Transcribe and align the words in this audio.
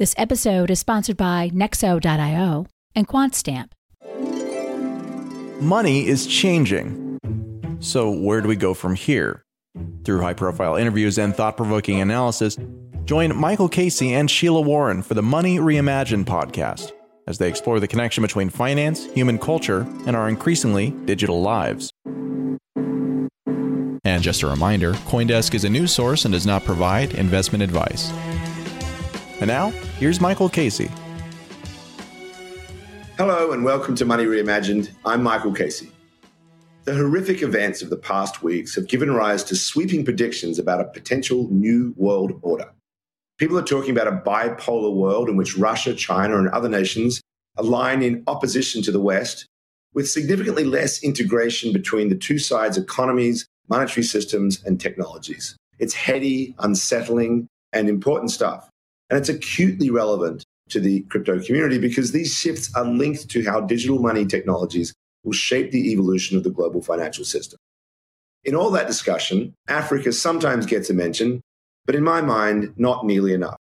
This 0.00 0.14
episode 0.16 0.70
is 0.70 0.80
sponsored 0.80 1.18
by 1.18 1.50
Nexo.io 1.52 2.66
and 2.94 3.06
QuantStamp. 3.06 3.72
Money 5.60 6.08
is 6.08 6.26
changing. 6.26 7.18
So, 7.80 8.10
where 8.10 8.40
do 8.40 8.48
we 8.48 8.56
go 8.56 8.72
from 8.72 8.94
here? 8.94 9.44
Through 10.04 10.22
high 10.22 10.32
profile 10.32 10.76
interviews 10.76 11.18
and 11.18 11.36
thought 11.36 11.58
provoking 11.58 12.00
analysis, 12.00 12.56
join 13.04 13.36
Michael 13.36 13.68
Casey 13.68 14.14
and 14.14 14.30
Sheila 14.30 14.62
Warren 14.62 15.02
for 15.02 15.12
the 15.12 15.22
Money 15.22 15.58
Reimagined 15.58 16.24
podcast 16.24 16.92
as 17.26 17.36
they 17.36 17.50
explore 17.50 17.78
the 17.78 17.86
connection 17.86 18.22
between 18.22 18.48
finance, 18.48 19.04
human 19.12 19.38
culture, 19.38 19.86
and 20.06 20.16
our 20.16 20.30
increasingly 20.30 20.92
digital 21.04 21.42
lives. 21.42 21.92
And 24.06 24.22
just 24.22 24.44
a 24.44 24.46
reminder 24.46 24.94
Coindesk 24.94 25.54
is 25.54 25.64
a 25.64 25.68
news 25.68 25.92
source 25.92 26.24
and 26.24 26.32
does 26.32 26.46
not 26.46 26.64
provide 26.64 27.12
investment 27.16 27.62
advice. 27.62 28.10
And 29.40 29.48
now, 29.48 29.70
here's 29.98 30.20
Michael 30.20 30.50
Casey. 30.50 30.90
Hello, 33.16 33.52
and 33.52 33.64
welcome 33.64 33.94
to 33.94 34.04
Money 34.04 34.24
Reimagined. 34.24 34.90
I'm 35.06 35.22
Michael 35.22 35.52
Casey. 35.52 35.90
The 36.84 36.94
horrific 36.94 37.40
events 37.40 37.80
of 37.80 37.88
the 37.88 37.96
past 37.96 38.42
weeks 38.42 38.74
have 38.74 38.86
given 38.86 39.10
rise 39.10 39.42
to 39.44 39.56
sweeping 39.56 40.04
predictions 40.04 40.58
about 40.58 40.82
a 40.82 40.84
potential 40.84 41.48
new 41.50 41.94
world 41.96 42.38
order. 42.42 42.70
People 43.38 43.58
are 43.58 43.62
talking 43.62 43.92
about 43.92 44.08
a 44.08 44.20
bipolar 44.28 44.94
world 44.94 45.30
in 45.30 45.36
which 45.36 45.56
Russia, 45.56 45.94
China, 45.94 46.38
and 46.38 46.48
other 46.50 46.68
nations 46.68 47.22
align 47.56 48.02
in 48.02 48.22
opposition 48.26 48.82
to 48.82 48.92
the 48.92 49.00
West, 49.00 49.46
with 49.94 50.10
significantly 50.10 50.64
less 50.64 51.02
integration 51.02 51.72
between 51.72 52.10
the 52.10 52.14
two 52.14 52.38
sides' 52.38 52.76
economies, 52.76 53.46
monetary 53.68 54.04
systems, 54.04 54.62
and 54.64 54.78
technologies. 54.78 55.56
It's 55.78 55.94
heady, 55.94 56.54
unsettling, 56.58 57.46
and 57.72 57.88
important 57.88 58.30
stuff. 58.30 58.69
And 59.10 59.18
it's 59.18 59.28
acutely 59.28 59.90
relevant 59.90 60.44
to 60.70 60.80
the 60.80 61.00
crypto 61.02 61.40
community 61.40 61.78
because 61.78 62.12
these 62.12 62.32
shifts 62.32 62.72
are 62.76 62.84
linked 62.84 63.28
to 63.28 63.44
how 63.44 63.60
digital 63.60 63.98
money 63.98 64.24
technologies 64.24 64.94
will 65.24 65.32
shape 65.32 65.72
the 65.72 65.90
evolution 65.92 66.36
of 66.36 66.44
the 66.44 66.50
global 66.50 66.80
financial 66.80 67.24
system. 67.24 67.58
In 68.44 68.54
all 68.54 68.70
that 68.70 68.86
discussion, 68.86 69.52
Africa 69.68 70.12
sometimes 70.12 70.64
gets 70.64 70.88
a 70.88 70.94
mention, 70.94 71.40
but 71.84 71.94
in 71.94 72.02
my 72.02 72.22
mind, 72.22 72.72
not 72.76 73.04
nearly 73.04 73.34
enough. 73.34 73.56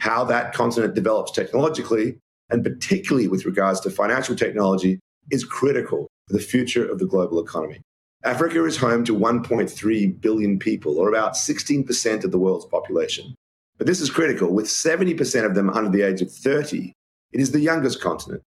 How 0.00 0.24
that 0.24 0.54
continent 0.54 0.94
develops 0.94 1.32
technologically, 1.32 2.18
and 2.48 2.64
particularly 2.64 3.28
with 3.28 3.44
regards 3.44 3.80
to 3.80 3.90
financial 3.90 4.36
technology, 4.36 5.00
is 5.30 5.44
critical 5.44 6.08
for 6.28 6.32
the 6.32 6.40
future 6.42 6.88
of 6.88 6.98
the 6.98 7.06
global 7.06 7.40
economy. 7.40 7.80
Africa 8.24 8.64
is 8.64 8.76
home 8.76 9.04
to 9.04 9.16
1.3 9.16 10.20
billion 10.20 10.58
people, 10.58 10.96
or 10.96 11.08
about 11.08 11.34
16% 11.34 12.24
of 12.24 12.30
the 12.30 12.38
world's 12.38 12.66
population. 12.66 13.34
But 13.78 13.86
this 13.86 14.00
is 14.00 14.10
critical. 14.10 14.52
With 14.52 14.66
70% 14.66 15.44
of 15.44 15.54
them 15.54 15.70
under 15.70 15.90
the 15.90 16.02
age 16.02 16.22
of 16.22 16.30
30, 16.30 16.92
it 17.32 17.40
is 17.40 17.50
the 17.50 17.60
youngest 17.60 18.00
continent. 18.00 18.42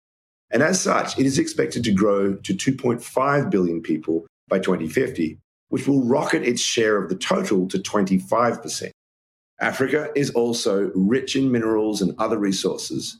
And 0.52 0.62
as 0.62 0.80
such, 0.80 1.18
it 1.18 1.26
is 1.26 1.40
expected 1.40 1.84
to 1.84 1.92
grow 1.92 2.36
to 2.36 2.54
2.5 2.54 3.50
billion 3.50 3.81
people 3.81 4.26
by 4.48 4.59
2050, 4.59 5.40
which 5.70 5.88
will 5.88 6.03
rocket 6.03 6.44
its 6.44 6.62
share 6.62 7.02
of 7.02 7.09
the 7.09 7.16
total 7.16 7.68
to 7.68 7.80
25%. 7.80 8.92
Africa 9.59 10.09
is 10.16 10.30
also 10.31 10.92
rich 10.94 11.36
in 11.36 11.52
minerals 11.52 12.02
and 12.02 12.14
other 12.20 12.38
resources. 12.38 13.18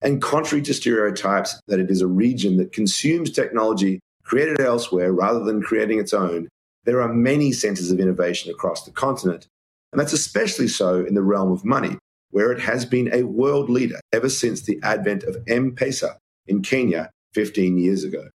And 0.00 0.22
contrary 0.22 0.62
to 0.62 0.74
stereotypes 0.74 1.60
that 1.66 1.80
it 1.80 1.90
is 1.90 2.02
a 2.02 2.06
region 2.06 2.56
that 2.58 2.72
consumes 2.72 3.30
technology 3.30 3.98
created 4.22 4.60
elsewhere 4.60 5.12
rather 5.12 5.42
than 5.42 5.62
creating 5.62 5.98
its 5.98 6.12
own, 6.12 6.48
there 6.84 7.00
are 7.02 7.12
many 7.12 7.52
centers 7.52 7.90
of 7.90 7.98
innovation 7.98 8.50
across 8.50 8.84
the 8.84 8.90
continent 8.92 9.48
and 9.92 10.00
that's 10.00 10.12
especially 10.12 10.68
so 10.68 11.04
in 11.04 11.14
the 11.14 11.22
realm 11.22 11.52
of 11.52 11.64
money, 11.64 11.98
where 12.30 12.52
it 12.52 12.60
has 12.60 12.84
been 12.84 13.12
a 13.12 13.22
world 13.22 13.70
leader 13.70 14.00
ever 14.12 14.28
since 14.28 14.62
the 14.62 14.78
advent 14.82 15.22
of 15.24 15.36
M 15.48 15.74
Pesa 15.74 16.16
in 16.46 16.62
Kenya 16.62 17.10
15 17.34 17.78
years 17.78 18.04
ago. 18.04 18.28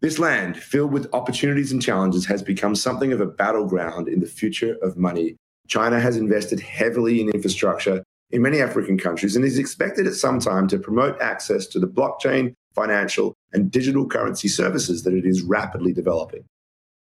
This 0.00 0.18
land, 0.18 0.56
filled 0.56 0.92
with 0.92 1.08
opportunities 1.14 1.72
and 1.72 1.80
challenges, 1.80 2.26
has 2.26 2.42
become 2.42 2.74
something 2.74 3.12
of 3.12 3.20
a 3.20 3.26
battleground 3.26 4.08
in 4.08 4.20
the 4.20 4.26
future 4.26 4.76
of 4.82 4.98
money. 4.98 5.36
China 5.66 5.98
has 5.98 6.16
invested 6.16 6.60
heavily 6.60 7.20
in 7.20 7.30
infrastructure 7.30 8.02
in 8.30 8.42
many 8.42 8.60
African 8.60 8.98
countries 8.98 9.36
and 9.36 9.44
is 9.44 9.58
expected 9.58 10.06
at 10.06 10.14
some 10.14 10.40
time 10.40 10.68
to 10.68 10.78
promote 10.78 11.20
access 11.22 11.66
to 11.68 11.78
the 11.78 11.86
blockchain, 11.86 12.52
financial, 12.74 13.34
and 13.52 13.70
digital 13.70 14.06
currency 14.06 14.48
services 14.48 15.04
that 15.04 15.14
it 15.14 15.24
is 15.24 15.42
rapidly 15.42 15.92
developing. 15.92 16.44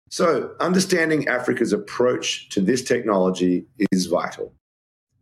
So, 0.09 0.55
understanding 0.61 1.27
Africa's 1.27 1.72
approach 1.72 2.49
to 2.50 2.61
this 2.61 2.83
technology 2.83 3.67
is 3.91 4.06
vital. 4.06 4.53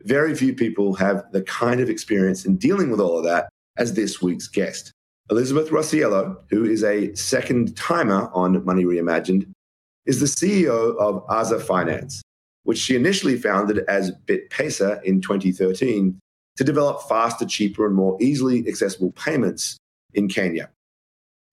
Very 0.00 0.34
few 0.34 0.55
people 0.55 0.95
have 0.95 1.25
the 1.33 1.43
kind 1.43 1.81
of 1.81 1.89
experience 1.89 2.45
in 2.45 2.56
dealing 2.56 2.91
with 2.91 3.00
all 3.00 3.19
of 3.19 3.25
that 3.25 3.49
as 3.78 3.95
this 3.95 4.21
week's 4.21 4.47
guest. 4.47 4.93
Elizabeth 5.31 5.71
Rossiello, 5.71 6.37
who 6.50 6.65
is 6.65 6.84
a 6.84 7.15
second 7.15 7.75
timer 7.77 8.28
on 8.34 8.62
Money 8.67 8.84
Reimagined, 8.84 9.50
is 10.05 10.21
the 10.21 10.27
CEO 10.27 10.97
of 10.99 11.27
Aza 11.28 11.62
Finance, 11.62 12.21
which 12.65 12.78
she 12.78 12.95
initially 12.95 13.37
founded 13.39 13.78
as 13.89 14.12
BitPesa 14.27 15.03
in 15.03 15.22
2013 15.22 16.19
to 16.56 16.65
develop 16.65 17.09
faster, 17.09 17.47
cheaper, 17.47 17.87
and 17.87 17.95
more 17.95 18.19
easily 18.21 18.69
accessible 18.69 19.12
payments 19.12 19.78
in 20.12 20.28
Kenya. 20.28 20.69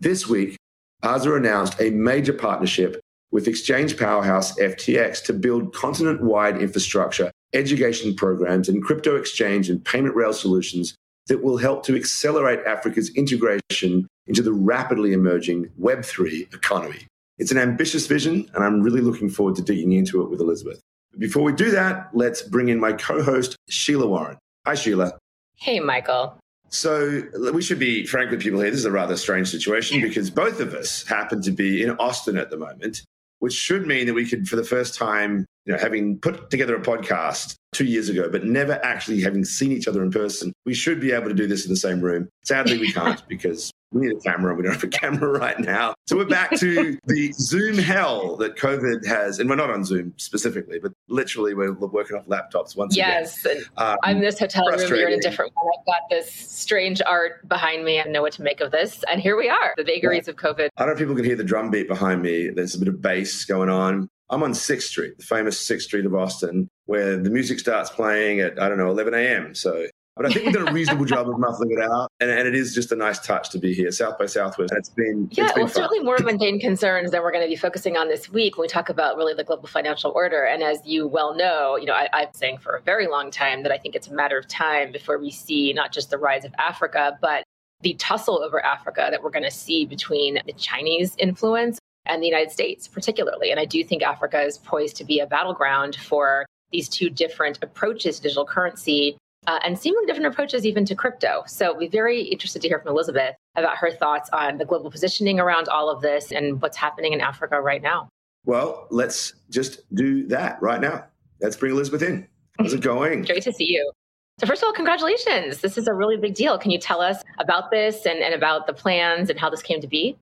This 0.02 0.28
week, 0.28 0.58
Aza 1.02 1.38
announced 1.38 1.80
a 1.80 1.92
major 1.92 2.34
partnership 2.34 3.00
with 3.31 3.47
exchange 3.47 3.97
powerhouse 3.97 4.58
FTX 4.59 5.24
to 5.24 5.34
build 5.34 5.74
continent 5.74 6.22
wide 6.22 6.62
infrastructure, 6.62 7.31
education 7.53 8.14
programs, 8.16 8.69
and 8.69 8.84
crypto 8.84 9.16
exchange 9.16 9.69
and 9.69 9.84
payment 9.84 10.16
rail 10.16 10.34
solutions 10.34 10.96
that 11.28 11.44
will 11.44 11.58
help 11.58 11.86
to 11.86 11.96
accelerate 11.96 12.59
Africa's 12.66 13.09
integration 13.16 14.08
into 14.28 14.42
the 14.42 14.53
rapidly 14.53 15.14
emerging 15.14 15.69
Web3 15.80 16.53
economy. 16.53 17.08
It's 17.38 17.52
an 17.52 17.58
ambitious 17.58 18.06
vision, 18.06 18.50
and 18.53 18.64
I'm 18.64 18.81
really 18.81 19.02
looking 19.02 19.30
forward 19.30 19.56
to 19.56 19.62
digging 19.62 19.94
into 19.94 20.22
it 20.22 20.30
with 20.30 20.42
Elizabeth. 20.42 20.80
But 21.12 21.19
before 21.19 21.44
we 21.44 21.53
do 21.53 21.72
that, 21.72 22.09
let's 22.13 22.42
bring 22.42 22.69
in 22.69 22.80
my 22.80 22.94
co 22.94 23.24
host, 23.24 23.56
Sheila 23.69 24.08
Warren. 24.08 24.38
Hi, 24.66 24.75
Sheila. 24.75 25.18
Hey, 25.56 25.80
Michael. 25.80 26.38
So 26.69 27.24
we 27.53 27.62
should 27.62 27.80
be 27.80 28.06
frank 28.06 28.31
with 28.31 28.42
people 28.42 28.62
here. 28.62 28.72
This 28.72 28.80
is 28.80 28.86
a 28.86 28.92
rather 28.92 29.18
strange 29.18 29.50
situation 29.50 30.02
because 30.02 30.30
both 30.30 30.59
of 30.59 30.74
us 30.74 31.03
happen 31.06 31.42
to 31.42 31.52
be 31.52 31.84
in 31.84 31.92
Austin 31.92 32.38
at 32.38 32.50
the 32.50 32.58
moment 32.58 33.02
which 33.41 33.53
should 33.53 33.88
mean 33.88 34.06
that 34.06 34.13
we 34.13 34.28
could, 34.28 34.47
for 34.47 34.56
the 34.56 34.63
first 34.63 34.96
time, 34.96 35.46
you 35.66 35.74
know, 35.74 35.79
having 35.79 36.18
put 36.19 36.50
together 36.52 36.75
a 36.75 36.81
podcast 36.81 37.56
two 37.74 37.85
years 37.85 38.07
ago, 38.07 38.29
but 38.29 38.46
never 38.46 38.74
actually 38.85 39.19
having 39.19 39.44
seen 39.44 39.72
each 39.72 39.88
other 39.88 40.03
in 40.03 40.12
person, 40.12 40.53
we 40.66 40.75
should 40.75 41.00
be 41.00 41.12
able 41.12 41.28
to 41.28 41.34
do 41.34 41.47
this 41.47 41.66
in 41.66 41.72
the 41.72 41.78
same 41.78 42.01
room. 42.01 42.30
Sadly, 42.44 42.78
we 42.78 42.91
can't 42.94 43.28
because 43.28 43.72
we 43.91 44.07
need 44.07 44.16
a 44.16 44.19
camera. 44.19 44.56
We 44.56 44.63
don't 44.63 44.74
have 44.74 44.84
a 44.84 44.88
camera 44.88 45.29
right 45.40 45.59
now. 45.59 45.94
So 46.07 46.16
we're 46.16 46.25
back 46.25 46.52
to 46.59 46.97
the 47.06 47.31
Zoom 47.34 47.78
hell 47.78 48.38
that 48.38 48.56
COVID 48.56 49.06
has. 49.06 49.40
And 49.40 49.50
we're 49.50 49.56
not 49.56 49.69
on 49.69 49.84
Zoom 49.84 50.13
specifically, 50.18 50.79
but 50.79 50.94
literally 51.09 51.53
we're 51.53 51.74
working 51.74 52.18
off 52.18 52.25
laptops 52.25 52.75
once 52.75 52.96
yes, 52.96 53.44
again. 53.46 53.57
Yes. 53.57 53.69
Um, 53.78 53.97
I'm 54.03 54.18
in 54.18 54.24
this 54.24 54.40
hotel 54.40 54.66
room. 54.68 54.80
You're 54.80 55.09
in 55.09 55.19
a 55.19 55.22
different 55.22 55.51
one. 55.56 55.66
I've 55.78 55.85
got 55.85 56.01
this 56.09 56.31
strange 56.31 57.01
art 57.06 57.47
behind 57.47 57.84
me. 57.84 58.00
I 58.00 58.03
know 58.06 58.22
what 58.22 58.34
to 58.34 58.44
make 58.44 58.62
of 58.62 58.72
this. 58.72 59.03
And 59.12 59.22
here 59.22 59.38
we 59.38 59.50
are, 59.50 59.74
the 59.78 59.84
vagaries 59.84 60.28
yeah. 60.28 60.31
of 60.31 60.38
COVID. 60.38 60.69
I 60.78 60.85
don't 60.85 60.88
know 60.88 60.94
if 60.94 61.00
people 61.00 61.16
can 61.16 61.25
hear 61.25 61.35
the 61.35 61.44
drum 61.44 61.69
beat 61.69 61.88
behind 61.88 62.22
me. 62.22 62.50
There's 62.50 62.75
a 62.75 62.80
bit 62.80 62.88
of 62.88 63.01
bass 63.01 63.46
going 63.46 63.69
on. 63.69 64.07
I'm 64.30 64.44
on 64.44 64.53
6th 64.53 64.84
Street, 64.84 65.18
the 65.18 65.25
famous 65.25 65.62
6th 65.68 65.81
Street 65.81 66.06
of 66.06 66.16
Austin, 66.16 66.69
where 66.85 67.18
the 67.18 67.30
music 67.30 67.59
starts 67.59 67.90
playing 67.90 68.40
at, 68.40 68.57
I 68.62 68.69
don't 68.69 68.78
know, 68.78 68.90
11 68.90 69.13
a.m. 69.13 69.53
So 69.53 69.88
but 70.16 70.25
I 70.25 70.29
think 70.29 70.45
we've 70.45 70.53
done 70.53 70.67
a 70.67 70.73
reasonable 70.73 71.05
job 71.05 71.29
of 71.29 71.39
muffling 71.39 71.72
it 71.72 71.79
out. 71.79 72.11
And, 72.19 72.29
and, 72.29 72.47
it 72.47 72.53
is 72.53 72.75
just 72.75 72.91
a 72.91 72.95
nice 72.95 73.19
touch 73.19 73.49
to 73.51 73.57
be 73.57 73.73
here, 73.73 73.91
South 73.91 74.17
by 74.17 74.25
Southwest. 74.25 74.72
And 74.72 74.77
it's 74.77 74.89
been, 74.89 75.29
yeah, 75.31 75.45
it's 75.45 75.53
been 75.53 75.63
well, 75.63 75.69
fun. 75.69 75.83
certainly 75.83 76.03
more 76.03 76.17
mundane 76.19 76.59
concerns 76.59 77.11
that 77.11 77.23
we're 77.23 77.31
going 77.31 77.44
to 77.44 77.49
be 77.49 77.55
focusing 77.55 77.95
on 77.95 78.09
this 78.09 78.29
week 78.29 78.57
when 78.57 78.66
we 78.66 78.67
talk 78.67 78.89
about 78.89 79.16
really 79.16 79.33
the 79.33 79.44
global 79.44 79.67
financial 79.67 80.11
order. 80.11 80.44
And 80.44 80.63
as 80.63 80.79
you 80.85 81.07
well 81.07 81.33
know, 81.33 81.77
you 81.77 81.85
know, 81.85 81.94
I, 81.94 82.09
I've 82.11 82.33
been 82.33 82.39
saying 82.39 82.57
for 82.57 82.75
a 82.75 82.81
very 82.81 83.07
long 83.07 83.31
time 83.31 83.63
that 83.63 83.71
I 83.71 83.77
think 83.77 83.95
it's 83.95 84.07
a 84.07 84.13
matter 84.13 84.38
of 84.38 84.47
time 84.50 84.91
before 84.91 85.17
we 85.17 85.31
see 85.31 85.71
not 85.71 85.94
just 85.94 86.09
the 86.09 86.17
rise 86.17 86.44
of 86.44 86.53
Africa, 86.59 87.18
but 87.21 87.44
the 87.81 87.94
tussle 87.94 88.44
over 88.44 88.63
Africa 88.63 89.07
that 89.09 89.24
we're 89.24 89.31
going 89.31 89.44
to 89.44 89.51
see 89.51 89.86
between 89.86 90.39
the 90.45 90.53
Chinese 90.53 91.15
influence 91.18 91.80
and 92.06 92.21
the 92.21 92.27
United 92.27 92.51
States, 92.51 92.88
particularly. 92.88 93.50
And 93.50 93.59
I 93.59 93.65
do 93.65 93.83
think 93.83 94.03
Africa 94.03 94.41
is 94.41 94.57
poised 94.57 94.97
to 94.97 95.06
be 95.06 95.19
a 95.19 95.25
battleground 95.25 95.95
for 95.95 96.45
these 96.71 96.89
two 96.89 97.09
different 97.09 97.59
approaches 97.62 98.18
to 98.18 98.24
digital 98.24 98.45
currency 98.45 99.18
uh, 99.47 99.59
and 99.63 99.77
seemingly 99.77 100.05
different 100.05 100.27
approaches 100.27 100.65
even 100.65 100.85
to 100.85 100.95
crypto. 100.95 101.43
So, 101.47 101.75
we're 101.75 101.89
very 101.89 102.21
interested 102.21 102.61
to 102.61 102.67
hear 102.67 102.79
from 102.79 102.89
Elizabeth 102.89 103.35
about 103.55 103.77
her 103.77 103.91
thoughts 103.91 104.29
on 104.31 104.57
the 104.57 104.65
global 104.65 104.91
positioning 104.91 105.39
around 105.39 105.67
all 105.67 105.89
of 105.89 106.01
this 106.01 106.31
and 106.31 106.61
what's 106.61 106.77
happening 106.77 107.13
in 107.13 107.21
Africa 107.21 107.59
right 107.61 107.81
now. 107.81 108.09
Well, 108.45 108.88
let's 108.89 109.33
just 109.49 109.81
do 109.93 110.27
that 110.27 110.61
right 110.61 110.81
now. 110.81 111.05
Let's 111.41 111.55
bring 111.55 111.73
Elizabeth 111.73 112.01
in. 112.01 112.27
How's 112.59 112.73
it 112.73 112.81
going? 112.81 113.21
Great 113.25 113.43
to 113.43 113.53
see 113.53 113.65
you. 113.65 113.91
So, 114.39 114.47
first 114.47 114.61
of 114.61 114.67
all, 114.67 114.73
congratulations. 114.73 115.61
This 115.61 115.77
is 115.77 115.88
a 115.88 115.93
really 115.93 116.17
big 116.17 116.33
deal. 116.33 116.57
Can 116.57 116.71
you 116.71 116.79
tell 116.79 117.01
us 117.01 117.23
about 117.39 117.69
this 117.71 118.05
and, 118.05 118.19
and 118.19 118.33
about 118.33 118.67
the 118.67 118.73
plans 118.73 119.29
and 119.29 119.39
how 119.39 119.49
this 119.49 119.61
came 119.61 119.81
to 119.81 119.88
be? 119.88 120.17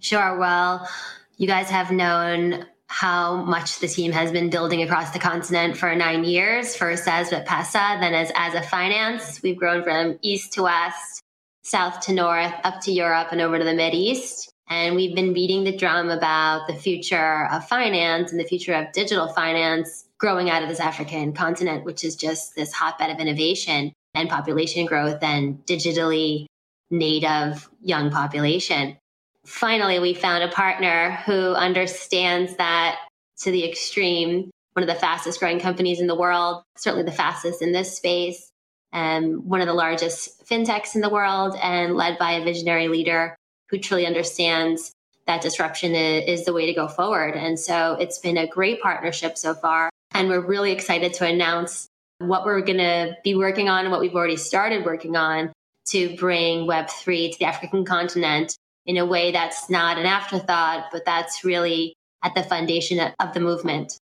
Sure. 0.00 0.36
Well, 0.38 0.88
you 1.38 1.46
guys 1.46 1.70
have 1.70 1.90
known 1.90 2.66
how 2.88 3.36
much 3.36 3.78
the 3.78 3.88
team 3.88 4.12
has 4.12 4.30
been 4.30 4.50
building 4.50 4.82
across 4.82 5.10
the 5.10 5.18
continent 5.18 5.76
for 5.76 5.94
nine 5.94 6.24
years, 6.24 6.76
first 6.76 7.08
as 7.08 7.30
Pesa, 7.30 8.00
then 8.00 8.14
as, 8.14 8.30
as 8.36 8.54
a 8.54 8.62
finance. 8.62 9.42
We've 9.42 9.56
grown 9.56 9.82
from 9.82 10.18
east 10.22 10.52
to 10.54 10.62
west, 10.62 11.20
south 11.62 12.00
to 12.02 12.12
north, 12.12 12.52
up 12.62 12.80
to 12.82 12.92
Europe 12.92 13.28
and 13.32 13.40
over 13.40 13.58
to 13.58 13.64
the 13.64 13.74
Mid 13.74 13.94
East. 13.94 14.50
And 14.68 14.96
we've 14.96 15.14
been 15.14 15.34
beating 15.34 15.64
the 15.64 15.76
drum 15.76 16.08
about 16.10 16.66
the 16.66 16.74
future 16.74 17.46
of 17.50 17.68
finance 17.68 18.30
and 18.30 18.40
the 18.40 18.44
future 18.44 18.74
of 18.74 18.92
digital 18.92 19.28
finance 19.28 20.04
growing 20.18 20.48
out 20.48 20.62
of 20.62 20.68
this 20.68 20.80
African 20.80 21.32
continent, 21.32 21.84
which 21.84 22.04
is 22.04 22.16
just 22.16 22.54
this 22.54 22.72
hotbed 22.72 23.10
of 23.10 23.18
innovation 23.18 23.92
and 24.14 24.28
population 24.28 24.86
growth 24.86 25.22
and 25.22 25.58
digitally 25.66 26.46
native 26.90 27.68
young 27.82 28.10
population. 28.10 28.96
Finally, 29.44 29.98
we 29.98 30.14
found 30.14 30.42
a 30.42 30.48
partner 30.48 31.12
who 31.26 31.52
understands 31.52 32.56
that 32.56 32.98
to 33.40 33.50
the 33.50 33.68
extreme. 33.68 34.50
One 34.72 34.82
of 34.82 34.88
the 34.88 35.00
fastest 35.00 35.38
growing 35.38 35.60
companies 35.60 36.00
in 36.00 36.08
the 36.08 36.16
world, 36.16 36.62
certainly 36.76 37.04
the 37.04 37.12
fastest 37.12 37.62
in 37.62 37.72
this 37.72 37.96
space, 37.96 38.50
and 38.92 39.44
one 39.44 39.60
of 39.60 39.68
the 39.68 39.74
largest 39.74 40.44
fintechs 40.46 40.94
in 40.94 41.00
the 41.00 41.10
world, 41.10 41.56
and 41.62 41.94
led 41.94 42.18
by 42.18 42.32
a 42.32 42.44
visionary 42.44 42.88
leader 42.88 43.36
who 43.70 43.78
truly 43.78 44.06
understands 44.06 44.92
that 45.26 45.42
disruption 45.42 45.94
is 45.94 46.44
the 46.44 46.52
way 46.52 46.66
to 46.66 46.74
go 46.74 46.88
forward. 46.88 47.34
And 47.34 47.58
so 47.58 47.96
it's 48.00 48.18
been 48.18 48.36
a 48.36 48.48
great 48.48 48.80
partnership 48.82 49.38
so 49.38 49.54
far. 49.54 49.90
And 50.12 50.28
we're 50.28 50.40
really 50.40 50.72
excited 50.72 51.14
to 51.14 51.26
announce 51.26 51.86
what 52.18 52.44
we're 52.44 52.60
going 52.60 52.78
to 52.78 53.16
be 53.24 53.34
working 53.34 53.68
on 53.68 53.84
and 53.84 53.90
what 53.90 54.00
we've 54.00 54.14
already 54.14 54.36
started 54.36 54.84
working 54.84 55.16
on 55.16 55.52
to 55.88 56.16
bring 56.16 56.66
Web3 56.66 57.32
to 57.32 57.38
the 57.38 57.44
African 57.44 57.84
continent 57.84 58.56
in 58.86 58.96
a 58.96 59.06
way 59.06 59.32
that's 59.32 59.70
not 59.70 59.98
an 59.98 60.06
afterthought, 60.06 60.86
but 60.92 61.04
that's 61.04 61.44
really 61.44 61.94
at 62.22 62.34
the 62.34 62.42
foundation 62.42 63.00
of 63.18 63.34
the 63.34 63.40
movement. 63.40 63.98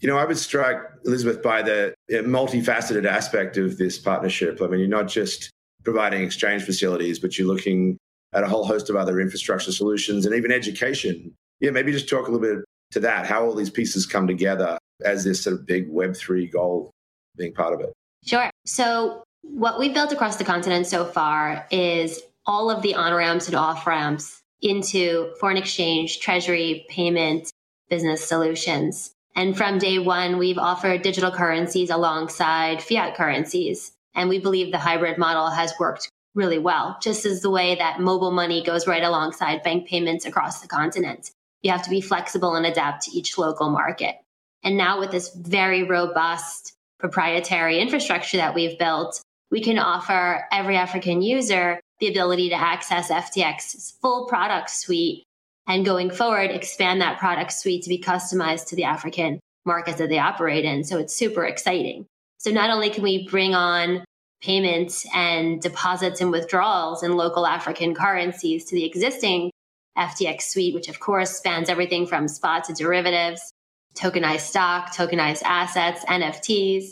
You 0.00 0.08
know, 0.08 0.16
I 0.16 0.24
was 0.24 0.40
struck, 0.40 0.92
Elizabeth, 1.04 1.42
by 1.42 1.62
the 1.62 1.94
multifaceted 2.10 3.04
aspect 3.04 3.56
of 3.56 3.78
this 3.78 3.98
partnership. 3.98 4.62
I 4.62 4.68
mean, 4.68 4.80
you're 4.80 4.88
not 4.88 5.08
just 5.08 5.50
providing 5.82 6.22
exchange 6.22 6.62
facilities, 6.62 7.18
but 7.18 7.38
you're 7.38 7.48
looking 7.48 7.96
at 8.32 8.44
a 8.44 8.48
whole 8.48 8.64
host 8.64 8.90
of 8.90 8.96
other 8.96 9.20
infrastructure 9.20 9.72
solutions 9.72 10.26
and 10.26 10.34
even 10.34 10.52
education. 10.52 11.34
Yeah, 11.60 11.70
maybe 11.70 11.90
just 11.90 12.08
talk 12.08 12.28
a 12.28 12.30
little 12.30 12.56
bit 12.56 12.64
to 12.92 13.00
that, 13.00 13.26
how 13.26 13.44
all 13.44 13.54
these 13.54 13.70
pieces 13.70 14.06
come 14.06 14.26
together 14.26 14.78
as 15.04 15.24
this 15.24 15.42
sort 15.42 15.54
of 15.54 15.66
big 15.66 15.90
Web3 15.90 16.52
goal 16.52 16.90
being 17.36 17.52
part 17.52 17.74
of 17.74 17.80
it. 17.80 17.92
Sure. 18.24 18.50
So, 18.66 19.24
what 19.42 19.78
we've 19.78 19.94
built 19.94 20.12
across 20.12 20.36
the 20.36 20.44
continent 20.44 20.86
so 20.86 21.04
far 21.04 21.66
is 21.70 22.20
all 22.48 22.70
of 22.70 22.80
the 22.82 22.94
on 22.94 23.12
ramps 23.12 23.46
and 23.46 23.54
off 23.54 23.86
ramps 23.86 24.42
into 24.62 25.30
foreign 25.38 25.58
exchange, 25.58 26.18
treasury, 26.18 26.86
payment, 26.88 27.52
business 27.90 28.26
solutions. 28.26 29.14
And 29.36 29.56
from 29.56 29.78
day 29.78 29.98
one, 29.98 30.38
we've 30.38 30.58
offered 30.58 31.02
digital 31.02 31.30
currencies 31.30 31.90
alongside 31.90 32.82
fiat 32.82 33.14
currencies. 33.14 33.92
And 34.14 34.28
we 34.28 34.40
believe 34.40 34.72
the 34.72 34.78
hybrid 34.78 35.18
model 35.18 35.50
has 35.50 35.74
worked 35.78 36.10
really 36.34 36.58
well, 36.58 36.96
just 37.02 37.24
as 37.26 37.42
the 37.42 37.50
way 37.50 37.76
that 37.76 38.00
mobile 38.00 38.32
money 38.32 38.64
goes 38.64 38.86
right 38.86 39.02
alongside 39.02 39.62
bank 39.62 39.86
payments 39.86 40.24
across 40.24 40.60
the 40.60 40.68
continent. 40.68 41.30
You 41.62 41.70
have 41.70 41.82
to 41.82 41.90
be 41.90 42.00
flexible 42.00 42.54
and 42.54 42.66
adapt 42.66 43.02
to 43.02 43.10
each 43.10 43.38
local 43.38 43.70
market. 43.70 44.16
And 44.64 44.76
now 44.76 44.98
with 44.98 45.10
this 45.10 45.34
very 45.34 45.84
robust 45.84 46.72
proprietary 46.98 47.78
infrastructure 47.78 48.38
that 48.38 48.54
we've 48.54 48.78
built, 48.78 49.20
we 49.50 49.60
can 49.60 49.78
offer 49.78 50.46
every 50.50 50.76
African 50.76 51.22
user 51.22 51.80
the 52.00 52.08
ability 52.08 52.48
to 52.50 52.54
access 52.54 53.10
FTX's 53.10 53.94
full 54.00 54.26
product 54.26 54.70
suite 54.70 55.24
and 55.68 55.84
going 55.84 56.10
forward, 56.10 56.50
expand 56.50 57.00
that 57.02 57.18
product 57.18 57.52
suite 57.52 57.82
to 57.82 57.90
be 57.90 57.98
customized 57.98 58.68
to 58.68 58.76
the 58.76 58.84
African 58.84 59.38
markets 59.66 59.98
that 59.98 60.08
they 60.08 60.18
operate 60.18 60.64
in. 60.64 60.82
So 60.82 60.98
it's 60.98 61.14
super 61.14 61.44
exciting. 61.44 62.06
So 62.38 62.50
not 62.50 62.70
only 62.70 62.88
can 62.88 63.02
we 63.02 63.28
bring 63.28 63.54
on 63.54 64.02
payments 64.40 65.06
and 65.14 65.60
deposits 65.60 66.20
and 66.20 66.30
withdrawals 66.30 67.02
in 67.02 67.16
local 67.16 67.46
African 67.46 67.94
currencies 67.94 68.64
to 68.66 68.76
the 68.76 68.84
existing 68.84 69.50
FTX 69.98 70.42
suite, 70.42 70.74
which 70.74 70.88
of 70.88 71.00
course 71.00 71.36
spans 71.36 71.68
everything 71.68 72.06
from 72.06 72.28
spot 72.28 72.64
to 72.64 72.72
derivatives, 72.72 73.52
tokenized 73.94 74.40
stock, 74.40 74.94
tokenized 74.94 75.42
assets, 75.42 76.04
NFTs. 76.06 76.90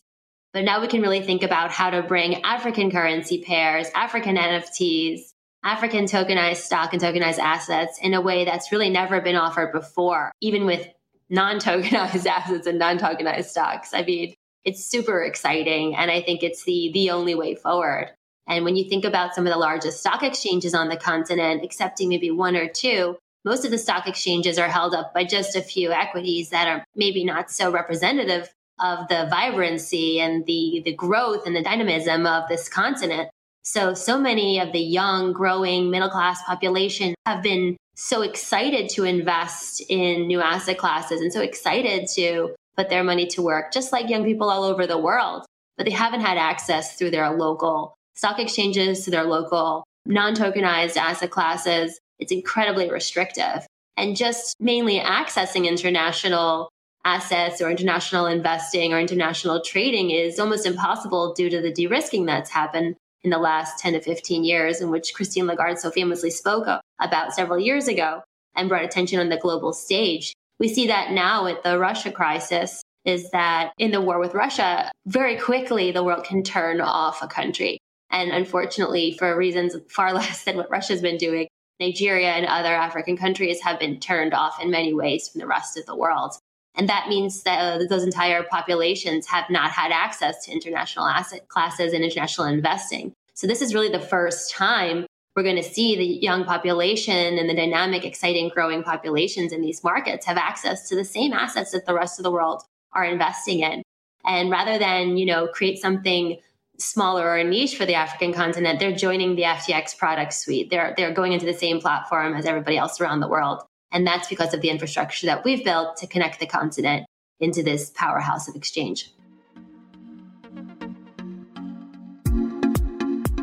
But 0.57 0.65
now 0.65 0.81
we 0.81 0.87
can 0.87 1.03
really 1.03 1.21
think 1.21 1.43
about 1.43 1.71
how 1.71 1.91
to 1.91 2.01
bring 2.01 2.43
African 2.43 2.91
currency 2.91 3.45
pairs, 3.45 3.89
African 3.95 4.37
NFTs, 4.39 5.21
African 5.63 6.07
tokenized 6.07 6.63
stock 6.63 6.95
and 6.95 7.03
tokenized 7.03 7.39
assets 7.39 7.99
in 8.01 8.15
a 8.15 8.23
way 8.23 8.47
that's 8.47 8.73
really 8.73 8.89
never 8.89 9.21
been 9.21 9.37
offered 9.37 9.71
before, 9.71 10.33
even 10.41 10.65
with 10.65 10.89
non 11.29 11.59
tokenized 11.59 12.25
assets 12.27 12.67
and 12.67 12.79
non 12.79 12.99
tokenized 12.99 13.51
stocks. 13.51 13.93
I 13.93 14.03
mean, 14.03 14.33
it's 14.65 14.83
super 14.83 15.23
exciting. 15.23 15.95
And 15.95 16.11
I 16.11 16.23
think 16.23 16.43
it's 16.43 16.65
the, 16.65 16.91
the 16.95 17.11
only 17.11 17.35
way 17.35 17.55
forward. 17.55 18.13
And 18.49 18.65
when 18.65 18.77
you 18.77 18.89
think 18.89 19.05
about 19.05 19.35
some 19.35 19.47
of 19.47 19.53
the 19.53 19.59
largest 19.59 20.01
stock 20.01 20.23
exchanges 20.23 20.73
on 20.75 20.89
the 20.89 20.97
continent, 20.97 21.65
excepting 21.65 22.09
maybe 22.09 22.31
one 22.31 22.57
or 22.57 22.67
two, 22.67 23.19
most 23.45 23.67
of 23.67 23.71
the 23.71 23.79
stock 23.79 24.09
exchanges 24.09 24.59
are 24.59 24.69
held 24.69 24.95
up 24.95 25.13
by 25.13 25.25
just 25.25 25.55
a 25.55 25.61
few 25.61 25.93
equities 25.93 26.49
that 26.49 26.67
are 26.67 26.83
maybe 26.97 27.25
not 27.25 27.51
so 27.51 27.71
representative 27.71 28.49
of 28.79 29.09
the 29.09 29.27
vibrancy 29.31 30.21
and 30.21 30.45
the, 30.47 30.83
the 30.85 30.95
growth 30.95 31.47
and 31.47 31.55
the 31.55 31.63
dynamism 31.63 32.27
of 32.27 32.49
this 32.49 32.69
continent. 32.69 33.31
So, 33.63 33.95
so 33.95 34.19
many 34.19 34.61
of 34.61 34.73
the 34.73 34.81
young, 34.81 35.33
growing 35.33 35.91
middle 35.91 36.09
class 36.09 36.43
population 36.45 37.15
have 37.27 37.43
been 37.43 37.77
so 37.97 38.23
excited 38.23 38.89
to 38.91 39.05
invest 39.05 39.83
in 39.89 40.27
new 40.27 40.41
asset 40.41 40.79
classes 40.79 41.21
and 41.21 41.33
so 41.33 41.41
excited 41.41 42.09
to 42.15 42.55
put 42.77 42.91
their 42.91 43.03
money 43.03 43.27
to 43.27 43.43
work, 43.43 43.73
just 43.73 43.93
like 43.93 44.09
young 44.09 44.25
people 44.25 44.51
all 44.51 44.63
over 44.63 44.87
the 44.87 44.99
world. 44.99 45.45
But 45.77 45.87
they 45.87 45.93
haven't 45.93 46.21
had 46.21 46.39
access 46.39 46.97
through 46.97 47.11
their 47.11 47.31
local 47.31 47.95
stock 48.15 48.39
exchanges, 48.39 49.05
to 49.05 49.11
their 49.11 49.25
local 49.25 49.85
non 50.07 50.35
tokenized 50.35 50.97
asset 50.97 51.31
classes 51.31 51.99
it's 52.19 52.33
incredibly 52.33 52.91
restrictive. 52.91 53.67
And 53.97 54.17
just 54.17 54.57
mainly 54.61 55.01
accessing 55.01 55.67
international 55.67 56.69
assets 57.07 57.63
or 57.63 57.71
international 57.71 58.27
investing 58.27 58.93
or 58.93 58.99
international 58.99 59.61
trading 59.61 60.11
is 60.11 60.41
almost 60.41 60.67
impossible 60.67 61.33
due 61.35 61.49
to 61.49 61.61
the 61.61 61.73
de 61.73 61.87
risking 61.87 62.27
that's 62.27 62.51
happened 62.51 62.97
in 63.23 63.31
the 63.31 63.39
last 63.39 63.79
10 63.79 63.93
to 63.93 64.01
15 64.01 64.43
years, 64.45 64.81
in 64.81 64.91
which 64.91 65.15
Christine 65.15 65.47
Lagarde 65.47 65.79
so 65.79 65.91
famously 65.91 66.31
spoke 66.31 66.67
about 67.01 67.33
several 67.33 67.61
years 67.61 67.87
ago 67.87 68.23
and 68.57 68.69
brought 68.69 68.85
attention 68.85 69.21
on 69.21 69.29
the 69.29 69.37
global 69.37 69.73
stage. 69.73 70.33
We 70.59 70.69
see 70.69 70.89
that 70.89 71.13
now 71.13 71.45
with 71.45 71.63
the 71.63 71.79
Russia 71.79 72.11
crisis 72.11 72.83
is 73.05 73.31
that 73.31 73.73
in 73.79 73.93
the 73.93 74.01
war 74.01 74.19
with 74.19 74.35
Russia, 74.35 74.91
very 75.07 75.39
quickly 75.39 75.93
the 75.93 76.03
world 76.03 76.25
can 76.25 76.43
turn 76.43 76.81
off 76.81 77.23
a 77.23 77.29
country. 77.29 77.79
And 78.11 78.33
unfortunately, 78.33 79.17
for 79.17 79.37
reasons 79.37 79.77
far 79.89 80.13
less 80.21 80.43
than 80.43 80.57
what 80.57 80.71
Russia's 80.71 81.03
been 81.03 81.19
doing, 81.19 81.47
Nigeria 81.79 82.31
and 82.31 82.47
other 82.47 82.75
African 82.75 83.17
countries 83.17 83.61
have 83.61 83.79
been 83.79 84.01
turned 84.01 84.35
off 84.35 84.61
in 84.61 84.71
many 84.71 84.93
ways 84.93 85.29
from 85.29 85.41
the 85.41 85.47
rest 85.47 85.77
of 85.77 85.87
the 85.87 85.95
world. 85.95 86.33
And 86.77 86.89
that 86.89 87.09
means 87.09 87.43
that 87.43 87.59
uh, 87.59 87.87
those 87.89 88.05
entire 88.05 88.43
populations 88.43 89.27
have 89.27 89.49
not 89.49 89.71
had 89.71 89.93
access 89.93 90.45
to 90.45 90.53
international 90.53 91.07
asset 91.07 91.49
classes 91.49 91.93
and 91.93 92.05
international 92.05 92.47
investing. 92.47 93.13
So 93.35 93.47
this 93.47 93.63
is 93.63 93.75
really 93.75 93.89
the 93.89 94.01
first 94.01 94.51
time 94.51 95.07
we're 95.35 95.43
going 95.43 95.57
to 95.57 95.63
see 95.63 95.97
the 95.97 96.05
young 96.05 96.45
population 96.45 97.39
and 97.39 97.49
the 97.49 97.55
dynamic, 97.55 98.05
exciting, 98.05 98.49
growing 98.49 98.83
populations 98.83 99.53
in 99.53 99.61
these 99.61 99.85
markets 99.85 100.25
have 100.25 100.39
access 100.39 100.89
to 100.89 100.97
the 100.97 101.05
same 101.05 101.35
assets 101.35 101.73
that 101.73 101.85
the 101.85 101.95
rest 101.95 102.19
of 102.19 102.23
the 102.23 102.31
world 102.31 102.63
are 102.93 103.05
investing 103.05 103.61
in. 103.61 103.83
And 104.25 104.51
rather 104.51 104.79
than, 104.79 105.19
you 105.19 105.27
know, 105.27 105.47
create 105.47 105.79
something 105.79 106.39
smaller 106.79 107.31
or 107.31 107.45
niche 107.45 107.77
for 107.77 107.85
the 107.85 107.95
African 107.95 108.33
continent, 108.33 108.81
they're 108.81 108.97
joining 108.97 109.37
the 109.37 109.43
FTX 109.43 109.97
product 109.99 110.33
suite. 110.33 110.71
They're 110.71 110.95
they're 110.97 111.13
going 111.13 111.33
into 111.33 111.47
the 111.47 111.55
same 111.55 111.81
platform 111.81 112.35
as 112.35 112.47
everybody 112.47 112.79
else 112.79 113.01
around 113.01 113.21
the 113.21 113.29
world. 113.29 113.63
And 113.93 114.07
that's 114.07 114.29
because 114.29 114.53
of 114.53 114.61
the 114.61 114.71
infrastructure 114.71 115.27
that 115.27 115.45
we've 115.45 115.65
built 115.65 115.97
to 115.99 116.07
connect 116.07 116.41
the 116.41 116.47
continent 116.47 117.07
into 117.41 117.63
this 117.63 117.91
powerhouse 117.91 118.49
of 118.49 118.55
exchange. 118.57 119.13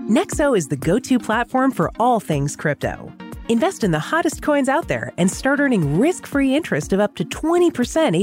Nexo 0.10 0.56
is 0.56 0.68
the 0.68 0.78
go-to 0.78 1.18
platform 1.18 1.72
for 1.72 1.90
all 2.00 2.20
things 2.20 2.56
crypto. 2.56 3.12
Invest 3.50 3.84
in 3.84 3.92
the 3.92 4.00
hottest 4.00 4.42
coins 4.42 4.70
out 4.70 4.88
there 4.88 5.12
and 5.18 5.32
start 5.32 5.60
earning 5.60 5.98
risk-free 5.98 6.56
interest 6.56 6.94
of 6.94 7.00
up 7.00 7.16
to 7.16 7.26
20% 7.26 7.72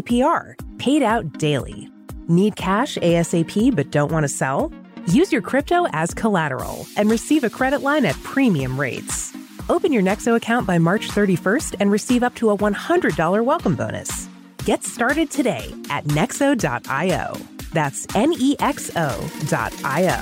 APR, 0.03 0.55
paid 0.79 1.03
out 1.03 1.39
daily. 1.39 1.89
Need 2.29 2.57
cash 2.57 2.97
ASAP 2.99 3.75
but 3.75 3.91
don't 3.91 4.13
want 4.13 4.25
to 4.25 4.29
sell? 4.29 4.73
Use 5.07 5.33
your 5.33 5.43
crypto 5.43 5.87
as 5.93 6.15
collateral 6.15 6.87
and 6.97 7.11
receive 7.11 7.45
a 7.45 7.51
credit 7.51 7.83
line 7.83 8.05
at 8.05 8.23
premium 8.23 8.79
rates. 8.79 9.35
Open 9.71 9.93
your 9.93 10.03
Nexo 10.03 10.35
account 10.35 10.67
by 10.67 10.79
March 10.79 11.09
31st 11.09 11.77
and 11.79 11.93
receive 11.93 12.25
up 12.25 12.35
to 12.35 12.51
a 12.51 12.59
$100 12.59 13.45
welcome 13.45 13.77
bonus. 13.77 14.29
Get 14.65 14.83
started 14.83 15.31
today 15.31 15.73
at 15.89 16.05
nexo.io. 16.07 17.37
That's 17.73 18.05
N 18.17 18.35
E 18.37 18.57
X 18.59 18.91
O.io. 18.97 20.21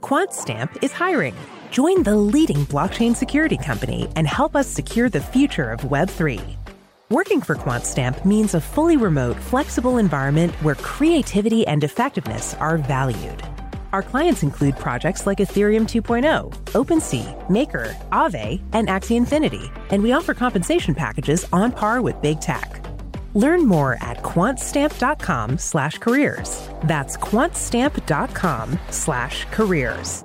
QuantStamp 0.00 0.82
is 0.82 0.92
hiring. 0.92 1.36
Join 1.70 2.04
the 2.04 2.16
leading 2.16 2.64
blockchain 2.66 3.14
security 3.14 3.58
company 3.58 4.08
and 4.16 4.26
help 4.26 4.56
us 4.56 4.66
secure 4.66 5.10
the 5.10 5.20
future 5.20 5.70
of 5.70 5.80
Web3 5.82 6.56
Working 7.10 7.42
for 7.42 7.54
QuantStamp 7.54 8.24
means 8.24 8.54
a 8.54 8.60
fully 8.60 8.96
remote, 8.96 9.36
flexible 9.36 9.98
environment 9.98 10.54
where 10.62 10.74
creativity 10.74 11.66
and 11.66 11.84
effectiveness 11.84 12.54
are 12.54 12.78
valued. 12.78 13.42
Our 13.94 14.02
clients 14.02 14.42
include 14.42 14.76
projects 14.76 15.24
like 15.24 15.38
Ethereum 15.38 15.82
2.0, 15.82 16.50
OpenSea, 16.72 17.48
Maker, 17.48 17.96
Aave, 18.10 18.60
and 18.72 18.88
Axie 18.88 19.14
Infinity, 19.14 19.70
and 19.90 20.02
we 20.02 20.10
offer 20.10 20.34
compensation 20.34 20.96
packages 20.96 21.46
on 21.52 21.70
par 21.70 22.02
with 22.02 22.20
big 22.20 22.40
tech. 22.40 22.84
Learn 23.34 23.64
more 23.64 23.96
at 24.00 24.16
quantstamp.com 24.24 25.58
slash 25.58 25.98
careers. 25.98 26.68
That's 26.82 27.16
quantstamp.com 27.16 28.80
slash 28.90 29.44
careers. 29.52 30.24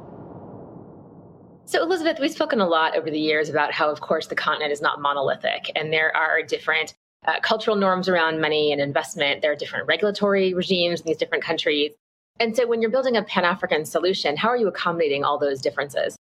So, 1.65 1.83
Elizabeth, 1.83 2.17
we've 2.19 2.31
spoken 2.31 2.61
a 2.61 2.67
lot 2.67 2.97
over 2.97 3.11
the 3.11 3.19
years 3.19 3.49
about 3.49 3.71
how, 3.71 3.91
of 3.91 4.01
course, 4.01 4.25
the 4.25 4.35
continent 4.35 4.71
is 4.71 4.81
not 4.81 4.99
monolithic 4.99 5.71
and 5.75 5.93
there 5.93 6.11
are 6.17 6.41
different 6.41 6.95
uh, 7.27 7.39
cultural 7.41 7.75
norms 7.75 8.09
around 8.09 8.41
money 8.41 8.71
and 8.71 8.81
investment. 8.81 9.43
There 9.43 9.51
are 9.51 9.55
different 9.55 9.85
regulatory 9.85 10.55
regimes 10.55 11.01
in 11.01 11.05
these 11.05 11.17
different 11.17 11.43
countries. 11.43 11.91
And 12.39 12.55
so, 12.55 12.65
when 12.65 12.81
you're 12.81 12.91
building 12.91 13.17
a 13.17 13.23
Pan 13.23 13.45
African 13.45 13.85
solution, 13.85 14.37
how 14.37 14.49
are 14.49 14.57
you 14.57 14.67
accommodating 14.67 15.23
all 15.23 15.37
those 15.37 15.61
differences? 15.61 16.15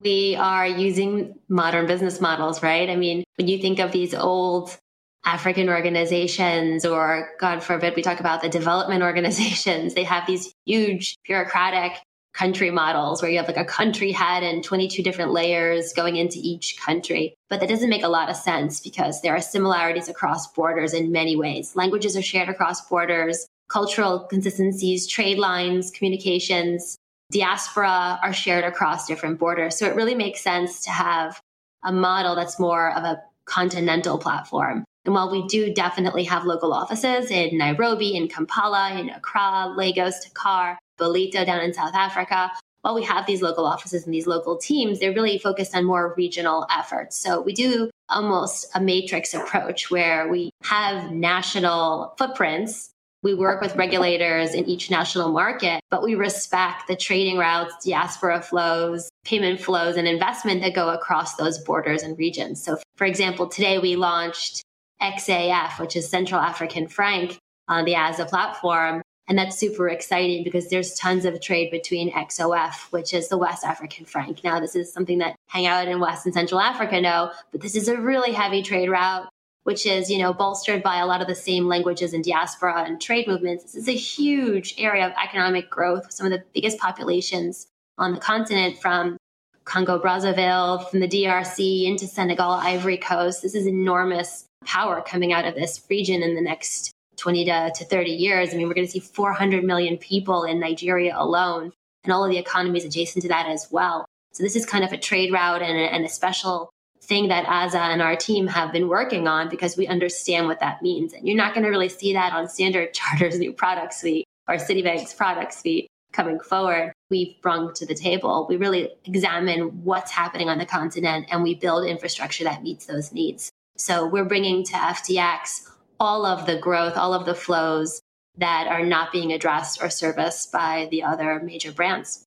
We 0.00 0.36
are 0.36 0.66
using 0.66 1.34
modern 1.48 1.86
business 1.86 2.20
models, 2.20 2.62
right? 2.62 2.88
I 2.88 2.96
mean, 2.96 3.24
when 3.36 3.48
you 3.48 3.58
think 3.58 3.78
of 3.80 3.92
these 3.92 4.14
old 4.14 4.76
African 5.24 5.68
organizations, 5.68 6.86
or 6.86 7.30
God 7.40 7.62
forbid, 7.62 7.96
we 7.96 8.02
talk 8.02 8.20
about 8.20 8.40
the 8.40 8.48
development 8.48 9.02
organizations, 9.10 9.94
they 9.94 10.04
have 10.04 10.26
these 10.26 10.52
huge 10.64 11.16
bureaucratic 11.26 11.92
country 12.32 12.70
models 12.70 13.20
where 13.20 13.30
you 13.30 13.36
have 13.36 13.48
like 13.48 13.56
a 13.56 13.64
country 13.64 14.12
head 14.12 14.44
and 14.44 14.62
22 14.62 15.02
different 15.02 15.32
layers 15.32 15.92
going 15.92 16.16
into 16.16 16.38
each 16.40 16.78
country. 16.80 17.34
But 17.50 17.58
that 17.60 17.68
doesn't 17.68 17.90
make 17.90 18.04
a 18.04 18.08
lot 18.08 18.30
of 18.30 18.36
sense 18.36 18.80
because 18.80 19.20
there 19.22 19.34
are 19.34 19.40
similarities 19.40 20.08
across 20.08 20.46
borders 20.52 20.94
in 20.94 21.10
many 21.10 21.34
ways. 21.34 21.74
Languages 21.74 22.16
are 22.16 22.22
shared 22.22 22.48
across 22.48 22.86
borders, 22.88 23.48
cultural 23.68 24.20
consistencies, 24.20 25.06
trade 25.06 25.38
lines, 25.38 25.90
communications, 25.90 26.96
diaspora 27.30 28.18
are 28.22 28.32
shared 28.32 28.64
across 28.64 29.06
different 29.06 29.38
borders. 29.38 29.78
So 29.78 29.86
it 29.86 29.94
really 29.94 30.14
makes 30.14 30.40
sense 30.40 30.82
to 30.84 30.90
have 30.90 31.40
a 31.84 31.92
model 31.92 32.34
that's 32.34 32.58
more 32.58 32.92
of 32.96 33.04
a 33.04 33.22
continental 33.44 34.18
platform. 34.18 34.84
And 35.04 35.14
while 35.14 35.30
we 35.30 35.46
do 35.46 35.72
definitely 35.72 36.24
have 36.24 36.44
local 36.44 36.72
offices 36.72 37.30
in 37.30 37.56
Nairobi, 37.56 38.16
in 38.16 38.28
Kampala, 38.28 38.98
in 38.98 39.08
Accra, 39.10 39.72
Lagos, 39.76 40.24
Dakar, 40.24 40.78
Ballito 40.98 41.46
down 41.46 41.60
in 41.60 41.72
South 41.72 41.94
Africa, 41.94 42.50
while 42.82 42.94
we 42.94 43.04
have 43.04 43.26
these 43.26 43.42
local 43.42 43.66
offices 43.66 44.04
and 44.04 44.14
these 44.14 44.26
local 44.26 44.56
teams, 44.56 45.00
they're 45.00 45.12
really 45.12 45.38
focused 45.38 45.74
on 45.74 45.84
more 45.84 46.14
regional 46.16 46.66
efforts. 46.70 47.18
So 47.18 47.40
we 47.40 47.52
do 47.52 47.90
almost 48.08 48.66
a 48.74 48.80
matrix 48.80 49.34
approach 49.34 49.90
where 49.90 50.28
we 50.28 50.50
have 50.62 51.10
national 51.10 52.14
footprints. 52.18 52.90
We 53.22 53.34
work 53.34 53.60
with 53.60 53.74
regulators 53.74 54.54
in 54.54 54.66
each 54.66 54.90
national 54.90 55.32
market, 55.32 55.80
but 55.90 56.04
we 56.04 56.14
respect 56.14 56.86
the 56.86 56.94
trading 56.94 57.36
routes, 57.36 57.84
diaspora 57.84 58.40
flows, 58.42 59.08
payment 59.24 59.60
flows, 59.60 59.96
and 59.96 60.06
investment 60.06 60.62
that 60.62 60.74
go 60.74 60.90
across 60.90 61.34
those 61.34 61.58
borders 61.58 62.04
and 62.04 62.16
regions. 62.16 62.62
So, 62.62 62.78
for 62.96 63.06
example, 63.06 63.48
today 63.48 63.78
we 63.78 63.96
launched 63.96 64.62
XAF, 65.02 65.80
which 65.80 65.96
is 65.96 66.08
Central 66.08 66.40
African 66.40 66.86
Franc 66.86 67.38
on 67.66 67.84
the 67.84 67.94
AZA 67.94 68.28
platform. 68.28 69.02
And 69.28 69.36
that's 69.36 69.58
super 69.58 69.88
exciting 69.88 70.42
because 70.42 70.68
there's 70.70 70.94
tons 70.94 71.26
of 71.26 71.38
trade 71.40 71.70
between 71.70 72.10
XOF, 72.12 72.90
which 72.92 73.12
is 73.12 73.28
the 73.28 73.36
West 73.36 73.62
African 73.62 74.06
franc. 74.06 74.42
Now, 74.42 74.58
this 74.58 74.74
is 74.74 74.90
something 74.90 75.18
that 75.18 75.36
hang 75.48 75.66
out 75.66 75.86
in 75.86 76.00
West 76.00 76.24
and 76.24 76.34
Central 76.34 76.60
Africa 76.60 76.98
know, 76.98 77.30
but 77.52 77.60
this 77.60 77.76
is 77.76 77.88
a 77.88 77.96
really 78.00 78.32
heavy 78.32 78.62
trade 78.62 78.88
route, 78.88 79.28
which 79.68 79.84
is, 79.84 80.10
you 80.10 80.16
know, 80.16 80.32
bolstered 80.32 80.82
by 80.82 80.98
a 80.98 81.04
lot 81.04 81.20
of 81.20 81.26
the 81.26 81.34
same 81.34 81.66
languages 81.66 82.14
and 82.14 82.24
diaspora 82.24 82.84
and 82.86 82.98
trade 82.98 83.28
movements. 83.28 83.64
This 83.64 83.74
is 83.74 83.86
a 83.86 83.92
huge 83.92 84.74
area 84.78 85.06
of 85.06 85.12
economic 85.22 85.68
growth, 85.68 86.10
some 86.10 86.24
of 86.24 86.32
the 86.32 86.42
biggest 86.54 86.78
populations 86.78 87.66
on 87.98 88.14
the 88.14 88.18
continent 88.18 88.78
from 88.78 89.18
Congo 89.66 90.00
Brazzaville, 90.00 90.88
from 90.88 91.00
the 91.00 91.06
DRC 91.06 91.86
into 91.86 92.06
Senegal, 92.06 92.52
Ivory 92.52 92.96
Coast. 92.96 93.42
This 93.42 93.54
is 93.54 93.66
enormous 93.66 94.46
power 94.64 95.02
coming 95.02 95.34
out 95.34 95.44
of 95.44 95.54
this 95.54 95.84
region 95.90 96.22
in 96.22 96.34
the 96.34 96.40
next 96.40 96.90
20 97.18 97.44
to, 97.44 97.70
to 97.74 97.84
30 97.84 98.10
years. 98.10 98.54
I 98.54 98.56
mean, 98.56 98.68
we're 98.68 98.74
going 98.74 98.86
to 98.86 98.90
see 98.90 99.00
400 99.00 99.64
million 99.64 99.98
people 99.98 100.44
in 100.44 100.60
Nigeria 100.60 101.12
alone 101.14 101.72
and 102.04 102.12
all 102.14 102.24
of 102.24 102.30
the 102.30 102.38
economies 102.38 102.86
adjacent 102.86 103.20
to 103.20 103.28
that 103.28 103.46
as 103.46 103.68
well. 103.70 104.06
So 104.32 104.42
this 104.42 104.56
is 104.56 104.64
kind 104.64 104.82
of 104.82 104.94
a 104.94 104.96
trade 104.96 105.30
route 105.30 105.60
and 105.60 105.76
a, 105.76 105.92
and 105.92 106.06
a 106.06 106.08
special 106.08 106.70
thing 107.08 107.28
that 107.28 107.46
AZA 107.46 107.78
and 107.78 108.02
our 108.02 108.14
team 108.14 108.46
have 108.46 108.70
been 108.70 108.88
working 108.88 109.26
on 109.26 109.48
because 109.48 109.76
we 109.76 109.86
understand 109.86 110.46
what 110.46 110.60
that 110.60 110.82
means. 110.82 111.14
And 111.14 111.26
you're 111.26 111.36
not 111.36 111.54
going 111.54 111.64
to 111.64 111.70
really 111.70 111.88
see 111.88 112.12
that 112.12 112.34
on 112.34 112.48
Standard 112.48 112.92
Charter's 112.94 113.38
new 113.38 113.52
product 113.52 113.94
suite 113.94 114.26
or 114.46 114.56
Citibank's 114.56 115.14
product 115.14 115.54
suite 115.54 115.88
coming 116.12 116.38
forward. 116.38 116.92
We've 117.10 117.40
brung 117.42 117.72
to 117.74 117.86
the 117.86 117.94
table. 117.94 118.46
We 118.48 118.56
really 118.56 118.90
examine 119.04 119.84
what's 119.84 120.10
happening 120.10 120.48
on 120.48 120.58
the 120.58 120.66
continent 120.66 121.26
and 121.30 121.42
we 121.42 121.54
build 121.54 121.86
infrastructure 121.86 122.44
that 122.44 122.62
meets 122.62 122.86
those 122.86 123.12
needs. 123.12 123.50
So 123.76 124.06
we're 124.06 124.24
bringing 124.24 124.64
to 124.64 124.72
FTX 124.72 125.70
all 126.00 126.26
of 126.26 126.46
the 126.46 126.58
growth, 126.58 126.96
all 126.96 127.14
of 127.14 127.26
the 127.26 127.34
flows 127.34 128.00
that 128.36 128.68
are 128.68 128.84
not 128.84 129.12
being 129.12 129.32
addressed 129.32 129.82
or 129.82 129.90
serviced 129.90 130.52
by 130.52 130.88
the 130.90 131.02
other 131.02 131.40
major 131.40 131.72
brands. 131.72 132.24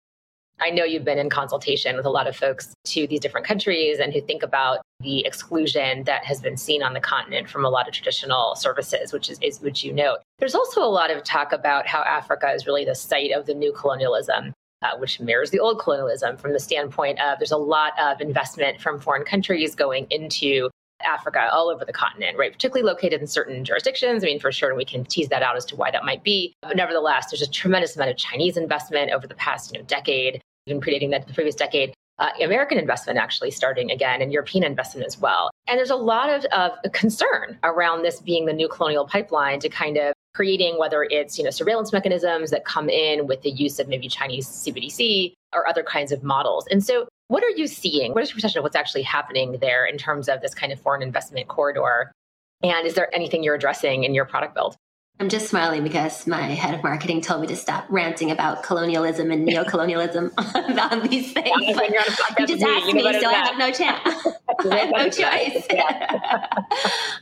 I 0.62 0.70
know 0.70 0.84
you've 0.84 1.04
been 1.04 1.18
in 1.18 1.32
consultation 1.32 1.98
with 1.98 2.06
a 2.06 2.10
lot 2.12 2.28
of 2.28 2.36
folks 2.36 2.76
to 2.86 3.08
these 3.08 3.20
different 3.20 3.48
countries 3.48 3.98
and 3.98 4.14
who 4.14 4.22
think 4.22 4.44
about 4.44 4.82
the 5.00 5.26
exclusion 5.26 6.04
that 6.04 6.24
has 6.24 6.40
been 6.40 6.56
seen 6.56 6.84
on 6.84 6.94
the 6.94 7.00
continent 7.00 7.50
from 7.50 7.66
a 7.66 7.70
lot 7.70 7.88
of 7.88 7.96
traditional 7.96 8.56
services, 8.56 9.12
which 9.12 9.32
is, 9.32 9.40
is 9.42 9.60
which 9.60 9.84
you 9.84 9.92
note. 9.92 10.20
There's 10.38 10.54
also 10.54 10.84
a 10.84 10.86
lot 10.86 11.10
of 11.10 11.24
talk 11.24 11.52
about 11.52 11.88
how 11.88 12.04
Africa 12.04 12.52
is 12.52 12.68
really 12.68 12.86
the 12.86 12.94
site 12.94 13.32
of 13.32 13.48
the 13.48 13.56
new 13.56 13.74
colonialism. 13.74 14.54
Uh, 14.84 14.98
which 14.98 15.20
mirrors 15.20 15.52
the 15.52 15.60
old 15.60 15.78
colonialism 15.78 16.36
from 16.38 16.54
the 16.54 16.60
standpoint 16.60 17.22
of 17.22 17.38
there's 17.38 17.52
a 17.52 17.56
lot 17.56 17.94
of 18.00 18.20
investment 18.20 18.82
from 18.82 19.00
foreign 19.00 19.24
countries 19.24 19.76
going 19.76 20.08
into 20.10 20.72
Africa, 21.04 21.50
all 21.52 21.70
over 21.70 21.86
the 21.86 21.94
continent, 21.94 22.36
right? 22.36 22.52
Particularly 22.52 22.88
located 22.88 23.22
in 23.22 23.28
certain 23.28 23.64
jurisdictions. 23.64 24.24
I 24.24 24.26
mean, 24.26 24.40
for 24.40 24.52
sure, 24.52 24.74
we 24.74 24.84
can 24.84 25.06
tease 25.06 25.30
that 25.30 25.44
out 25.44 25.56
as 25.56 25.66
to 25.66 25.76
why 25.76 25.92
that 25.92 26.04
might 26.04 26.24
be. 26.24 26.56
But 26.64 26.76
nevertheless, 26.76 27.30
there's 27.30 27.44
a 27.44 27.50
tremendous 27.50 27.96
amount 27.96 28.10
of 28.10 28.18
Chinese 28.18 28.58
investment 28.58 29.12
over 29.12 29.28
the 29.28 29.36
past 29.36 29.72
you 29.72 29.80
know, 29.80 29.86
decade, 29.86 30.42
even 30.72 30.82
predating 30.82 31.12
that 31.12 31.28
the 31.28 31.34
previous 31.34 31.56
decade. 31.56 31.94
Uh, 32.20 32.30
American 32.44 32.78
investment 32.78 33.18
actually 33.18 33.50
starting 33.50 33.90
again 33.90 34.22
and 34.22 34.32
European 34.32 34.64
investment 34.64 35.08
as 35.08 35.20
well. 35.20 35.50
And 35.68 35.78
there's 35.80 35.90
a 35.90 35.96
lot 35.96 36.30
of, 36.30 36.46
of 36.52 36.92
concern 36.92 37.58
around 37.64 38.04
this 38.04 38.20
being 38.20 38.46
the 38.46 38.54
new 38.54 38.68
colonial 38.68 39.08
pipeline 39.08 39.60
to 39.62 39.70
kind 39.70 39.98
of 39.98 40.14
creating 40.34 40.78
whether 40.78 41.08
it's 41.10 41.38
you 41.38 41.44
know 41.44 41.50
surveillance 41.50 41.92
mechanisms 41.92 42.52
that 42.52 42.64
come 42.64 42.90
in 42.90 43.28
with 43.28 43.42
the 43.42 43.50
use 43.50 43.80
of 43.80 43.88
maybe 43.88 44.08
Chinese 44.08 44.48
CBDC 44.48 45.34
or 45.54 45.68
other 45.68 45.84
kinds 45.84 46.12
of 46.12 46.24
models. 46.24 46.66
And 46.70 46.84
so 46.84 47.08
what 47.28 47.44
are 47.44 47.50
you 47.50 47.68
seeing? 47.68 48.14
What 48.14 48.24
is 48.24 48.30
your 48.30 48.36
perception 48.36 48.60
of 48.60 48.64
what's 48.64 48.76
actually 48.76 49.04
happening 49.04 49.58
there 49.60 49.86
in 49.86 49.98
terms 49.98 50.30
of 50.30 50.42
this 50.42 50.54
kind 50.54 50.72
of 50.72 50.80
foreign 50.80 51.02
investment 51.02 51.48
corridor? 51.48 52.12
And 52.62 52.86
is 52.86 52.94
there 52.94 53.14
anything 53.16 53.44
you're 53.44 53.56
addressing 53.56 54.04
in 54.04 54.14
your 54.14 54.26
product 54.26 54.54
build? 54.54 54.76
I'm 55.22 55.30
just 55.30 55.50
smiling 55.50 55.84
because 55.84 56.26
my 56.26 56.42
head 56.42 56.74
of 56.74 56.82
marketing 56.82 57.22
told 57.22 57.42
me 57.42 57.48
to 57.48 57.56
stop 57.56 57.86
ranting 57.90 58.32
about 58.32 58.64
colonialism 58.64 59.30
and 59.30 59.48
neocolonialism 59.48 60.34
on 60.92 61.08
these 61.08 61.32
things. 61.32 61.48
Yeah, 61.60 61.76
but 61.76 62.40
you 62.40 62.48
just 62.48 62.64
asked 62.64 62.92
me, 62.92 63.04
so 63.04 63.10
I 63.30 63.34
have 63.34 63.58
no 63.60 63.72
chance. 63.72 64.02
I 64.66 64.78
have 64.78 64.90
no 64.90 65.10
choice. 65.10 65.68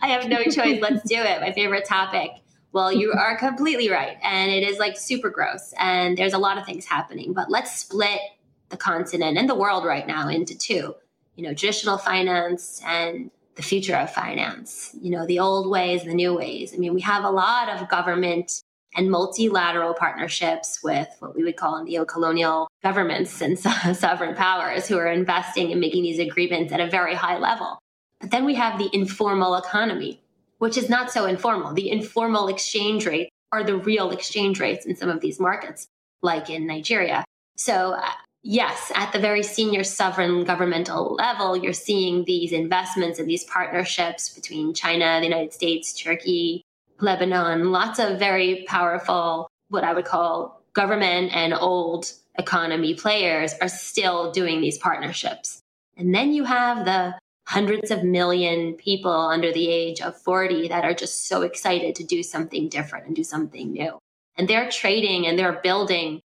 I 0.01 0.07
have 0.07 0.29
no 0.29 0.43
choice. 0.45 0.79
Let's 0.81 1.03
do 1.09 1.17
it. 1.17 1.41
My 1.41 1.51
favorite 1.51 1.83
topic. 1.83 2.31
Well, 2.71 2.89
you 2.89 3.11
are 3.11 3.37
completely 3.37 3.89
right. 3.89 4.15
And 4.23 4.49
it 4.49 4.65
is 4.65 4.79
like 4.79 4.95
super 4.95 5.29
gross. 5.29 5.73
And 5.77 6.17
there's 6.17 6.33
a 6.33 6.37
lot 6.37 6.57
of 6.57 6.65
things 6.65 6.85
happening. 6.85 7.33
But 7.33 7.51
let's 7.51 7.81
split 7.81 8.21
the 8.69 8.77
continent 8.77 9.37
and 9.37 9.49
the 9.49 9.55
world 9.55 9.83
right 9.83 10.07
now 10.07 10.29
into 10.29 10.57
two 10.57 10.95
you 11.39 11.43
know 11.45 11.53
traditional 11.53 11.97
finance 11.97 12.81
and 12.85 13.31
the 13.59 13.65
future 13.65 13.97
of 13.97 14.09
finance 14.09 14.95
you 15.01 15.11
know 15.11 15.25
the 15.25 15.37
old 15.37 15.69
ways 15.69 16.05
the 16.05 16.13
new 16.13 16.33
ways. 16.33 16.73
I 16.73 16.77
mean 16.77 16.93
we 16.93 17.01
have 17.01 17.25
a 17.25 17.29
lot 17.29 17.67
of 17.67 17.89
government 17.89 18.63
and 18.95 19.11
multilateral 19.11 19.93
partnerships 19.93 20.79
with 20.81 21.09
what 21.19 21.35
we 21.35 21.43
would 21.43 21.57
call 21.57 21.83
neo-colonial 21.83 22.69
governments 22.81 23.41
and 23.41 23.59
sovereign 24.05 24.33
powers 24.33 24.87
who 24.87 24.97
are 24.97 25.11
investing 25.11 25.73
and 25.73 25.81
making 25.81 26.03
these 26.03 26.19
agreements 26.19 26.71
at 26.71 26.79
a 26.79 26.89
very 26.89 27.13
high 27.13 27.37
level. 27.37 27.77
But 28.21 28.31
then 28.31 28.45
we 28.45 28.55
have 28.55 28.79
the 28.79 28.89
informal 28.93 29.55
economy 29.55 30.21
which 30.59 30.77
is 30.77 30.89
not 30.89 31.11
so 31.11 31.25
informal. 31.25 31.73
The 31.73 31.89
informal 31.89 32.47
exchange 32.47 33.05
rates 33.05 33.29
are 33.51 33.63
the 33.63 33.77
real 33.77 34.11
exchange 34.11 34.61
rates 34.61 34.85
in 34.85 34.95
some 34.95 35.09
of 35.09 35.19
these 35.19 35.37
markets 35.39 35.87
like 36.21 36.49
in 36.49 36.65
nigeria. 36.65 37.25
So 37.57 37.95
uh, 37.97 38.09
yes, 38.43 38.91
at 38.95 39.11
the 39.11 39.19
very 39.19 39.43
senior 39.43 39.83
sovereign 39.83 40.43
governmental 40.43 41.15
level, 41.15 41.57
you're 41.57 41.73
seeing 41.73 42.25
these 42.25 42.51
investments 42.51 43.19
and 43.19 43.29
these 43.29 43.43
partnerships 43.45 44.29
between 44.29 44.73
China, 44.73 45.19
the 45.19 45.27
United 45.27 45.53
States, 45.53 45.93
Turkey, 45.93 46.63
Lebanon, 47.01 47.71
lots 47.71 47.99
of 47.99 48.19
very 48.19 48.65
powerful, 48.67 49.49
what 49.69 49.83
I 49.83 49.93
would 49.93 50.05
call 50.05 50.61
government 50.73 51.35
and 51.35 51.53
old 51.53 52.11
economy 52.37 52.93
players 52.93 53.53
are 53.61 53.67
still 53.67 54.31
doing 54.31 54.61
these 54.61 54.77
partnerships. 54.77 55.61
And 55.97 56.13
then 56.13 56.33
you 56.33 56.45
have 56.45 56.85
the 56.85 57.15
hundreds 57.47 57.91
of 57.91 58.03
million 58.03 58.73
people 58.73 59.11
under 59.11 59.51
the 59.51 59.69
age 59.69 60.01
of 60.01 60.15
40 60.21 60.67
that 60.67 60.83
are 60.83 60.93
just 60.93 61.27
so 61.27 61.41
excited 61.41 61.95
to 61.95 62.03
do 62.03 62.21
something 62.21 62.69
different 62.69 63.07
and 63.07 63.15
do 63.15 63.23
something 63.23 63.73
new. 63.73 63.97
And 64.37 64.47
they're 64.47 64.69
trading 64.69 65.27
and 65.27 65.37
they're 65.37 65.59
building 65.61 66.21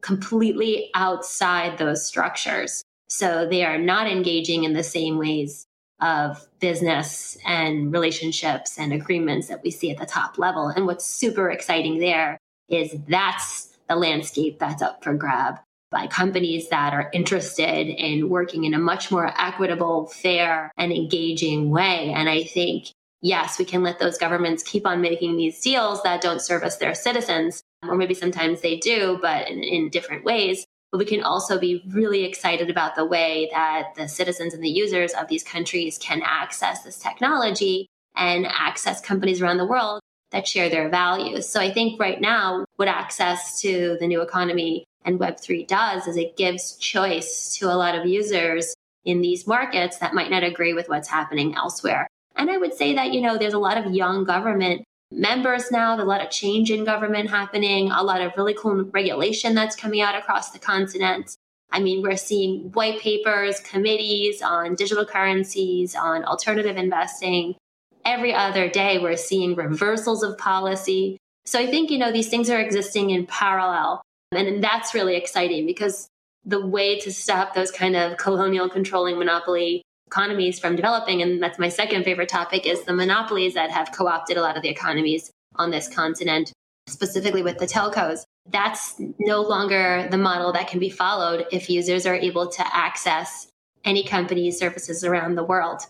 completely 0.00 0.90
outside 0.94 1.78
those 1.78 2.06
structures. 2.06 2.82
So 3.08 3.46
they 3.48 3.64
are 3.64 3.78
not 3.78 4.08
engaging 4.08 4.64
in 4.64 4.72
the 4.72 4.82
same 4.82 5.18
ways 5.18 5.66
of 6.00 6.46
business 6.60 7.38
and 7.46 7.92
relationships 7.92 8.78
and 8.78 8.92
agreements 8.92 9.48
that 9.48 9.62
we 9.62 9.70
see 9.70 9.90
at 9.90 9.98
the 9.98 10.06
top 10.06 10.38
level. 10.38 10.68
And 10.68 10.86
what's 10.86 11.06
super 11.06 11.50
exciting 11.50 11.98
there 11.98 12.38
is 12.68 12.94
that's 13.08 13.76
the 13.88 13.96
landscape 13.96 14.58
that's 14.58 14.82
up 14.82 15.02
for 15.02 15.14
grab 15.14 15.58
by 15.90 16.06
companies 16.08 16.68
that 16.68 16.92
are 16.92 17.08
interested 17.12 17.86
in 17.86 18.28
working 18.28 18.64
in 18.64 18.74
a 18.74 18.78
much 18.78 19.10
more 19.10 19.32
equitable, 19.40 20.06
fair, 20.06 20.72
and 20.76 20.92
engaging 20.92 21.70
way. 21.70 22.12
And 22.14 22.28
I 22.28 22.42
think, 22.42 22.88
yes, 23.22 23.58
we 23.58 23.64
can 23.64 23.82
let 23.82 23.98
those 23.98 24.18
governments 24.18 24.62
keep 24.62 24.84
on 24.84 25.00
making 25.00 25.36
these 25.36 25.60
deals 25.60 26.02
that 26.02 26.20
don't 26.20 26.42
service 26.42 26.76
their 26.76 26.94
citizens, 26.94 27.62
or 27.90 27.96
maybe 27.96 28.14
sometimes 28.14 28.60
they 28.60 28.76
do, 28.76 29.18
but 29.20 29.48
in, 29.48 29.62
in 29.62 29.90
different 29.90 30.24
ways. 30.24 30.64
But 30.92 30.98
we 30.98 31.04
can 31.04 31.22
also 31.22 31.58
be 31.58 31.82
really 31.88 32.24
excited 32.24 32.70
about 32.70 32.94
the 32.94 33.04
way 33.04 33.48
that 33.52 33.94
the 33.96 34.08
citizens 34.08 34.54
and 34.54 34.62
the 34.62 34.70
users 34.70 35.12
of 35.14 35.28
these 35.28 35.42
countries 35.42 35.98
can 35.98 36.22
access 36.24 36.82
this 36.82 36.98
technology 36.98 37.88
and 38.16 38.46
access 38.46 39.00
companies 39.00 39.42
around 39.42 39.58
the 39.58 39.66
world 39.66 40.00
that 40.30 40.46
share 40.46 40.68
their 40.68 40.88
values. 40.88 41.48
So 41.48 41.60
I 41.60 41.72
think 41.72 42.00
right 42.00 42.20
now, 42.20 42.64
what 42.76 42.88
access 42.88 43.60
to 43.60 43.96
the 44.00 44.06
new 44.06 44.22
economy 44.22 44.84
and 45.04 45.20
Web3 45.20 45.66
does 45.66 46.06
is 46.06 46.16
it 46.16 46.36
gives 46.36 46.76
choice 46.76 47.56
to 47.58 47.66
a 47.66 47.76
lot 47.76 47.94
of 47.94 48.06
users 48.06 48.74
in 49.04 49.20
these 49.20 49.46
markets 49.46 49.98
that 49.98 50.14
might 50.14 50.30
not 50.30 50.42
agree 50.42 50.74
with 50.74 50.88
what's 50.88 51.08
happening 51.08 51.54
elsewhere. 51.54 52.08
And 52.34 52.50
I 52.50 52.58
would 52.58 52.74
say 52.74 52.94
that, 52.94 53.12
you 53.12 53.20
know, 53.20 53.38
there's 53.38 53.54
a 53.54 53.58
lot 53.58 53.78
of 53.78 53.94
young 53.94 54.24
government 54.24 54.84
members 55.10 55.70
now, 55.70 56.00
a 56.00 56.04
lot 56.04 56.22
of 56.22 56.30
change 56.30 56.70
in 56.70 56.84
government 56.84 57.30
happening, 57.30 57.90
a 57.90 58.02
lot 58.02 58.20
of 58.20 58.36
really 58.36 58.54
cool 58.54 58.82
regulation 58.84 59.54
that's 59.54 59.76
coming 59.76 60.00
out 60.00 60.16
across 60.16 60.50
the 60.50 60.58
continent. 60.58 61.36
I 61.70 61.80
mean, 61.80 62.02
we're 62.02 62.16
seeing 62.16 62.70
white 62.72 63.00
papers, 63.00 63.60
committees 63.60 64.42
on 64.42 64.74
digital 64.74 65.04
currencies, 65.04 65.94
on 65.94 66.24
alternative 66.24 66.76
investing. 66.76 67.56
Every 68.04 68.32
other 68.32 68.68
day, 68.68 68.98
we're 68.98 69.16
seeing 69.16 69.56
reversals 69.56 70.22
of 70.22 70.38
policy. 70.38 71.18
So 71.44 71.58
I 71.58 71.66
think, 71.66 71.90
you 71.90 71.98
know, 71.98 72.12
these 72.12 72.28
things 72.28 72.50
are 72.50 72.60
existing 72.60 73.10
in 73.10 73.26
parallel. 73.26 74.02
And 74.32 74.62
that's 74.62 74.94
really 74.94 75.16
exciting 75.16 75.66
because 75.66 76.08
the 76.44 76.64
way 76.64 76.98
to 77.00 77.12
stop 77.12 77.54
those 77.54 77.72
kind 77.72 77.96
of 77.96 78.16
colonial 78.16 78.68
controlling 78.68 79.18
monopoly 79.18 79.82
economies 80.06 80.58
from 80.58 80.76
developing, 80.76 81.22
and 81.22 81.42
that's 81.42 81.58
my 81.58 81.68
second 81.68 82.04
favorite 82.04 82.28
topic, 82.28 82.66
is 82.66 82.84
the 82.84 82.92
monopolies 82.92 83.54
that 83.54 83.70
have 83.70 83.92
co 83.92 84.06
opted 84.06 84.36
a 84.36 84.42
lot 84.42 84.56
of 84.56 84.62
the 84.62 84.68
economies 84.68 85.30
on 85.56 85.70
this 85.70 85.88
continent, 85.88 86.52
specifically 86.86 87.42
with 87.42 87.58
the 87.58 87.66
telcos. 87.66 88.22
That's 88.48 88.94
no 89.18 89.42
longer 89.42 90.06
the 90.10 90.18
model 90.18 90.52
that 90.52 90.68
can 90.68 90.78
be 90.78 90.90
followed 90.90 91.46
if 91.50 91.68
users 91.68 92.06
are 92.06 92.14
able 92.14 92.48
to 92.48 92.76
access 92.76 93.48
any 93.84 94.04
company's 94.04 94.58
services 94.58 95.04
around 95.04 95.34
the 95.34 95.44
world. 95.44 95.82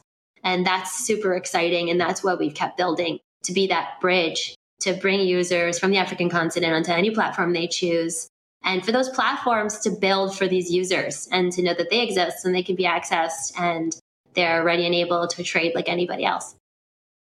And 0.43 0.65
that's 0.65 1.05
super 1.05 1.35
exciting. 1.35 1.91
And 1.91 2.01
that's 2.01 2.23
what 2.23 2.39
we've 2.39 2.55
kept 2.55 2.77
building 2.77 3.19
to 3.45 3.53
be 3.53 3.67
that 3.67 4.01
bridge 4.01 4.55
to 4.81 4.95
bring 4.95 5.21
users 5.21 5.79
from 5.79 5.91
the 5.91 5.97
African 5.97 6.29
continent 6.29 6.73
onto 6.73 6.93
any 6.93 7.11
platform 7.11 7.53
they 7.53 7.67
choose. 7.67 8.29
And 8.63 8.85
for 8.85 8.93
those 8.93 9.09
platforms 9.09 9.79
to 9.81 9.91
build 9.91 10.37
for 10.37 10.47
these 10.47 10.71
users 10.71 11.29
and 11.33 11.53
to 11.53 11.63
know 11.63 11.75
that 11.75 11.91
they 11.91 12.03
exist 12.03 12.45
and 12.45 12.55
they 12.55 12.63
can 12.63 12.77
be 12.77 12.85
accessed 12.85 13.53
and 13.59 13.97
they're 14.37 14.63
ready 14.63 14.87
and 14.87 14.95
able 14.95 15.27
to 15.27 15.43
trade 15.43 15.73
like 15.75 15.89
anybody 15.89 16.25
else. 16.25 16.55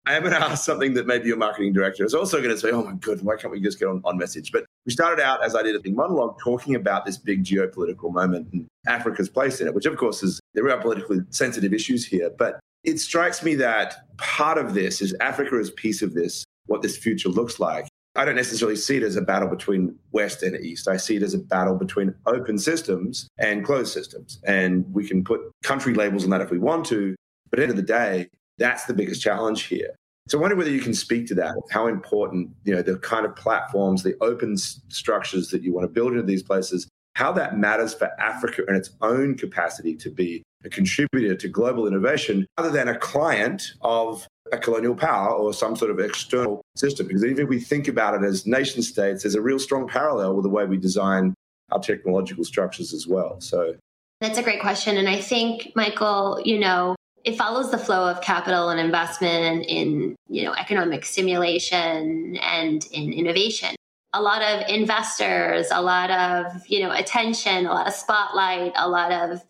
I 0.06 0.14
am 0.14 0.22
going 0.22 0.34
to 0.34 0.42
ask 0.42 0.64
something 0.64 0.94
that 0.94 1.06
maybe 1.06 1.28
your 1.28 1.36
marketing 1.36 1.72
director 1.72 2.04
is 2.04 2.14
also 2.14 2.38
going 2.38 2.50
to 2.50 2.58
say, 2.58 2.70
oh 2.70 2.82
my 2.82 2.94
God, 2.94 3.20
why 3.20 3.36
can't 3.36 3.52
we 3.52 3.60
just 3.60 3.78
get 3.78 3.86
on, 3.86 4.00
on 4.04 4.16
message? 4.16 4.50
But 4.50 4.64
we 4.86 4.92
started 4.92 5.22
out, 5.22 5.44
as 5.44 5.54
I 5.54 5.62
did 5.62 5.76
a 5.76 5.80
big 5.80 5.94
monologue, 5.94 6.38
talking 6.42 6.74
about 6.74 7.04
this 7.04 7.18
big 7.18 7.44
geopolitical 7.44 8.10
moment 8.10 8.48
and 8.52 8.66
Africa's 8.86 9.28
place 9.28 9.60
in 9.60 9.66
it, 9.66 9.74
which 9.74 9.84
of 9.84 9.96
course 9.98 10.22
is, 10.22 10.40
there 10.54 10.68
are 10.70 10.80
politically 10.80 11.18
sensitive 11.28 11.74
issues 11.74 12.06
here. 12.06 12.30
But 12.30 12.60
it 12.82 12.98
strikes 12.98 13.42
me 13.42 13.54
that 13.56 14.16
part 14.16 14.56
of 14.56 14.72
this 14.72 15.02
is 15.02 15.14
Africa 15.20 15.58
is 15.58 15.70
piece 15.72 16.00
of 16.00 16.14
this, 16.14 16.44
what 16.64 16.80
this 16.80 16.96
future 16.96 17.28
looks 17.28 17.60
like. 17.60 17.86
I 18.16 18.24
don't 18.24 18.36
necessarily 18.36 18.76
see 18.76 18.96
it 18.96 19.02
as 19.02 19.16
a 19.16 19.22
battle 19.22 19.48
between 19.48 19.96
West 20.10 20.42
and 20.42 20.56
East. 20.56 20.88
I 20.88 20.96
see 20.96 21.16
it 21.16 21.22
as 21.22 21.34
a 21.34 21.38
battle 21.38 21.76
between 21.76 22.14
open 22.26 22.58
systems 22.58 23.28
and 23.38 23.64
closed 23.64 23.92
systems. 23.92 24.40
And 24.44 24.84
we 24.92 25.06
can 25.06 25.22
put 25.22 25.40
country 25.62 25.94
labels 25.94 26.24
on 26.24 26.30
that 26.30 26.40
if 26.40 26.50
we 26.50 26.58
want 26.58 26.86
to. 26.86 27.14
But 27.50 27.58
at 27.58 27.62
the 27.62 27.70
end 27.70 27.70
of 27.70 27.76
the 27.76 27.92
day, 27.92 28.28
that's 28.58 28.84
the 28.84 28.94
biggest 28.94 29.22
challenge 29.22 29.64
here. 29.64 29.94
So 30.28 30.38
I 30.38 30.40
wonder 30.40 30.56
whether 30.56 30.70
you 30.70 30.80
can 30.80 30.94
speak 30.94 31.26
to 31.28 31.34
that, 31.36 31.54
how 31.70 31.86
important, 31.86 32.50
you 32.64 32.74
know, 32.74 32.82
the 32.82 32.98
kind 32.98 33.24
of 33.24 33.34
platforms, 33.34 34.02
the 34.02 34.16
open 34.20 34.56
structures 34.56 35.48
that 35.50 35.62
you 35.62 35.72
want 35.72 35.84
to 35.84 35.88
build 35.88 36.12
into 36.12 36.22
these 36.22 36.42
places, 36.42 36.88
how 37.14 37.32
that 37.32 37.58
matters 37.58 37.94
for 37.94 38.10
Africa 38.20 38.62
and 38.68 38.76
its 38.76 38.90
own 39.00 39.36
capacity 39.36 39.96
to 39.96 40.10
be 40.10 40.42
a 40.64 40.68
contributor 40.68 41.34
to 41.34 41.48
global 41.48 41.86
innovation 41.86 42.46
other 42.58 42.70
than 42.70 42.88
a 42.88 42.98
client 42.98 43.72
of 43.80 44.26
a 44.52 44.58
colonial 44.58 44.94
power 44.94 45.30
or 45.30 45.52
some 45.52 45.76
sort 45.76 45.90
of 45.90 45.98
external 45.98 46.60
system. 46.76 47.06
Because 47.06 47.24
even 47.24 47.44
if 47.44 47.48
we 47.48 47.60
think 47.60 47.88
about 47.88 48.14
it 48.14 48.26
as 48.26 48.46
nation 48.46 48.82
states, 48.82 49.22
there's 49.22 49.34
a 49.34 49.40
real 49.40 49.58
strong 49.58 49.88
parallel 49.88 50.34
with 50.34 50.42
the 50.42 50.50
way 50.50 50.64
we 50.66 50.76
design 50.76 51.34
our 51.70 51.80
technological 51.80 52.44
structures 52.44 52.92
as 52.92 53.06
well. 53.06 53.40
So 53.40 53.76
that's 54.20 54.38
a 54.38 54.42
great 54.42 54.60
question. 54.60 54.96
And 54.96 55.08
I 55.08 55.20
think, 55.20 55.72
Michael, 55.74 56.40
you 56.44 56.58
know, 56.58 56.94
it 57.24 57.36
follows 57.36 57.70
the 57.70 57.78
flow 57.78 58.08
of 58.08 58.20
capital 58.20 58.70
and 58.70 58.80
investment 58.80 59.66
in, 59.66 60.16
you 60.28 60.44
know, 60.44 60.52
economic 60.54 61.04
stimulation 61.04 62.36
and 62.36 62.86
in 62.92 63.12
innovation. 63.12 63.76
A 64.12 64.20
lot 64.20 64.42
of 64.42 64.68
investors, 64.68 65.68
a 65.70 65.80
lot 65.80 66.10
of, 66.10 66.66
you 66.66 66.80
know, 66.80 66.90
attention, 66.90 67.66
a 67.66 67.72
lot 67.72 67.86
of 67.86 67.92
spotlight, 67.94 68.72
a 68.74 68.88
lot 68.88 69.12
of 69.12 69.42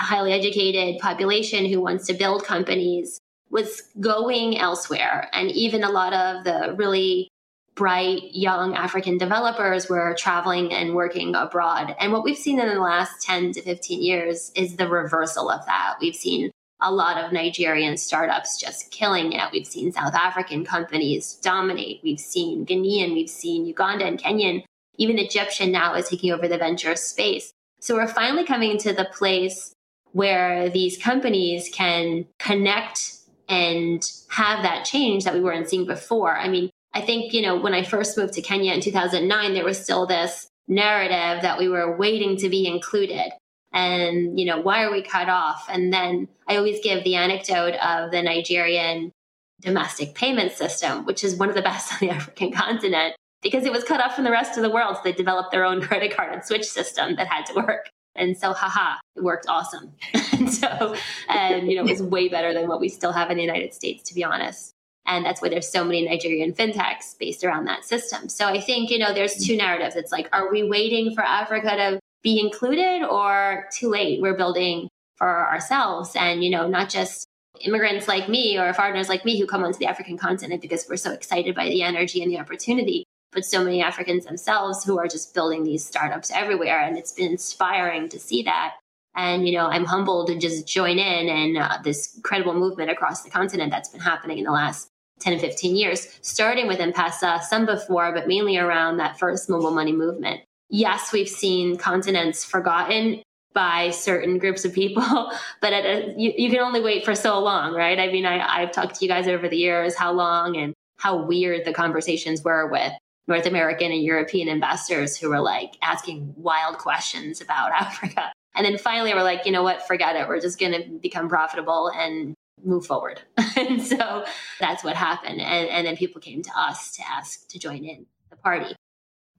highly 0.00 0.32
educated 0.32 1.00
population 1.00 1.66
who 1.66 1.80
wants 1.80 2.06
to 2.06 2.14
build 2.14 2.44
companies 2.44 3.20
was 3.50 3.82
going 3.98 4.58
elsewhere. 4.58 5.28
And 5.32 5.50
even 5.50 5.84
a 5.84 5.90
lot 5.90 6.12
of 6.12 6.44
the 6.44 6.74
really 6.76 7.28
bright 7.74 8.22
young 8.32 8.74
African 8.74 9.18
developers 9.18 9.88
were 9.88 10.14
traveling 10.18 10.72
and 10.72 10.94
working 10.94 11.34
abroad. 11.34 11.94
And 11.98 12.12
what 12.12 12.24
we've 12.24 12.36
seen 12.36 12.60
in 12.60 12.68
the 12.68 12.80
last 12.80 13.22
10 13.22 13.52
to 13.52 13.62
15 13.62 14.02
years 14.02 14.52
is 14.54 14.76
the 14.76 14.88
reversal 14.88 15.50
of 15.50 15.64
that. 15.66 15.96
We've 16.00 16.14
seen 16.14 16.50
a 16.80 16.92
lot 16.92 17.22
of 17.22 17.32
Nigerian 17.32 17.96
startups 17.96 18.58
just 18.58 18.90
killing 18.90 19.32
it. 19.32 19.52
We've 19.52 19.66
seen 19.66 19.92
South 19.92 20.14
African 20.14 20.64
companies 20.64 21.34
dominate. 21.42 22.00
We've 22.02 22.20
seen 22.20 22.64
Ghanaian, 22.64 23.12
we've 23.12 23.30
seen 23.30 23.66
Uganda 23.66 24.06
and 24.06 24.18
Kenyan. 24.18 24.64
Even 24.96 25.18
Egyptian 25.18 25.72
now 25.72 25.94
is 25.94 26.08
taking 26.08 26.32
over 26.32 26.48
the 26.48 26.58
venture 26.58 26.96
space. 26.96 27.52
So 27.80 27.94
we're 27.94 28.08
finally 28.08 28.44
coming 28.44 28.78
to 28.78 28.92
the 28.92 29.08
place 29.12 29.72
where 30.12 30.68
these 30.68 30.98
companies 30.98 31.70
can 31.72 32.26
connect 32.38 33.16
and 33.48 34.02
have 34.28 34.62
that 34.62 34.84
change 34.84 35.24
that 35.24 35.34
we 35.34 35.40
weren't 35.40 35.68
seeing 35.68 35.86
before. 35.86 36.36
I 36.36 36.48
mean, 36.48 36.70
I 36.92 37.00
think, 37.00 37.32
you 37.32 37.42
know, 37.42 37.56
when 37.56 37.74
I 37.74 37.82
first 37.82 38.16
moved 38.16 38.34
to 38.34 38.42
Kenya 38.42 38.72
in 38.72 38.80
2009, 38.80 39.54
there 39.54 39.64
was 39.64 39.82
still 39.82 40.06
this 40.06 40.48
narrative 40.68 41.42
that 41.42 41.58
we 41.58 41.68
were 41.68 41.96
waiting 41.96 42.36
to 42.38 42.48
be 42.48 42.66
included. 42.66 43.32
And, 43.72 44.38
you 44.38 44.46
know, 44.46 44.60
why 44.60 44.84
are 44.84 44.90
we 44.90 45.02
cut 45.02 45.28
off? 45.28 45.66
And 45.68 45.92
then 45.92 46.28
I 46.48 46.56
always 46.56 46.80
give 46.82 47.04
the 47.04 47.14
anecdote 47.16 47.74
of 47.74 48.10
the 48.10 48.22
Nigerian 48.22 49.12
domestic 49.60 50.14
payment 50.14 50.52
system, 50.52 51.04
which 51.04 51.22
is 51.22 51.36
one 51.36 51.48
of 51.48 51.54
the 51.54 51.62
best 51.62 51.92
on 52.02 52.08
the 52.08 52.10
African 52.10 52.52
continent 52.52 53.14
because 53.42 53.64
it 53.64 53.72
was 53.72 53.84
cut 53.84 54.00
off 54.00 54.14
from 54.14 54.24
the 54.24 54.30
rest 54.30 54.56
of 54.56 54.62
the 54.62 54.70
world. 54.70 54.96
So 54.96 55.02
they 55.04 55.12
developed 55.12 55.50
their 55.50 55.64
own 55.64 55.80
credit 55.86 56.14
card 56.16 56.32
and 56.32 56.44
switch 56.44 56.64
system 56.64 57.16
that 57.16 57.26
had 57.26 57.46
to 57.46 57.54
work. 57.54 57.90
And 58.20 58.36
so, 58.36 58.52
haha, 58.52 58.98
it 59.16 59.24
worked 59.24 59.46
awesome. 59.48 59.92
and 60.32 60.52
so, 60.52 60.94
and 61.28 61.68
you 61.68 61.76
know, 61.76 61.84
it 61.84 61.90
was 61.90 62.02
way 62.02 62.28
better 62.28 62.52
than 62.52 62.68
what 62.68 62.80
we 62.80 62.88
still 62.88 63.12
have 63.12 63.30
in 63.30 63.38
the 63.38 63.42
United 63.42 63.74
States, 63.74 64.02
to 64.08 64.14
be 64.14 64.22
honest. 64.22 64.74
And 65.06 65.24
that's 65.24 65.40
why 65.42 65.48
there's 65.48 65.68
so 65.68 65.82
many 65.82 66.06
Nigerian 66.06 66.52
fintechs 66.52 67.18
based 67.18 67.42
around 67.42 67.64
that 67.64 67.84
system. 67.84 68.28
So 68.28 68.46
I 68.46 68.60
think, 68.60 68.90
you 68.90 68.98
know, 68.98 69.12
there's 69.12 69.34
two 69.34 69.56
narratives. 69.56 69.96
It's 69.96 70.12
like, 70.12 70.28
are 70.32 70.50
we 70.52 70.62
waiting 70.68 71.14
for 71.14 71.22
Africa 71.22 71.70
to 71.76 72.00
be 72.22 72.38
included 72.38 73.02
or 73.02 73.68
too 73.76 73.88
late? 73.88 74.20
We're 74.20 74.36
building 74.36 74.88
for 75.16 75.48
ourselves 75.48 76.12
and, 76.14 76.44
you 76.44 76.50
know, 76.50 76.68
not 76.68 76.90
just 76.90 77.26
immigrants 77.60 78.08
like 78.08 78.28
me 78.28 78.58
or 78.58 78.72
foreigners 78.72 79.08
like 79.08 79.24
me 79.24 79.40
who 79.40 79.46
come 79.46 79.64
onto 79.64 79.78
the 79.78 79.86
African 79.86 80.16
continent 80.16 80.62
because 80.62 80.86
we're 80.88 80.96
so 80.96 81.12
excited 81.12 81.54
by 81.54 81.68
the 81.68 81.82
energy 81.82 82.22
and 82.22 82.30
the 82.30 82.38
opportunity, 82.38 83.04
but 83.32 83.44
so 83.44 83.62
many 83.62 83.82
Africans 83.82 84.24
themselves 84.24 84.84
who 84.84 84.98
are 84.98 85.06
just 85.06 85.34
building 85.34 85.62
these 85.62 85.84
startups 85.84 86.30
everywhere. 86.30 86.80
And 86.80 86.98
it's 86.98 87.12
been 87.12 87.30
inspiring 87.30 88.08
to 88.08 88.18
see 88.18 88.42
that. 88.42 88.74
And, 89.16 89.46
you 89.46 89.54
know, 89.54 89.66
I'm 89.66 89.84
humbled 89.84 90.28
to 90.28 90.38
just 90.38 90.66
join 90.66 90.98
in 90.98 91.28
and 91.28 91.58
uh, 91.58 91.78
this 91.82 92.14
incredible 92.14 92.54
movement 92.54 92.90
across 92.90 93.22
the 93.22 93.30
continent 93.30 93.70
that's 93.70 93.88
been 93.88 94.00
happening 94.00 94.38
in 94.38 94.44
the 94.44 94.52
last 94.52 94.88
10 95.20 95.34
and 95.34 95.42
15 95.42 95.76
years, 95.76 96.18
starting 96.22 96.66
with 96.66 96.80
M-Pesa, 96.80 97.42
some 97.42 97.66
before, 97.66 98.12
but 98.12 98.26
mainly 98.26 98.56
around 98.56 98.96
that 98.96 99.18
first 99.18 99.50
mobile 99.50 99.72
money 99.72 99.92
movement. 99.92 100.40
Yes, 100.70 101.12
we've 101.12 101.28
seen 101.28 101.76
continents 101.76 102.44
forgotten 102.44 103.22
by 103.52 103.90
certain 103.90 104.38
groups 104.38 104.64
of 104.64 104.72
people, 104.72 105.32
but 105.60 105.72
a, 105.72 106.14
you, 106.16 106.32
you, 106.36 106.50
can 106.50 106.60
only 106.60 106.80
wait 106.80 107.04
for 107.04 107.16
so 107.16 107.40
long, 107.40 107.74
right? 107.74 107.98
I 107.98 108.06
mean, 108.06 108.24
I, 108.24 108.62
I've 108.62 108.70
talked 108.70 108.94
to 108.96 109.04
you 109.04 109.10
guys 109.10 109.26
over 109.26 109.48
the 109.48 109.56
years 109.56 109.96
how 109.96 110.12
long 110.12 110.56
and 110.56 110.72
how 110.98 111.16
weird 111.16 111.64
the 111.64 111.72
conversations 111.72 112.42
were 112.44 112.68
with 112.68 112.92
North 113.30 113.46
American 113.46 113.92
and 113.92 114.02
European 114.02 114.48
investors 114.48 115.16
who 115.16 115.30
were 115.30 115.40
like 115.40 115.74
asking 115.82 116.34
wild 116.36 116.76
questions 116.78 117.40
about 117.40 117.72
Africa. 117.72 118.32
And 118.56 118.66
then 118.66 118.76
finally, 118.78 119.14
we're 119.14 119.22
like, 119.22 119.46
you 119.46 119.52
know 119.52 119.62
what, 119.62 119.86
forget 119.86 120.16
it. 120.16 120.26
We're 120.26 120.40
just 120.40 120.58
going 120.58 120.72
to 120.72 120.98
become 120.98 121.28
profitable 121.28 121.88
and 121.94 122.34
move 122.64 122.84
forward. 122.84 123.22
and 123.56 123.80
so 123.80 124.24
that's 124.58 124.82
what 124.82 124.96
happened. 124.96 125.40
And, 125.40 125.68
and 125.68 125.86
then 125.86 125.96
people 125.96 126.20
came 126.20 126.42
to 126.42 126.50
us 126.58 126.96
to 126.96 127.02
ask 127.08 127.46
to 127.46 127.60
join 127.60 127.84
in 127.84 128.06
the 128.28 128.34
party. 128.34 128.74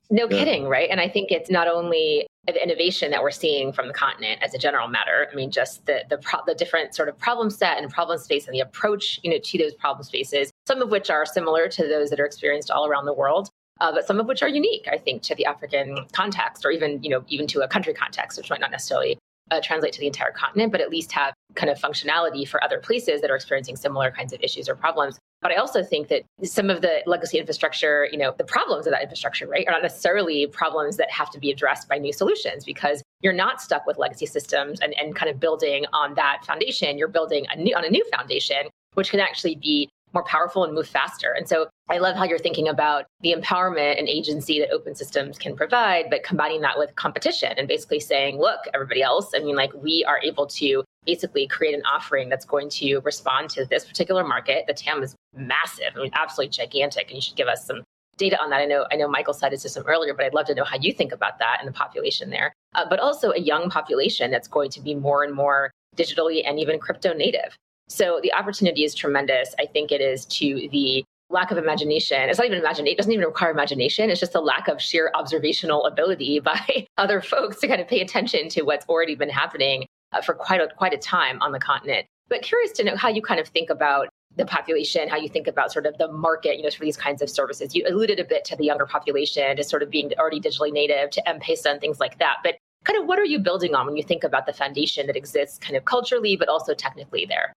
No 0.10 0.30
yeah. 0.30 0.38
kidding, 0.38 0.66
right? 0.66 0.90
And 0.90 1.02
I 1.02 1.10
think 1.10 1.30
it's 1.30 1.50
not 1.50 1.68
only 1.68 2.26
the 2.48 2.64
innovation 2.64 3.12
that 3.12 3.22
we're 3.22 3.32
seeing 3.32 3.74
from 3.74 3.90
the 3.90 3.94
continent 3.94 4.42
as 4.42 4.54
a 4.54 4.58
general 4.58 4.88
matter. 4.88 5.28
I 5.30 5.36
mean, 5.36 5.52
just 5.52 5.86
the 5.86 6.04
the, 6.10 6.18
pro- 6.18 6.46
the 6.48 6.56
different 6.56 6.96
sort 6.96 7.10
of 7.10 7.18
problem 7.18 7.50
set 7.50 7.78
and 7.78 7.92
problem 7.92 8.18
space 8.18 8.48
and 8.48 8.56
the 8.56 8.62
approach, 8.62 9.20
you 9.24 9.30
know, 9.30 9.40
to 9.44 9.58
those 9.58 9.74
problem 9.76 10.04
spaces. 10.04 10.52
Some 10.68 10.82
of 10.82 10.90
which 10.90 11.10
are 11.10 11.26
similar 11.26 11.68
to 11.68 11.88
those 11.88 12.10
that 12.10 12.20
are 12.20 12.26
experienced 12.26 12.72
all 12.72 12.88
around 12.88 13.06
the 13.06 13.14
world, 13.14 13.50
uh, 13.82 13.92
but 13.92 14.06
some 14.06 14.20
of 14.20 14.28
which 14.28 14.42
are 14.44 14.48
unique, 14.48 14.88
I 14.90 14.98
think, 14.98 15.24
to 15.24 15.36
the 15.36 15.46
African 15.46 16.06
context, 16.14 16.64
or 16.66 16.72
even 16.72 17.04
you 17.04 17.10
know, 17.10 17.26
even 17.28 17.48
to 17.48 17.62
a 17.62 17.68
country 17.68 17.94
context, 17.94 18.38
which 18.38 18.50
might 18.50 18.62
not 18.62 18.72
necessarily 18.72 19.18
uh, 19.50 19.60
translate 19.62 19.92
to 19.94 20.00
the 20.00 20.08
entire 20.08 20.32
continent, 20.32 20.72
but 20.72 20.80
at 20.80 20.90
least 20.90 21.12
have 21.12 21.34
kind 21.56 21.70
of 21.70 21.78
functionality 21.78 22.48
for 22.48 22.64
other 22.64 22.80
places 22.80 23.22
that 23.22 23.32
are 23.32 23.36
experiencing 23.36 23.76
similar 23.76 24.12
kinds 24.12 24.34
of 24.34 24.40
issues 24.42 24.70
or 24.70 24.76
problems. 24.76 25.18
But 25.42 25.52
I 25.52 25.56
also 25.56 25.84
think 25.84 26.08
that 26.10 26.22
some 26.44 26.70
of 26.70 26.82
the 26.82 27.02
legacy 27.08 27.40
infrastructure, 27.40 28.08
you 28.12 28.18
know, 28.20 28.36
the 28.38 28.44
problems 28.44 28.86
of 28.86 28.94
that 28.94 29.02
infrastructure, 29.02 29.48
right, 29.48 29.68
are 29.68 29.72
not 29.72 29.82
necessarily 29.82 30.46
problems 30.46 30.98
that 30.98 31.10
have 31.10 31.32
to 31.32 31.40
be 31.40 31.50
addressed 31.50 31.90
by 31.90 31.98
new 31.98 32.14
solutions 32.14 32.64
because 32.64 33.02
you're 33.22 33.34
not 33.34 33.60
stuck 33.60 33.88
with 33.88 33.98
legacy 33.98 34.28
systems 34.28 34.80
and, 34.80 34.94
and 35.00 35.16
kind 35.16 35.32
of 35.32 35.40
building 35.40 35.86
on 35.92 36.14
that 36.14 36.46
foundation. 36.46 37.00
You're 37.00 37.08
building 37.08 37.48
a 37.50 37.58
new, 37.58 37.76
on 37.76 37.84
a 37.84 37.90
new 37.90 38.06
foundation, 38.16 38.68
which 38.94 39.10
can 39.10 39.20
actually 39.20 39.56
be 39.56 39.90
more 40.14 40.24
powerful 40.24 40.64
and 40.64 40.74
move 40.74 40.88
faster. 40.88 41.34
And 41.38 41.48
so 41.48 41.68
I 41.90 41.98
love 41.98 42.16
how 42.16 42.24
you're 42.24 42.40
thinking 42.40 42.68
about 42.68 43.06
the 43.22 43.34
empowerment 43.34 44.00
and 44.00 44.08
agency 44.08 44.60
that 44.60 44.72
open 44.72 44.96
systems 44.96 45.38
can 45.38 45.56
provide, 45.56 46.06
but 46.10 46.24
combining 46.24 46.62
that 46.62 46.78
with 46.78 46.96
competition 46.96 47.54
and 47.58 47.68
basically 47.68 48.00
saying, 48.00 48.40
look, 48.40 48.60
everybody 48.74 49.02
else, 49.02 49.32
I 49.36 49.40
mean, 49.40 49.56
like 49.56 49.74
we 49.74 50.06
are 50.06 50.20
able 50.24 50.48
to 50.48 50.84
basically 51.06 51.48
create 51.48 51.74
an 51.74 51.84
offering 51.92 52.30
that's 52.30 52.46
going 52.46 52.70
to 52.70 53.00
respond 53.00 53.50
to 53.52 53.66
this 53.66 53.86
particular 53.86 54.26
market. 54.26 54.66
The 54.68 54.74
TAM 54.74 55.04
is 55.04 55.16
massive, 55.36 55.94
I 55.96 56.00
mean, 56.00 56.12
absolutely 56.14 56.52
gigantic. 56.52 57.08
And 57.08 57.16
you 57.16 57.22
should 57.22 57.36
give 57.36 57.48
us 57.48 57.66
some 57.66 57.84
data 58.18 58.40
on 58.42 58.50
that. 58.52 58.62
I 58.62 58.66
know, 58.66 58.86
I 58.92 58.96
know 58.96 59.08
Michael 59.08 59.34
cited 59.34 59.60
system 59.60 59.84
earlier, 59.88 60.14
but 60.14 60.26
I'd 60.26 60.34
love 60.34 60.46
to 60.48 60.56
know 60.56 60.64
how 60.64 60.78
you 60.80 60.94
think 60.94 61.12
about 61.12 61.40
that 61.40 61.58
and 61.60 61.68
the 61.68 61.74
population 61.74 62.30
there. 62.30 62.54
Uh, 62.76 62.86
but 62.88 63.00
also 63.00 63.32
a 63.32 63.40
young 63.40 63.70
population 63.70 64.32
that's 64.32 64.48
going 64.48 64.70
to 64.72 64.82
be 64.82 64.94
more 64.96 65.24
and 65.24 65.34
more 65.34 65.72
digitally 65.98 66.44
and 66.46 66.60
even 66.60 66.80
crypto 66.80 67.14
native. 67.14 67.56
So 67.92 68.22
the 68.24 68.34
opportunity 68.34 68.86
is 68.86 68.96
tremendous. 68.96 69.54
I 69.60 69.66
think 69.66 69.92
it 69.92 70.00
is 70.00 70.26
to 70.28 70.70
the 70.72 71.04
lack 71.30 71.52
of 71.52 71.58
imagination. 71.58 72.30
It's 72.30 72.40
not 72.40 72.48
even 72.48 72.60
imagination. 72.60 72.94
It 72.94 72.98
doesn't 72.98 73.12
even 73.12 73.26
require 73.26 73.52
imagination. 73.52 74.10
It's 74.10 74.20
just 74.20 74.34
a 74.34 74.40
lack 74.40 74.70
of 74.70 74.82
sheer 74.82 75.12
observational 75.14 75.86
ability 75.86 76.40
by 76.52 76.88
other 76.98 77.20
folks 77.20 77.60
to 77.60 77.68
kind 77.68 77.82
of 77.82 77.90
pay 77.90 78.00
attention 78.00 78.48
to 78.50 78.62
what's 78.62 78.86
already 78.88 79.16
been 79.16 79.30
happening 79.30 79.86
uh, 80.14 80.22
for 80.22 80.34
quite 80.34 80.62
a, 80.62 80.70
quite 80.78 80.94
a 80.94 80.98
time 80.98 81.42
on 81.42 81.52
the 81.52 81.60
continent. 81.60 82.08
But 82.30 82.44
curious 82.44 82.72
to 82.74 82.86
know 82.86 82.96
how 82.96 83.10
you 83.10 83.22
kind 83.22 83.42
of 83.42 83.50
think 83.50 83.70
about 83.70 84.08
the 84.38 84.46
population, 84.46 85.10
how 85.10 85.18
you 85.18 85.28
think 85.28 85.48
about 85.48 85.74
sort 85.74 85.86
of 85.86 85.98
the 85.98 86.10
market, 86.10 86.56
you 86.56 86.64
know, 86.64 86.70
for 86.70 86.86
these 86.86 86.96
kinds 86.96 87.22
of 87.22 87.30
services. 87.30 87.76
You 87.76 87.84
alluded 87.90 88.22
a 88.22 88.24
bit 88.24 88.46
to 88.46 88.56
the 88.56 88.64
younger 88.64 88.86
population, 88.86 89.58
to 89.58 89.66
sort 89.66 89.84
of 89.84 89.90
being 89.90 90.14
already 90.18 90.40
digitally 90.40 90.72
native, 90.72 91.10
to 91.10 91.28
M-Pesa 91.28 91.66
and 91.66 91.82
things 91.82 92.00
like 92.00 92.20
that. 92.20 92.38
But 92.42 92.56
kind 92.86 92.98
of 92.98 93.06
what 93.06 93.20
are 93.20 93.26
you 93.26 93.38
building 93.38 93.76
on 93.76 93.86
when 93.86 93.98
you 93.98 94.04
think 94.04 94.24
about 94.24 94.46
the 94.46 94.54
foundation 94.54 95.08
that 95.08 95.18
exists 95.18 95.58
kind 95.58 95.76
of 95.76 95.84
culturally, 95.84 96.38
but 96.38 96.48
also 96.48 96.74
technically 96.74 97.26
there? 97.26 97.54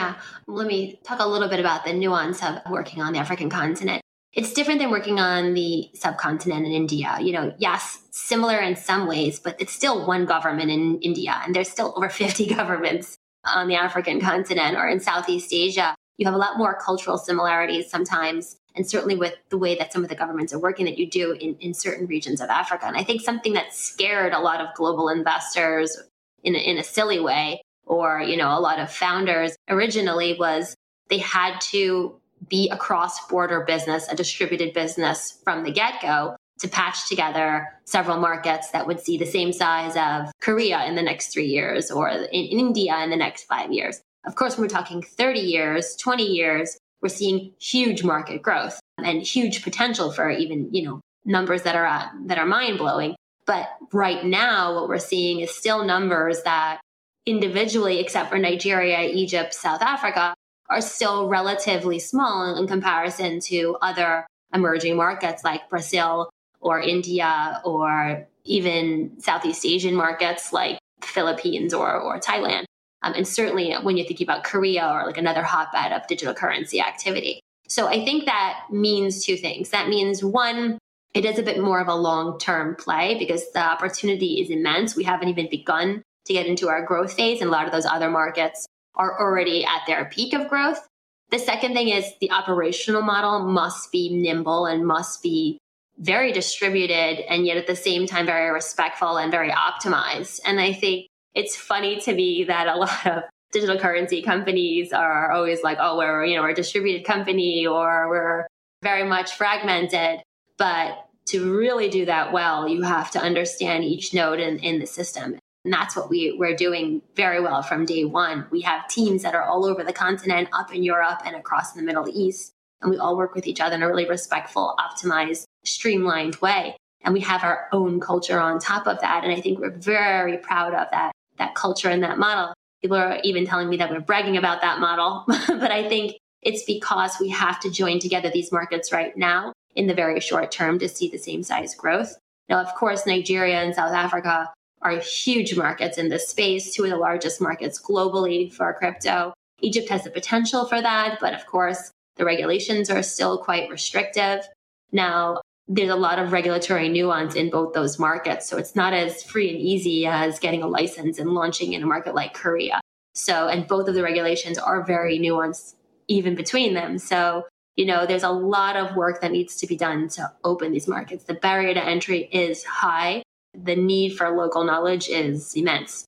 Yeah, 0.00 0.14
let 0.46 0.66
me 0.66 0.98
talk 1.04 1.20
a 1.20 1.26
little 1.26 1.48
bit 1.48 1.60
about 1.60 1.84
the 1.84 1.92
nuance 1.92 2.42
of 2.42 2.54
working 2.70 3.02
on 3.02 3.12
the 3.12 3.18
African 3.18 3.50
continent. 3.50 4.00
It's 4.32 4.54
different 4.54 4.80
than 4.80 4.90
working 4.90 5.20
on 5.20 5.52
the 5.52 5.90
subcontinent 5.92 6.64
in 6.64 6.72
India. 6.72 7.18
You 7.20 7.32
know, 7.32 7.52
yes, 7.58 7.98
similar 8.10 8.56
in 8.60 8.76
some 8.76 9.06
ways, 9.06 9.38
but 9.38 9.60
it's 9.60 9.74
still 9.74 10.06
one 10.06 10.24
government 10.24 10.70
in 10.70 10.98
India, 11.02 11.38
and 11.44 11.54
there's 11.54 11.68
still 11.68 11.92
over 11.96 12.08
50 12.22 12.46
governments 12.46 13.14
on 13.44 13.68
the 13.68 13.74
African 13.74 14.22
continent 14.22 14.78
or 14.78 14.88
in 14.88 15.00
Southeast 15.00 15.52
Asia. 15.52 15.94
You 16.16 16.24
have 16.24 16.34
a 16.34 16.38
lot 16.38 16.56
more 16.56 16.78
cultural 16.82 17.18
similarities 17.18 17.90
sometimes, 17.90 18.56
and 18.74 18.88
certainly 18.88 19.16
with 19.16 19.34
the 19.50 19.58
way 19.58 19.76
that 19.76 19.92
some 19.92 20.02
of 20.02 20.08
the 20.08 20.14
governments 20.14 20.54
are 20.54 20.58
working 20.58 20.86
that 20.86 20.96
you 20.96 21.10
do 21.10 21.32
in, 21.32 21.56
in 21.60 21.74
certain 21.74 22.06
regions 22.06 22.40
of 22.40 22.48
Africa. 22.48 22.86
And 22.86 22.96
I 22.96 23.04
think 23.04 23.20
something 23.20 23.52
that 23.52 23.74
scared 23.74 24.32
a 24.32 24.40
lot 24.40 24.62
of 24.62 24.74
global 24.74 25.10
investors 25.10 25.98
in 26.42 26.54
in 26.54 26.78
a 26.78 26.84
silly 26.84 27.20
way 27.20 27.60
or, 27.90 28.22
you 28.22 28.36
know, 28.36 28.56
a 28.56 28.60
lot 28.60 28.78
of 28.78 28.90
founders 28.90 29.56
originally 29.68 30.36
was 30.38 30.76
they 31.08 31.18
had 31.18 31.60
to 31.60 32.14
be 32.48 32.70
a 32.70 32.76
cross 32.76 33.26
border 33.26 33.64
business, 33.66 34.06
a 34.08 34.14
distributed 34.14 34.72
business 34.72 35.40
from 35.42 35.64
the 35.64 35.72
get 35.72 36.00
go 36.00 36.36
to 36.60 36.68
patch 36.68 37.08
together 37.08 37.66
several 37.84 38.18
markets 38.18 38.70
that 38.70 38.86
would 38.86 39.00
see 39.00 39.18
the 39.18 39.26
same 39.26 39.52
size 39.52 39.96
of 39.96 40.30
Korea 40.40 40.84
in 40.84 40.94
the 40.94 41.02
next 41.02 41.32
three 41.32 41.46
years 41.46 41.90
or 41.90 42.08
in 42.08 42.28
India 42.28 42.96
in 43.02 43.10
the 43.10 43.16
next 43.16 43.44
five 43.44 43.72
years. 43.72 44.00
Of 44.24 44.36
course, 44.36 44.56
when 44.56 44.62
we're 44.62 44.68
talking 44.68 45.02
30 45.02 45.40
years, 45.40 45.96
20 45.96 46.22
years, 46.22 46.78
we're 47.02 47.08
seeing 47.08 47.52
huge 47.58 48.04
market 48.04 48.40
growth 48.40 48.78
and 48.98 49.20
huge 49.20 49.64
potential 49.64 50.12
for 50.12 50.30
even, 50.30 50.72
you 50.72 50.82
know, 50.82 51.00
numbers 51.24 51.62
that 51.62 51.74
are 51.74 51.86
uh, 51.86 52.06
that 52.26 52.38
are 52.38 52.46
mind 52.46 52.78
blowing. 52.78 53.16
But 53.46 53.68
right 53.92 54.24
now, 54.24 54.74
what 54.74 54.88
we're 54.88 54.98
seeing 54.98 55.40
is 55.40 55.50
still 55.50 55.84
numbers 55.84 56.42
that 56.42 56.80
individually, 57.26 58.00
except 58.00 58.30
for 58.30 58.38
Nigeria, 58.38 59.02
Egypt, 59.02 59.54
South 59.54 59.82
Africa, 59.82 60.34
are 60.68 60.80
still 60.80 61.28
relatively 61.28 61.98
small 61.98 62.56
in 62.56 62.66
comparison 62.66 63.40
to 63.40 63.76
other 63.82 64.26
emerging 64.54 64.96
markets 64.96 65.44
like 65.44 65.68
Brazil 65.68 66.30
or 66.60 66.80
India 66.80 67.60
or 67.64 68.26
even 68.44 69.20
Southeast 69.20 69.64
Asian 69.66 69.94
markets 69.94 70.52
like 70.52 70.78
Philippines 71.02 71.74
or, 71.74 72.00
or 72.00 72.18
Thailand. 72.18 72.64
Um, 73.02 73.14
and 73.14 73.26
certainly 73.26 73.74
when 73.82 73.96
you're 73.96 74.06
thinking 74.06 74.26
about 74.26 74.44
Korea 74.44 74.86
or 74.86 75.06
like 75.06 75.18
another 75.18 75.42
hotbed 75.42 75.92
of 75.92 76.06
digital 76.06 76.34
currency 76.34 76.80
activity. 76.80 77.40
So 77.68 77.86
I 77.86 78.04
think 78.04 78.26
that 78.26 78.64
means 78.70 79.24
two 79.24 79.36
things. 79.36 79.70
That 79.70 79.88
means 79.88 80.22
one, 80.24 80.78
it 81.14 81.24
is 81.24 81.38
a 81.38 81.42
bit 81.42 81.60
more 81.60 81.80
of 81.80 81.88
a 81.88 81.94
long 81.94 82.38
term 82.38 82.76
play 82.76 83.16
because 83.18 83.50
the 83.52 83.60
opportunity 83.60 84.40
is 84.40 84.50
immense. 84.50 84.94
We 84.94 85.04
haven't 85.04 85.28
even 85.28 85.48
begun 85.48 86.02
to 86.26 86.32
get 86.32 86.46
into 86.46 86.68
our 86.68 86.84
growth 86.84 87.12
phase. 87.14 87.40
And 87.40 87.48
a 87.48 87.52
lot 87.52 87.66
of 87.66 87.72
those 87.72 87.86
other 87.86 88.10
markets 88.10 88.66
are 88.94 89.18
already 89.20 89.64
at 89.64 89.82
their 89.86 90.06
peak 90.06 90.34
of 90.34 90.48
growth. 90.48 90.86
The 91.30 91.38
second 91.38 91.74
thing 91.74 91.88
is 91.88 92.06
the 92.20 92.30
operational 92.32 93.02
model 93.02 93.46
must 93.46 93.92
be 93.92 94.08
nimble 94.10 94.66
and 94.66 94.86
must 94.86 95.22
be 95.22 95.58
very 95.98 96.32
distributed 96.32 97.20
and 97.28 97.46
yet 97.46 97.56
at 97.56 97.66
the 97.66 97.76
same 97.76 98.06
time 98.06 98.26
very 98.26 98.50
respectful 98.50 99.18
and 99.18 99.30
very 99.30 99.50
optimized. 99.50 100.40
And 100.44 100.58
I 100.58 100.72
think 100.72 101.06
it's 101.34 101.54
funny 101.54 102.00
to 102.00 102.14
me 102.14 102.44
that 102.44 102.66
a 102.66 102.76
lot 102.76 103.06
of 103.06 103.22
digital 103.52 103.78
currency 103.78 104.22
companies 104.22 104.92
are 104.92 105.30
always 105.32 105.62
like, 105.62 105.78
oh, 105.80 105.98
we're, 105.98 106.24
you 106.24 106.36
know, 106.36 106.42
we're 106.42 106.50
a 106.50 106.54
distributed 106.54 107.04
company 107.04 107.66
or 107.66 108.08
we're 108.08 108.46
very 108.82 109.04
much 109.04 109.32
fragmented. 109.32 110.20
But 110.56 111.06
to 111.26 111.56
really 111.56 111.88
do 111.88 112.06
that 112.06 112.32
well, 112.32 112.68
you 112.68 112.82
have 112.82 113.10
to 113.12 113.20
understand 113.20 113.84
each 113.84 114.14
node 114.14 114.40
in, 114.40 114.58
in 114.58 114.78
the 114.78 114.86
system. 114.86 115.38
And 115.64 115.72
that's 115.72 115.94
what 115.94 116.08
we, 116.08 116.34
we're 116.38 116.56
doing 116.56 117.02
very 117.14 117.40
well 117.40 117.62
from 117.62 117.84
day 117.84 118.04
one. 118.04 118.46
We 118.50 118.62
have 118.62 118.88
teams 118.88 119.22
that 119.22 119.34
are 119.34 119.42
all 119.42 119.66
over 119.66 119.84
the 119.84 119.92
continent, 119.92 120.48
up 120.52 120.74
in 120.74 120.82
Europe 120.82 121.20
and 121.24 121.36
across 121.36 121.72
the 121.72 121.82
Middle 121.82 122.08
East. 122.08 122.52
And 122.80 122.90
we 122.90 122.96
all 122.96 123.16
work 123.16 123.34
with 123.34 123.46
each 123.46 123.60
other 123.60 123.74
in 123.74 123.82
a 123.82 123.86
really 123.86 124.08
respectful, 124.08 124.74
optimized, 124.78 125.44
streamlined 125.64 126.36
way. 126.36 126.76
And 127.02 127.12
we 127.12 127.20
have 127.20 127.44
our 127.44 127.68
own 127.72 128.00
culture 128.00 128.40
on 128.40 128.58
top 128.58 128.86
of 128.86 129.00
that. 129.00 129.22
And 129.22 129.32
I 129.32 129.40
think 129.40 129.58
we're 129.58 129.70
very 129.70 130.38
proud 130.38 130.74
of 130.74 130.88
that, 130.92 131.12
that 131.36 131.54
culture 131.54 131.90
and 131.90 132.02
that 132.02 132.18
model. 132.18 132.54
People 132.80 132.96
are 132.96 133.20
even 133.22 133.46
telling 133.46 133.68
me 133.68 133.76
that 133.78 133.90
we're 133.90 134.00
bragging 134.00 134.38
about 134.38 134.62
that 134.62 134.80
model. 134.80 135.24
but 135.28 135.70
I 135.70 135.86
think 135.88 136.16
it's 136.42 136.64
because 136.64 137.16
we 137.20 137.28
have 137.28 137.60
to 137.60 137.70
join 137.70 137.98
together 137.98 138.30
these 138.30 138.50
markets 138.50 138.92
right 138.92 139.14
now 139.16 139.52
in 139.76 139.86
the 139.86 139.94
very 139.94 140.20
short 140.20 140.50
term 140.50 140.78
to 140.78 140.88
see 140.88 141.08
the 141.08 141.18
same 141.18 141.42
size 141.42 141.74
growth. 141.74 142.16
Now, 142.48 142.60
of 142.60 142.74
course, 142.74 143.06
Nigeria 143.06 143.60
and 143.62 143.74
South 143.74 143.92
Africa 143.92 144.50
are 144.82 144.98
huge 144.98 145.56
markets 145.56 145.98
in 145.98 146.08
this 146.08 146.28
space, 146.28 146.74
two 146.74 146.84
of 146.84 146.90
the 146.90 146.96
largest 146.96 147.40
markets 147.40 147.80
globally 147.80 148.52
for 148.52 148.72
crypto. 148.74 149.34
Egypt 149.60 149.88
has 149.90 150.04
the 150.04 150.10
potential 150.10 150.64
for 150.64 150.80
that, 150.80 151.18
but 151.20 151.34
of 151.34 151.46
course, 151.46 151.92
the 152.16 152.24
regulations 152.24 152.90
are 152.90 153.02
still 153.02 153.38
quite 153.38 153.70
restrictive. 153.70 154.48
Now, 154.92 155.40
there's 155.68 155.90
a 155.90 155.96
lot 155.96 156.18
of 156.18 156.32
regulatory 156.32 156.88
nuance 156.88 157.34
in 157.34 157.50
both 157.50 157.74
those 157.74 157.98
markets. 157.98 158.48
So 158.48 158.56
it's 158.56 158.74
not 158.74 158.92
as 158.92 159.22
free 159.22 159.50
and 159.50 159.58
easy 159.58 160.06
as 160.06 160.40
getting 160.40 160.62
a 160.62 160.66
license 160.66 161.18
and 161.18 161.30
launching 161.30 161.74
in 161.74 161.82
a 161.82 161.86
market 161.86 162.14
like 162.14 162.34
Korea. 162.34 162.80
So, 163.14 163.48
and 163.48 163.68
both 163.68 163.86
of 163.86 163.94
the 163.94 164.02
regulations 164.02 164.58
are 164.58 164.82
very 164.82 165.18
nuanced 165.18 165.74
even 166.08 166.34
between 166.34 166.74
them. 166.74 166.98
So, 166.98 167.46
you 167.76 167.86
know, 167.86 168.04
there's 168.04 168.24
a 168.24 168.30
lot 168.30 168.76
of 168.76 168.96
work 168.96 169.20
that 169.20 169.30
needs 169.30 169.56
to 169.56 169.66
be 169.66 169.76
done 169.76 170.08
to 170.10 170.32
open 170.42 170.72
these 170.72 170.88
markets. 170.88 171.24
The 171.24 171.34
barrier 171.34 171.74
to 171.74 171.84
entry 171.84 172.28
is 172.32 172.64
high 172.64 173.22
the 173.54 173.76
need 173.76 174.16
for 174.16 174.30
local 174.30 174.64
knowledge 174.64 175.08
is 175.08 175.54
immense. 175.54 176.04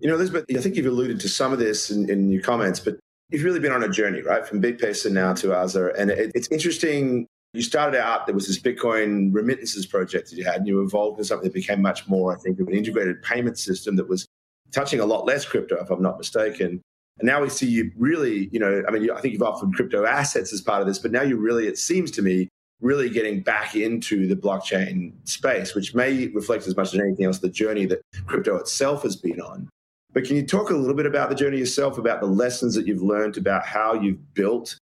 You 0.00 0.08
know, 0.08 0.14
Elizabeth, 0.14 0.44
I 0.50 0.60
think 0.60 0.76
you've 0.76 0.86
alluded 0.86 1.20
to 1.20 1.28
some 1.28 1.52
of 1.52 1.58
this 1.58 1.90
in, 1.90 2.10
in 2.10 2.30
your 2.30 2.42
comments, 2.42 2.80
but 2.80 2.98
you've 3.30 3.44
really 3.44 3.60
been 3.60 3.72
on 3.72 3.82
a 3.82 3.88
journey, 3.88 4.22
right? 4.22 4.46
From 4.46 4.60
BitPesa 4.60 5.10
now 5.10 5.32
to 5.34 5.48
Aza. 5.48 5.98
And 5.98 6.10
it, 6.10 6.32
it's 6.34 6.48
interesting. 6.48 7.26
You 7.54 7.62
started 7.62 7.98
out, 7.98 8.26
there 8.26 8.34
was 8.34 8.46
this 8.46 8.60
Bitcoin 8.60 9.32
remittances 9.32 9.86
project 9.86 10.30
that 10.30 10.36
you 10.36 10.44
had, 10.44 10.56
and 10.56 10.66
you 10.66 10.82
evolved 10.82 11.18
into 11.18 11.28
something 11.28 11.48
that 11.48 11.54
became 11.54 11.80
much 11.80 12.06
more, 12.06 12.36
I 12.36 12.38
think, 12.38 12.60
of 12.60 12.68
an 12.68 12.74
integrated 12.74 13.22
payment 13.22 13.58
system 13.58 13.96
that 13.96 14.08
was 14.08 14.26
touching 14.72 15.00
a 15.00 15.06
lot 15.06 15.24
less 15.24 15.46
crypto, 15.46 15.82
if 15.82 15.90
I'm 15.90 16.02
not 16.02 16.18
mistaken. 16.18 16.82
And 17.18 17.26
now 17.26 17.40
we 17.40 17.48
see 17.48 17.66
you 17.66 17.90
really, 17.96 18.50
you 18.52 18.60
know, 18.60 18.82
I 18.86 18.90
mean, 18.90 19.10
I 19.10 19.20
think 19.20 19.32
you've 19.32 19.42
offered 19.42 19.72
crypto 19.72 20.04
assets 20.04 20.52
as 20.52 20.60
part 20.60 20.82
of 20.82 20.86
this, 20.86 20.98
but 20.98 21.12
now 21.12 21.22
you 21.22 21.38
really, 21.38 21.66
it 21.66 21.78
seems 21.78 22.10
to 22.12 22.22
me, 22.22 22.48
really 22.80 23.08
getting 23.08 23.40
back 23.40 23.74
into 23.74 24.26
the 24.26 24.36
blockchain 24.36 25.12
space, 25.24 25.74
which 25.74 25.94
may 25.94 26.28
reflect 26.28 26.66
as 26.66 26.76
much 26.76 26.94
as 26.94 27.00
anything 27.00 27.24
else 27.24 27.38
the 27.38 27.48
journey 27.48 27.86
that 27.86 28.02
crypto 28.26 28.56
itself 28.56 29.02
has 29.02 29.16
been 29.16 29.40
on. 29.40 29.68
But 30.12 30.24
can 30.24 30.36
you 30.36 30.46
talk 30.46 30.70
a 30.70 30.74
little 30.74 30.94
bit 30.94 31.06
about 31.06 31.28
the 31.28 31.34
journey 31.34 31.58
yourself, 31.58 31.98
about 31.98 32.20
the 32.20 32.26
lessons 32.26 32.74
that 32.74 32.86
you've 32.86 33.02
learned, 33.02 33.36
about 33.36 33.66
how 33.66 33.94
you've 33.94 34.34
built 34.34 34.76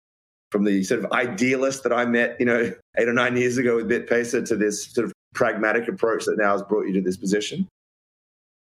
from 0.52 0.64
the 0.64 0.84
sort 0.84 1.04
of 1.04 1.12
idealist 1.12 1.82
that 1.84 1.92
I 1.92 2.06
met, 2.06 2.36
you 2.40 2.46
know, 2.46 2.72
eight 2.98 3.08
or 3.08 3.14
nine 3.14 3.36
years 3.36 3.58
ago 3.58 3.76
with 3.76 3.90
BitPesa 3.90 4.46
to 4.48 4.56
this 4.56 4.86
sort 4.86 5.06
of 5.06 5.14
pragmatic 5.34 5.88
approach 5.88 6.26
that 6.26 6.38
now 6.38 6.52
has 6.52 6.62
brought 6.62 6.86
you 6.86 6.94
to 6.94 7.02
this 7.02 7.18
position? 7.18 7.68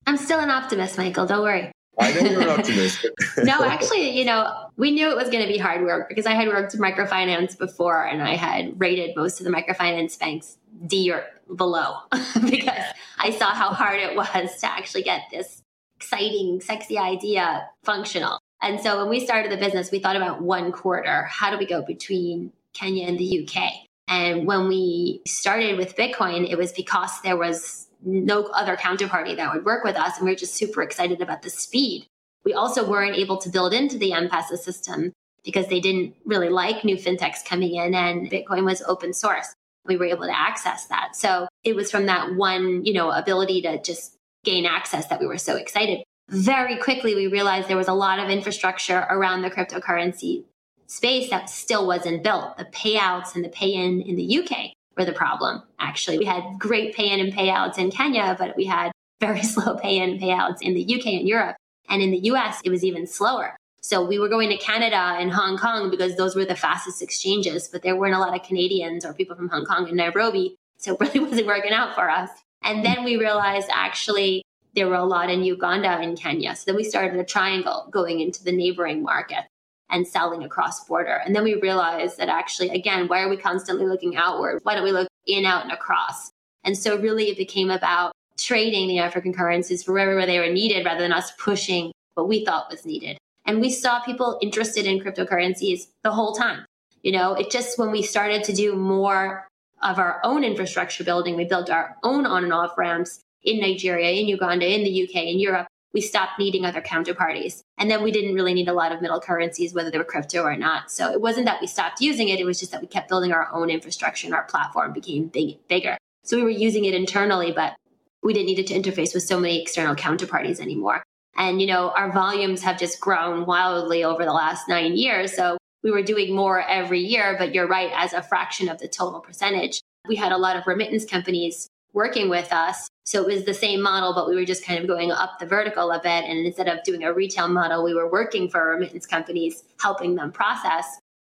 I'm 0.06 0.16
still 0.16 0.40
an 0.40 0.50
optimist, 0.50 0.96
Michael. 0.96 1.26
Don't 1.26 1.42
worry. 1.42 1.70
I 1.98 2.12
know 2.12 2.20
you're 2.30 2.42
an 2.42 2.48
optimist. 2.48 3.06
no, 3.44 3.62
actually, 3.64 4.10
you 4.18 4.24
know, 4.24 4.70
we 4.76 4.90
knew 4.90 5.10
it 5.10 5.16
was 5.16 5.30
going 5.30 5.46
to 5.46 5.50
be 5.50 5.58
hard 5.58 5.82
work 5.82 6.08
because 6.08 6.26
I 6.26 6.32
had 6.32 6.48
worked 6.48 6.74
in 6.74 6.80
microfinance 6.80 7.56
before 7.56 8.04
and 8.04 8.22
I 8.22 8.34
had 8.34 8.78
rated 8.78 9.16
most 9.16 9.40
of 9.40 9.44
the 9.44 9.50
microfinance 9.50 10.18
banks 10.18 10.58
D 10.86 11.10
or 11.10 11.24
below 11.54 11.98
because 12.50 12.82
I 13.18 13.30
saw 13.30 13.54
how 13.54 13.70
hard 13.70 14.00
it 14.00 14.14
was 14.14 14.58
to 14.60 14.66
actually 14.66 15.04
get 15.04 15.22
this 15.30 15.62
exciting, 15.96 16.60
sexy 16.60 16.98
idea 16.98 17.68
functional. 17.82 18.38
And 18.62 18.80
so 18.80 18.98
when 18.98 19.08
we 19.08 19.24
started 19.24 19.50
the 19.50 19.56
business, 19.56 19.90
we 19.90 19.98
thought 19.98 20.16
about 20.16 20.42
one 20.42 20.72
quarter. 20.72 21.24
How 21.24 21.50
do 21.50 21.58
we 21.58 21.66
go 21.66 21.82
between 21.82 22.52
Kenya 22.72 23.06
and 23.06 23.18
the 23.18 23.46
UK? 23.46 23.72
And 24.08 24.46
when 24.46 24.68
we 24.68 25.22
started 25.26 25.76
with 25.78 25.96
Bitcoin, 25.96 26.48
it 26.48 26.56
was 26.56 26.72
because 26.72 27.20
there 27.22 27.36
was 27.36 27.85
no 28.06 28.44
other 28.44 28.76
counterparty 28.76 29.36
that 29.36 29.52
would 29.52 29.64
work 29.64 29.84
with 29.84 29.96
us. 29.96 30.16
And 30.16 30.26
we 30.26 30.32
are 30.32 30.36
just 30.36 30.54
super 30.54 30.82
excited 30.82 31.20
about 31.20 31.42
the 31.42 31.50
speed. 31.50 32.06
We 32.44 32.54
also 32.54 32.88
weren't 32.88 33.16
able 33.16 33.36
to 33.38 33.48
build 33.48 33.74
into 33.74 33.98
the 33.98 34.12
M-Pesa 34.12 34.56
system 34.56 35.12
because 35.44 35.66
they 35.66 35.80
didn't 35.80 36.14
really 36.24 36.48
like 36.48 36.84
new 36.84 36.96
fintechs 36.96 37.44
coming 37.44 37.74
in 37.74 37.94
and 37.94 38.30
Bitcoin 38.30 38.64
was 38.64 38.82
open 38.82 39.12
source. 39.12 39.52
We 39.84 39.96
were 39.96 40.06
able 40.06 40.26
to 40.26 40.38
access 40.38 40.86
that. 40.86 41.16
So 41.16 41.48
it 41.64 41.74
was 41.74 41.90
from 41.90 42.06
that 42.06 42.34
one, 42.36 42.84
you 42.84 42.92
know, 42.92 43.10
ability 43.10 43.62
to 43.62 43.82
just 43.82 44.16
gain 44.44 44.66
access 44.66 45.06
that 45.08 45.20
we 45.20 45.26
were 45.26 45.38
so 45.38 45.56
excited. 45.56 46.02
Very 46.28 46.76
quickly, 46.76 47.14
we 47.14 47.26
realized 47.26 47.68
there 47.68 47.76
was 47.76 47.88
a 47.88 47.92
lot 47.92 48.18
of 48.18 48.30
infrastructure 48.30 49.06
around 49.10 49.42
the 49.42 49.50
cryptocurrency 49.50 50.44
space 50.86 51.30
that 51.30 51.50
still 51.50 51.86
wasn't 51.86 52.22
built. 52.22 52.56
The 52.58 52.64
payouts 52.66 53.34
and 53.34 53.44
the 53.44 53.48
pay 53.48 53.74
in 53.74 54.00
in 54.00 54.16
the 54.16 54.38
UK 54.38 54.75
were 54.96 55.04
the 55.04 55.12
problem, 55.12 55.62
actually. 55.78 56.18
We 56.18 56.24
had 56.24 56.58
great 56.58 56.94
pay 56.94 57.10
in 57.10 57.20
and 57.20 57.32
payouts 57.32 57.78
in 57.78 57.90
Kenya, 57.90 58.34
but 58.38 58.56
we 58.56 58.64
had 58.64 58.92
very 59.20 59.42
slow 59.42 59.76
pay 59.76 59.98
in 59.98 60.10
and 60.10 60.20
payouts 60.20 60.62
in 60.62 60.74
the 60.74 60.94
UK 60.94 61.06
and 61.06 61.28
Europe. 61.28 61.56
And 61.88 62.02
in 62.02 62.10
the 62.10 62.18
US, 62.30 62.60
it 62.64 62.70
was 62.70 62.84
even 62.84 63.06
slower. 63.06 63.56
So 63.80 64.04
we 64.04 64.18
were 64.18 64.28
going 64.28 64.48
to 64.48 64.56
Canada 64.56 64.96
and 64.96 65.30
Hong 65.30 65.56
Kong 65.56 65.90
because 65.90 66.16
those 66.16 66.34
were 66.34 66.44
the 66.44 66.56
fastest 66.56 67.02
exchanges, 67.02 67.68
but 67.68 67.82
there 67.82 67.94
weren't 67.94 68.16
a 68.16 68.18
lot 68.18 68.34
of 68.34 68.42
Canadians 68.42 69.04
or 69.04 69.14
people 69.14 69.36
from 69.36 69.48
Hong 69.48 69.64
Kong 69.64 69.86
and 69.86 69.96
Nairobi. 69.96 70.56
So 70.78 70.94
it 70.94 71.00
really 71.14 71.20
wasn't 71.20 71.46
working 71.46 71.72
out 71.72 71.94
for 71.94 72.10
us. 72.10 72.30
And 72.62 72.84
then 72.84 73.04
we 73.04 73.16
realized 73.16 73.68
actually 73.70 74.42
there 74.74 74.88
were 74.88 74.96
a 74.96 75.04
lot 75.04 75.30
in 75.30 75.44
Uganda 75.44 75.88
and 75.88 76.18
Kenya. 76.18 76.56
So 76.56 76.64
then 76.66 76.76
we 76.76 76.84
started 76.84 77.18
a 77.18 77.24
triangle 77.24 77.86
going 77.90 78.20
into 78.20 78.42
the 78.42 78.52
neighboring 78.52 79.02
market 79.02 79.44
and 79.90 80.06
selling 80.06 80.42
across 80.42 80.84
border. 80.84 81.22
And 81.24 81.34
then 81.34 81.44
we 81.44 81.54
realized 81.54 82.18
that 82.18 82.28
actually, 82.28 82.70
again, 82.70 83.08
why 83.08 83.20
are 83.20 83.28
we 83.28 83.36
constantly 83.36 83.86
looking 83.86 84.16
outward? 84.16 84.60
Why 84.62 84.74
don't 84.74 84.84
we 84.84 84.92
look 84.92 85.08
in, 85.26 85.44
out, 85.44 85.62
and 85.62 85.72
across? 85.72 86.30
And 86.64 86.76
so 86.76 86.98
really 86.98 87.24
it 87.24 87.36
became 87.36 87.70
about 87.70 88.12
trading 88.38 88.88
the 88.88 88.98
African 88.98 89.32
currencies 89.32 89.82
for 89.82 89.92
wherever 89.92 90.26
they 90.26 90.38
were 90.38 90.52
needed 90.52 90.84
rather 90.84 91.00
than 91.00 91.12
us 91.12 91.32
pushing 91.38 91.92
what 92.14 92.28
we 92.28 92.44
thought 92.44 92.70
was 92.70 92.84
needed. 92.84 93.16
And 93.44 93.60
we 93.60 93.70
saw 93.70 94.00
people 94.00 94.38
interested 94.42 94.86
in 94.86 95.00
cryptocurrencies 95.00 95.86
the 96.02 96.10
whole 96.10 96.34
time. 96.34 96.64
You 97.02 97.12
know, 97.12 97.34
it 97.34 97.50
just 97.50 97.78
when 97.78 97.92
we 97.92 98.02
started 98.02 98.42
to 98.44 98.52
do 98.52 98.74
more 98.74 99.46
of 99.82 99.98
our 99.98 100.20
own 100.24 100.42
infrastructure 100.42 101.04
building, 101.04 101.36
we 101.36 101.44
built 101.44 101.70
our 101.70 101.96
own 102.02 102.26
on 102.26 102.42
and 102.42 102.52
off 102.52 102.76
ramps 102.76 103.20
in 103.44 103.60
Nigeria, 103.60 104.10
in 104.10 104.26
Uganda, 104.26 104.66
in 104.66 104.82
the 104.82 105.04
UK, 105.04 105.22
in 105.26 105.38
Europe 105.38 105.68
we 105.94 106.00
stopped 106.00 106.38
needing 106.38 106.64
other 106.64 106.80
counterparties. 106.80 107.60
And 107.78 107.90
then 107.90 108.02
we 108.02 108.12
didn't 108.12 108.34
really 108.34 108.54
need 108.54 108.68
a 108.68 108.72
lot 108.72 108.92
of 108.92 109.00
middle 109.00 109.20
currencies, 109.20 109.72
whether 109.72 109.90
they 109.90 109.98
were 109.98 110.04
crypto 110.04 110.42
or 110.42 110.56
not. 110.56 110.90
So 110.90 111.10
it 111.10 111.20
wasn't 111.20 111.46
that 111.46 111.60
we 111.60 111.66
stopped 111.66 112.00
using 112.00 112.28
it, 112.28 112.40
it 112.40 112.44
was 112.44 112.60
just 112.60 112.72
that 112.72 112.80
we 112.80 112.86
kept 112.86 113.08
building 113.08 113.32
our 113.32 113.48
own 113.52 113.70
infrastructure 113.70 114.26
and 114.26 114.34
our 114.34 114.44
platform 114.44 114.92
became 114.92 115.28
big, 115.28 115.66
bigger. 115.68 115.96
So 116.24 116.36
we 116.36 116.42
were 116.42 116.50
using 116.50 116.84
it 116.84 116.94
internally, 116.94 117.52
but 117.52 117.76
we 118.22 118.32
didn't 118.32 118.46
need 118.46 118.58
it 118.58 118.66
to 118.66 118.74
interface 118.74 119.14
with 119.14 119.22
so 119.22 119.38
many 119.38 119.62
external 119.62 119.94
counterparties 119.94 120.60
anymore. 120.60 121.02
And, 121.36 121.60
you 121.60 121.66
know, 121.66 121.90
our 121.90 122.10
volumes 122.10 122.62
have 122.62 122.78
just 122.78 123.00
grown 123.00 123.46
wildly 123.46 124.02
over 124.04 124.24
the 124.24 124.32
last 124.32 124.68
nine 124.68 124.96
years. 124.96 125.34
So 125.34 125.56
we 125.82 125.90
were 125.90 126.02
doing 126.02 126.34
more 126.34 126.60
every 126.62 127.00
year, 127.00 127.36
but 127.38 127.54
you're 127.54 127.68
right, 127.68 127.92
as 127.94 128.12
a 128.12 128.22
fraction 128.22 128.68
of 128.68 128.78
the 128.78 128.88
total 128.88 129.20
percentage. 129.20 129.80
We 130.08 130.16
had 130.16 130.32
a 130.32 130.38
lot 130.38 130.56
of 130.56 130.66
remittance 130.66 131.04
companies 131.04 131.68
working 131.96 132.28
with 132.28 132.52
us 132.52 132.88
so 133.06 133.22
it 133.22 133.32
was 133.32 133.44
the 133.44 133.54
same 133.54 133.80
model, 133.80 134.12
but 134.12 134.28
we 134.28 134.34
were 134.34 134.44
just 134.44 134.64
kind 134.64 134.80
of 134.80 134.88
going 134.88 135.12
up 135.12 135.38
the 135.38 135.46
vertical 135.46 135.92
a 135.92 136.00
bit. 136.00 136.24
And 136.24 136.44
instead 136.44 136.66
of 136.66 136.82
doing 136.82 137.04
a 137.04 137.12
retail 137.12 137.46
model, 137.46 137.84
we 137.84 137.94
were 137.94 138.10
working 138.10 138.48
for 138.48 138.70
remittance 138.70 139.06
companies, 139.06 139.62
helping 139.80 140.16
them 140.16 140.32
process. 140.32 140.84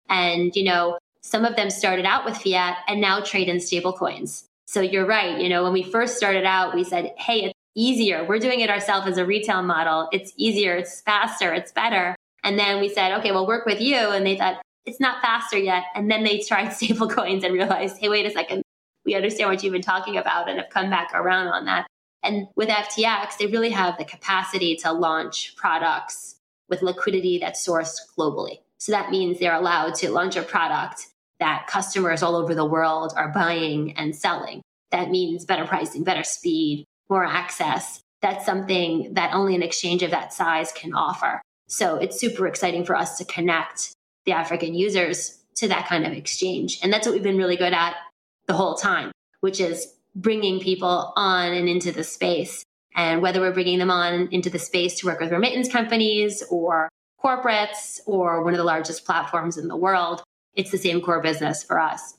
And, 0.09 0.57
you 0.57 0.65
know, 0.65 0.97
some 1.21 1.45
of 1.45 1.55
them 1.55 1.69
started 1.69 2.07
out 2.07 2.25
with 2.25 2.39
fiat 2.39 2.79
and 2.89 2.99
now 2.99 3.21
trade 3.21 3.49
in 3.49 3.61
stable 3.61 3.93
coins. 3.93 4.47
So 4.67 4.81
you're 4.81 5.05
right. 5.05 5.39
You 5.39 5.51
know, 5.51 5.63
when 5.63 5.75
we 5.75 5.83
first 5.83 6.17
started 6.17 6.47
out, 6.47 6.75
we 6.75 6.83
said, 6.83 7.13
hey, 7.19 7.45
it's 7.45 7.55
easier. 7.75 8.25
We're 8.25 8.39
doing 8.39 8.61
it 8.61 8.71
ourselves 8.71 9.07
as 9.07 9.19
a 9.19 9.27
retail 9.27 9.63
model. 9.63 10.09
It's 10.13 10.33
easier, 10.37 10.77
it's 10.77 11.03
faster, 11.03 11.53
it's 11.53 11.73
better. 11.73 12.17
And 12.43 12.59
then 12.59 12.81
we 12.81 12.89
said, 12.89 13.13
okay, 13.19 13.33
we'll 13.33 13.47
work 13.47 13.67
with 13.67 13.83
you. 13.83 13.97
And 13.97 14.25
they 14.25 14.39
thought, 14.39 14.63
it's 14.87 15.01
not 15.01 15.21
faster 15.21 15.59
yet. 15.59 15.85
And 15.95 16.11
then 16.11 16.25
they 16.25 16.39
tried 16.39 16.71
stable 16.73 17.09
coins 17.09 17.45
and 17.45 17.53
realized, 17.53 17.99
hey, 17.99 18.09
wait 18.09 18.25
a 18.25 18.31
second, 18.31 18.63
we 19.07 19.14
understand 19.14 19.49
what 19.49 19.62
you've 19.62 19.73
been 19.73 19.83
talking 19.83 20.19
about 20.19 20.49
and 20.49 20.59
have 20.59 20.69
come 20.71 20.90
back 20.90 21.12
around 21.14 21.49
on 21.49 21.64
that. 21.66 21.87
And 22.23 22.49
with 22.57 22.69
FTX, 22.69 23.38
they 23.38 23.47
really 23.47 23.71
have 23.71 23.97
the 23.97 24.05
capacity 24.05 24.75
to 24.77 24.92
launch 24.92 25.55
products 25.57 26.37
with 26.69 26.83
liquidity 26.83 27.38
that's 27.38 27.66
sourced 27.66 27.99
globally. 28.19 28.59
So 28.79 28.92
that 28.92 29.11
means 29.11 29.38
they're 29.38 29.55
allowed 29.55 29.95
to 29.97 30.11
launch 30.11 30.37
a 30.37 30.42
product 30.42 31.07
that 31.38 31.66
customers 31.69 32.23
all 32.23 32.35
over 32.35 32.55
the 32.55 32.64
world 32.64 33.12
are 33.16 33.33
buying 33.33 33.97
and 33.97 34.14
selling. 34.14 34.62
That 34.90 35.11
means 35.11 35.45
better 35.45 35.66
pricing, 35.66 36.03
better 36.03 36.25
speed, 36.25 36.85
more 37.09 37.25
access. 37.25 38.01
That's 38.23 38.45
something 38.45 39.14
that 39.14 39.35
only 39.35 39.55
an 39.55 39.62
exchange 39.62 40.03
of 40.03 40.11
that 40.11 40.33
size 40.33 40.73
can 40.73 40.95
offer. 40.95 41.40
So 41.69 41.97
it's 41.97 42.19
super 42.19 42.47
exciting 42.47 42.85
for 42.85 42.97
us 42.97 43.19
to 43.19 43.25
connect 43.25 43.92
the 44.25 44.33
African 44.33 44.75
users 44.75 45.38
to 45.57 45.69
that 45.69 45.87
kind 45.87 46.07
of 46.07 46.12
exchange. 46.12 46.81
And 46.83 46.92
that's 46.92 47.07
what 47.07 47.14
we've 47.14 47.23
been 47.23 47.38
really 47.38 47.57
good 47.57 47.73
at 47.73 47.95
the 48.47 48.55
whole 48.55 48.75
time, 48.75 49.13
which 49.41 49.61
is 49.61 49.93
bringing 50.15 50.61
people 50.61 51.13
on 51.17 51.53
and 51.53 51.69
into 51.69 51.93
the 51.93 52.05
space. 52.05 52.65
And 52.95 53.21
whether 53.21 53.41
we're 53.41 53.53
bringing 53.53 53.79
them 53.79 53.91
on 53.91 54.29
into 54.31 54.49
the 54.49 54.59
space 54.59 54.99
to 55.01 55.07
work 55.07 55.21
with 55.21 55.31
remittance 55.31 55.71
companies 55.71 56.43
or 56.51 56.89
corporates 57.23 58.01
or 58.07 58.43
one 58.43 58.55
of 58.55 58.59
the 58.59 58.65
largest 58.65 59.05
platforms 59.05 59.59
in 59.59 59.69
the 59.69 59.77
world, 59.77 60.23
it's 60.55 60.71
the 60.71 60.79
same 60.79 61.03
core 61.03 61.21
business 61.21 61.63
for 61.63 61.79
us. 61.79 62.15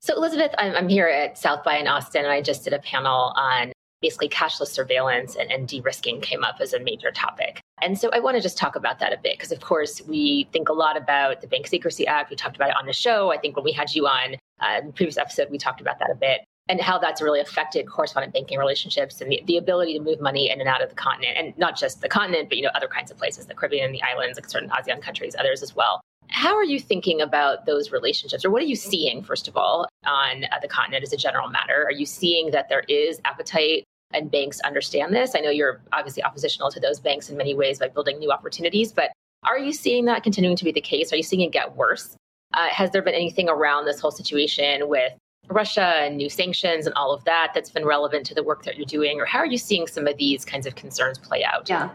So, 0.00 0.14
Elizabeth, 0.16 0.54
I'm, 0.58 0.88
here 0.88 1.06
at 1.06 1.38
South 1.38 1.64
by 1.64 1.76
in 1.76 1.86
Austin, 1.88 2.24
and 2.24 2.32
I 2.32 2.40
just 2.40 2.64
did 2.64 2.72
a 2.72 2.78
panel 2.78 3.32
on 3.36 3.72
basically 4.00 4.28
cashless 4.28 4.68
surveillance 4.68 5.36
and, 5.36 5.50
and 5.50 5.68
de 5.68 5.80
risking 5.80 6.20
came 6.20 6.44
up 6.44 6.56
as 6.60 6.72
a 6.72 6.80
major 6.80 7.10
topic. 7.10 7.60
And 7.80 7.98
so 7.98 8.10
I 8.12 8.20
want 8.20 8.36
to 8.36 8.42
just 8.42 8.58
talk 8.58 8.76
about 8.76 8.98
that 8.98 9.12
a 9.12 9.18
bit 9.22 9.38
because, 9.38 9.52
of 9.52 9.60
course, 9.60 10.02
we 10.06 10.48
think 10.52 10.68
a 10.68 10.72
lot 10.72 10.96
about 10.96 11.40
the 11.40 11.46
Bank 11.46 11.66
Secrecy 11.66 12.06
Act. 12.06 12.30
We 12.30 12.36
talked 12.36 12.56
about 12.56 12.70
it 12.70 12.76
on 12.78 12.86
the 12.86 12.92
show. 12.92 13.32
I 13.32 13.38
think 13.38 13.56
when 13.56 13.64
we 13.64 13.72
had 13.72 13.94
you 13.94 14.06
on 14.06 14.36
uh, 14.60 14.80
the 14.86 14.92
previous 14.92 15.16
episode, 15.16 15.48
we 15.50 15.58
talked 15.58 15.80
about 15.80 15.98
that 16.00 16.10
a 16.10 16.14
bit 16.14 16.40
and 16.68 16.80
how 16.80 16.98
that's 16.98 17.22
really 17.22 17.40
affected 17.40 17.88
correspondent 17.88 18.34
banking 18.34 18.58
relationships 18.58 19.20
and 19.20 19.32
the, 19.32 19.42
the 19.46 19.56
ability 19.56 19.94
to 19.94 20.00
move 20.00 20.20
money 20.20 20.50
in 20.50 20.60
and 20.60 20.68
out 20.68 20.82
of 20.82 20.90
the 20.90 20.94
continent 20.94 21.36
and 21.36 21.56
not 21.56 21.76
just 21.76 22.00
the 22.02 22.08
continent, 22.08 22.48
but 22.48 22.58
you 22.58 22.62
know 22.62 22.70
other 22.74 22.88
kinds 22.88 23.10
of 23.10 23.16
places, 23.16 23.46
the 23.46 23.54
Caribbean, 23.54 23.92
the 23.92 24.02
islands, 24.02 24.38
like 24.38 24.48
certain 24.48 24.68
ASEAN 24.70 25.00
countries, 25.00 25.34
others 25.38 25.62
as 25.62 25.74
well. 25.74 26.00
How 26.30 26.54
are 26.56 26.64
you 26.64 26.78
thinking 26.78 27.20
about 27.20 27.66
those 27.66 27.90
relationships, 27.90 28.44
or 28.44 28.50
what 28.50 28.62
are 28.62 28.66
you 28.66 28.76
seeing, 28.76 29.22
first 29.22 29.48
of 29.48 29.56
all, 29.56 29.88
on 30.06 30.44
uh, 30.44 30.58
the 30.60 30.68
continent 30.68 31.02
as 31.02 31.12
a 31.12 31.16
general 31.16 31.48
matter? 31.48 31.84
Are 31.84 31.92
you 31.92 32.06
seeing 32.06 32.50
that 32.50 32.68
there 32.68 32.84
is 32.88 33.20
appetite 33.24 33.84
and 34.12 34.30
banks 34.30 34.60
understand 34.60 35.14
this? 35.14 35.34
I 35.34 35.40
know 35.40 35.50
you're 35.50 35.80
obviously 35.92 36.22
oppositional 36.22 36.70
to 36.70 36.80
those 36.80 37.00
banks 37.00 37.30
in 37.30 37.36
many 37.36 37.54
ways 37.54 37.78
by 37.78 37.88
building 37.88 38.18
new 38.18 38.30
opportunities, 38.30 38.92
but 38.92 39.10
are 39.44 39.58
you 39.58 39.72
seeing 39.72 40.04
that 40.06 40.22
continuing 40.22 40.56
to 40.56 40.64
be 40.64 40.72
the 40.72 40.80
case? 40.80 41.12
Are 41.12 41.16
you 41.16 41.22
seeing 41.22 41.42
it 41.42 41.52
get 41.52 41.76
worse? 41.76 42.16
Uh, 42.54 42.68
has 42.68 42.90
there 42.90 43.02
been 43.02 43.14
anything 43.14 43.48
around 43.48 43.84
this 43.84 44.00
whole 44.00 44.10
situation 44.10 44.88
with 44.88 45.12
Russia 45.48 45.94
and 46.00 46.16
new 46.16 46.28
sanctions 46.28 46.86
and 46.86 46.94
all 46.94 47.12
of 47.12 47.24
that 47.24 47.52
that's 47.54 47.70
been 47.70 47.84
relevant 47.84 48.26
to 48.26 48.34
the 48.34 48.42
work 48.42 48.64
that 48.64 48.76
you're 48.76 48.86
doing? 48.86 49.20
Or 49.20 49.24
how 49.24 49.38
are 49.38 49.46
you 49.46 49.58
seeing 49.58 49.86
some 49.86 50.06
of 50.06 50.16
these 50.16 50.44
kinds 50.44 50.66
of 50.66 50.74
concerns 50.74 51.18
play 51.18 51.44
out? 51.44 51.68
Yeah. 51.68 51.90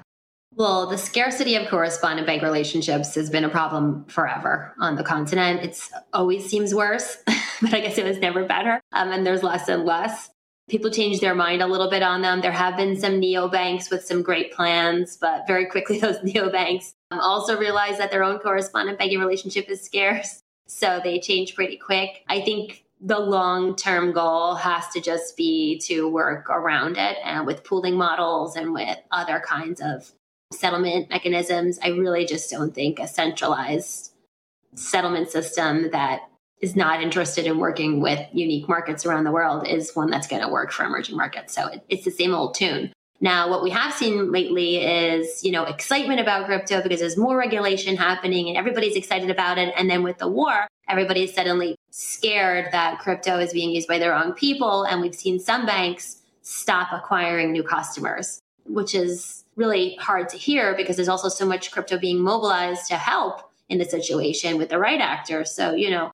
Well, 0.55 0.87
the 0.87 0.97
scarcity 0.97 1.55
of 1.55 1.67
correspondent 1.67 2.27
bank 2.27 2.43
relationships 2.43 3.15
has 3.15 3.29
been 3.29 3.43
a 3.43 3.49
problem 3.49 4.05
forever 4.05 4.73
on 4.79 4.95
the 4.95 5.03
continent. 5.03 5.61
It's 5.63 5.91
always 6.13 6.47
seems 6.47 6.75
worse, 6.75 7.17
but 7.61 7.73
I 7.73 7.79
guess 7.79 7.97
it 7.97 8.05
was 8.05 8.19
never 8.19 8.45
better. 8.45 8.79
Um, 8.91 9.11
and 9.11 9.25
there's 9.25 9.41
less 9.41 9.67
and 9.67 9.83
less. 9.83 10.29
People 10.69 10.91
change 10.91 11.19
their 11.19 11.33
mind 11.33 11.63
a 11.63 11.67
little 11.67 11.89
bit 11.89 12.03
on 12.03 12.21
them. 12.21 12.41
There 12.41 12.51
have 12.51 12.77
been 12.77 12.99
some 12.99 13.19
neobanks 13.19 13.89
with 13.89 14.05
some 14.05 14.21
great 14.21 14.53
plans, 14.53 15.17
but 15.17 15.47
very 15.47 15.65
quickly 15.65 15.99
those 16.01 16.17
neobanks 16.19 16.93
um, 17.09 17.19
also 17.19 17.57
realize 17.57 17.97
that 17.97 18.11
their 18.11 18.23
own 18.23 18.37
correspondent 18.37 18.99
banking 18.99 19.19
relationship 19.19 19.69
is 19.69 19.81
scarce. 19.81 20.41
So 20.67 21.01
they 21.03 21.19
change 21.19 21.55
pretty 21.55 21.77
quick. 21.77 22.23
I 22.29 22.41
think 22.41 22.85
the 23.01 23.19
long 23.19 23.75
term 23.75 24.13
goal 24.13 24.55
has 24.55 24.87
to 24.89 25.01
just 25.01 25.35
be 25.35 25.79
to 25.79 26.07
work 26.07 26.49
around 26.49 26.97
it 26.97 27.17
and 27.25 27.45
with 27.47 27.63
pooling 27.63 27.95
models 27.95 28.55
and 28.55 28.71
with 28.71 28.97
other 29.11 29.41
kinds 29.45 29.81
of 29.81 30.11
settlement 30.53 31.09
mechanisms. 31.09 31.79
I 31.83 31.89
really 31.89 32.25
just 32.25 32.49
don't 32.49 32.73
think 32.73 32.99
a 32.99 33.07
centralized 33.07 34.11
settlement 34.75 35.29
system 35.29 35.91
that 35.91 36.21
is 36.61 36.75
not 36.75 37.03
interested 37.03 37.45
in 37.45 37.57
working 37.59 37.99
with 37.99 38.25
unique 38.31 38.69
markets 38.69 39.05
around 39.05 39.25
the 39.25 39.31
world 39.31 39.67
is 39.67 39.93
one 39.95 40.09
that's 40.09 40.27
going 40.27 40.41
to 40.41 40.47
work 40.47 40.71
for 40.71 40.85
emerging 40.85 41.17
markets. 41.17 41.53
So 41.53 41.67
it, 41.67 41.83
it's 41.89 42.05
the 42.05 42.11
same 42.11 42.33
old 42.33 42.55
tune. 42.55 42.93
Now, 43.19 43.49
what 43.49 43.63
we 43.63 43.69
have 43.69 43.93
seen 43.93 44.31
lately 44.31 44.77
is, 44.77 45.43
you 45.43 45.51
know, 45.51 45.63
excitement 45.63 46.19
about 46.19 46.45
crypto 46.45 46.81
because 46.81 46.99
there's 46.99 47.17
more 47.17 47.37
regulation 47.37 47.95
happening 47.95 48.49
and 48.49 48.57
everybody's 48.57 48.95
excited 48.95 49.29
about 49.29 49.57
it. 49.57 49.73
And 49.77 49.89
then 49.89 50.03
with 50.03 50.17
the 50.17 50.27
war, 50.27 50.67
everybody's 50.89 51.33
suddenly 51.33 51.75
scared 51.89 52.69
that 52.71 52.99
crypto 52.99 53.39
is 53.39 53.53
being 53.53 53.71
used 53.71 53.87
by 53.87 53.99
the 53.99 54.09
wrong 54.09 54.33
people. 54.33 54.83
And 54.83 54.99
we've 54.99 55.15
seen 55.15 55.39
some 55.39 55.65
banks 55.65 56.21
stop 56.41 56.89
acquiring 56.91 57.51
new 57.53 57.63
customers, 57.63 58.39
which 58.65 58.95
is 58.95 59.43
really 59.55 59.95
hard 59.95 60.29
to 60.29 60.37
hear 60.37 60.75
because 60.75 60.95
there's 60.95 61.09
also 61.09 61.29
so 61.29 61.45
much 61.45 61.71
crypto 61.71 61.97
being 61.97 62.19
mobilized 62.19 62.87
to 62.87 62.95
help 62.95 63.51
in 63.69 63.77
the 63.77 63.85
situation 63.85 64.57
with 64.57 64.69
the 64.69 64.77
right 64.77 64.99
actors. 64.99 65.51
So, 65.51 65.73
you 65.73 65.89
know, 65.89 66.11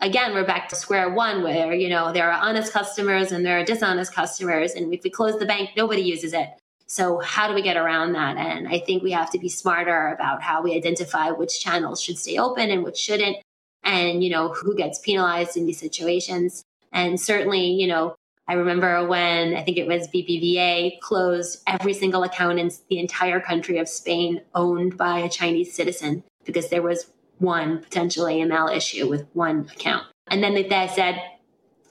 again, 0.00 0.32
we're 0.32 0.46
back 0.46 0.68
to 0.68 0.76
square 0.76 1.10
one 1.10 1.42
where, 1.42 1.74
you 1.74 1.88
know, 1.88 2.12
there 2.12 2.30
are 2.30 2.40
honest 2.40 2.72
customers 2.72 3.32
and 3.32 3.44
there 3.44 3.58
are 3.58 3.64
dishonest 3.64 4.14
customers. 4.14 4.72
And 4.72 4.92
if 4.92 5.02
we 5.02 5.10
close 5.10 5.38
the 5.38 5.46
bank, 5.46 5.70
nobody 5.76 6.02
uses 6.02 6.32
it. 6.32 6.48
So 6.86 7.18
how 7.20 7.46
do 7.48 7.54
we 7.54 7.62
get 7.62 7.76
around 7.76 8.12
that? 8.12 8.36
And 8.36 8.66
I 8.66 8.80
think 8.80 9.02
we 9.02 9.12
have 9.12 9.30
to 9.30 9.38
be 9.38 9.48
smarter 9.48 10.08
about 10.08 10.42
how 10.42 10.62
we 10.62 10.74
identify 10.74 11.30
which 11.30 11.60
channels 11.60 12.02
should 12.02 12.18
stay 12.18 12.38
open 12.38 12.70
and 12.70 12.82
which 12.82 12.96
shouldn't. 12.96 13.36
And, 13.82 14.22
you 14.22 14.30
know, 14.30 14.48
who 14.48 14.76
gets 14.76 14.98
penalized 14.98 15.56
in 15.56 15.66
these 15.66 15.78
situations. 15.78 16.64
And 16.92 17.20
certainly, 17.20 17.66
you 17.66 17.86
know, 17.86 18.14
I 18.50 18.54
remember 18.54 19.06
when 19.06 19.54
I 19.54 19.62
think 19.62 19.76
it 19.76 19.86
was 19.86 20.08
BBVA 20.08 20.98
closed 20.98 21.62
every 21.68 21.94
single 21.94 22.24
account 22.24 22.58
in 22.58 22.68
the 22.88 22.98
entire 22.98 23.38
country 23.38 23.78
of 23.78 23.88
Spain 23.88 24.40
owned 24.56 24.96
by 24.96 25.20
a 25.20 25.28
Chinese 25.28 25.72
citizen 25.72 26.24
because 26.44 26.68
there 26.68 26.82
was 26.82 27.12
one 27.38 27.78
potential 27.78 28.24
AML 28.24 28.76
issue 28.76 29.08
with 29.08 29.24
one 29.34 29.70
account. 29.72 30.04
And 30.26 30.42
then 30.42 30.54
they 30.54 30.68
said, 30.92 31.22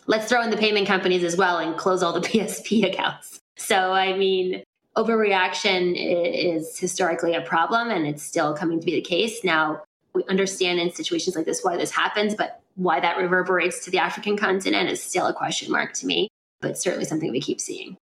let's 0.06 0.28
throw 0.28 0.41
in 0.41 0.50
the 0.50 0.58
payment 0.58 0.86
companies 0.86 1.24
as 1.24 1.38
well 1.38 1.60
and 1.60 1.78
close 1.78 2.04
all 2.04 2.12
the 2.12 2.19
PSP 2.28 2.86
accounts. 2.91 3.39
So, 3.56 3.93
I 3.93 4.17
mean, 4.17 4.62
overreaction 4.98 5.95
is 5.95 6.78
historically 6.78 7.36
a 7.36 7.41
problem 7.41 7.89
and 7.89 8.06
it's 8.06 8.22
still 8.22 8.54
coming 8.54 8.82
to 8.82 8.86
be 8.86 8.95
the 8.95 9.02
case. 9.02 9.45
Now, 9.45 9.84
we 10.13 10.26
understand 10.26 10.82
in 10.82 10.91
situations 10.91 11.38
like 11.38 11.45
this 11.45 11.63
why 11.63 11.78
this 11.78 11.91
happens, 11.91 12.36
but 12.36 12.62
why 12.76 13.00
that 13.00 13.15
reverberates 13.15 13.86
to 13.86 13.91
the 13.91 14.00
African 14.00 14.36
continent 14.36 14.89
is 14.89 15.02
still 15.02 15.28
a 15.28 15.34
question 15.34 15.72
mark 15.72 15.93
to 15.93 16.06
me, 16.06 16.28
but 16.62 16.78
certainly 16.78 17.06
something 17.06 17.32
we 17.32 17.41
keep 17.41 17.62
seeing. 17.62 17.98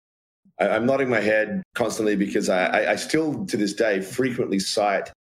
I'm 0.60 0.86
nodding 0.86 1.10
my 1.10 1.20
head 1.20 1.62
constantly 1.76 2.16
because 2.16 2.50
I, 2.50 2.92
I 2.92 2.96
still, 2.96 3.46
to 3.46 3.58
this 3.58 3.74
day, 3.74 4.02
frequently 4.02 4.60
cite 4.60 5.12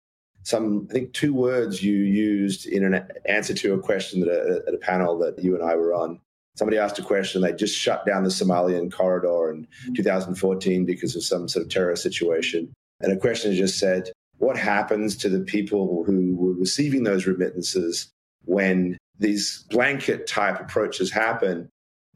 some, 0.46 0.86
I 0.90 0.92
think, 0.92 1.12
two 1.12 1.34
words 1.34 1.82
you 1.82 1.96
used 1.96 2.66
in 2.66 2.84
an 2.84 3.08
answer 3.28 3.52
to 3.52 3.74
a 3.74 3.80
question 3.80 4.20
that 4.20 4.28
a, 4.28 4.62
at 4.68 4.74
a 4.74 4.78
panel 4.78 5.18
that 5.18 5.42
you 5.42 5.56
and 5.56 5.64
I 5.64 5.74
were 5.74 5.92
on. 5.92 6.20
Somebody 6.54 6.78
asked 6.78 7.00
a 7.00 7.02
question. 7.02 7.42
They 7.42 7.52
just 7.52 7.76
shut 7.76 8.06
down 8.06 8.22
the 8.22 8.30
Somalian 8.30 8.90
corridor 8.90 9.50
in 9.50 9.64
mm-hmm. 9.64 9.94
2014 9.94 10.86
because 10.86 11.16
of 11.16 11.24
some 11.24 11.48
sort 11.48 11.66
of 11.66 11.70
terror 11.70 11.96
situation. 11.96 12.72
And 13.00 13.12
a 13.12 13.16
question 13.16 13.54
just 13.54 13.78
said, 13.78 14.12
What 14.38 14.56
happens 14.56 15.16
to 15.18 15.28
the 15.28 15.40
people 15.40 16.04
who 16.04 16.36
were 16.36 16.54
receiving 16.54 17.02
those 17.02 17.26
remittances 17.26 18.08
when 18.44 18.96
these 19.18 19.64
blanket 19.68 20.28
type 20.28 20.60
approaches 20.60 21.10
happen? 21.10 21.68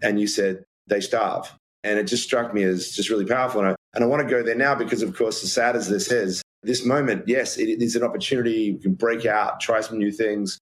And 0.03 0.21
you 0.21 0.29
said, 0.29 0.65
They 0.91 1.01
starve. 1.01 1.51
And 1.83 1.99
it 1.99 2.05
just 2.05 2.25
struck 2.25 2.53
me 2.53 2.63
as 2.65 2.91
just 2.91 3.09
really 3.09 3.25
powerful. 3.25 3.63
And 3.63 3.71
I, 3.71 3.75
and 3.95 4.05
I 4.05 4.07
want 4.07 4.23
to 4.23 4.29
go 4.29 4.43
there 4.43 4.55
now 4.55 4.75
because, 4.75 5.01
of 5.01 5.17
course, 5.17 5.43
as 5.43 5.51
sad 5.51 5.77
as 5.77 5.89
this 5.89 6.13
is, 6.13 6.43
this 6.63 6.85
moment, 6.85 7.25
yes, 7.27 7.57
it 7.57 7.81
is 7.81 7.97
an 7.97 8.03
opportunity. 8.03 8.73
We 8.73 8.79
can 8.81 8.95
break 8.95 9.25
out, 9.25 9.61
try 9.61 9.81
some 9.81 9.97
new 9.97 10.13
things. 10.13 10.59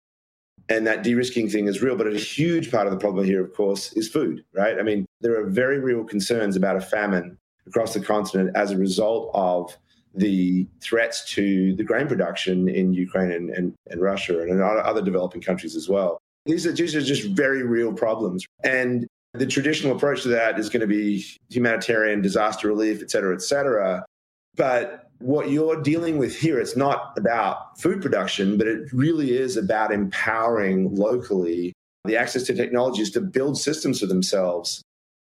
And 0.69 0.87
that 0.87 1.05
de 1.05 1.15
risking 1.15 1.49
thing 1.49 1.69
is 1.69 1.81
real. 1.81 1.97
But 1.97 2.09
a 2.09 2.19
huge 2.19 2.71
part 2.71 2.87
of 2.87 2.93
the 2.93 2.99
problem 2.99 3.25
here, 3.25 3.43
of 3.43 3.55
course, 3.55 3.93
is 3.95 4.09
food, 4.09 4.45
right? 4.53 4.79
I 4.79 4.83
mean, 4.83 5.07
there 5.23 5.41
are 5.41 5.49
very 5.49 5.79
real 5.79 6.05
concerns 6.05 6.57
about 6.57 6.77
a 6.77 6.81
famine 6.81 7.39
across 7.67 7.95
the 7.95 8.01
continent 8.01 8.55
as 8.55 8.73
a 8.73 8.77
result 8.77 9.31
of 9.33 9.77
the 10.15 10.67
threats 10.81 11.25
to 11.35 11.75
the 11.77 11.85
grain 11.85 12.09
production 12.09 12.69
in 12.69 12.93
Ukraine 12.93 13.31
and, 13.33 13.51
and, 13.51 13.75
and 13.91 14.01
Russia 14.01 14.41
and 14.41 14.61
other 14.61 15.03
developing 15.03 15.41
countries 15.41 15.77
as 15.77 15.89
well. 15.89 16.19
These 16.47 16.67
are, 16.67 16.73
these 16.73 16.95
are 16.95 17.03
just 17.03 17.29
very 17.29 17.63
real 17.63 17.93
problems. 17.93 18.45
And 18.65 19.07
the 19.39 19.47
traditional 19.47 19.97
approach 19.97 20.23
to 20.23 20.29
that 20.29 20.59
is 20.59 20.69
going 20.69 20.81
to 20.81 20.87
be 20.87 21.25
humanitarian 21.51 22.23
disaster 22.23 22.69
relief, 22.69 23.03
et 23.03 23.11
cetera, 23.11 23.35
et 23.35 23.43
cetera. 23.43 24.05
But 24.57 25.11
what 25.19 25.51
you're 25.51 25.81
dealing 25.81 26.19
with 26.19 26.37
here, 26.37 26.59
it's 26.59 26.77
not 26.77 27.13
about 27.17 27.81
food 27.81 28.03
production, 28.03 28.59
but 28.59 28.67
it 28.67 28.93
really 28.93 29.37
is 29.37 29.57
about 29.57 29.93
empowering 29.93 30.95
locally 30.95 31.73
the 32.05 32.17
access 32.17 32.45
to 32.45 32.55
technologies 32.55 33.11
to 33.13 33.21
build 33.21 33.59
systems 33.59 34.01
for 34.01 34.07
themselves. 34.07 34.83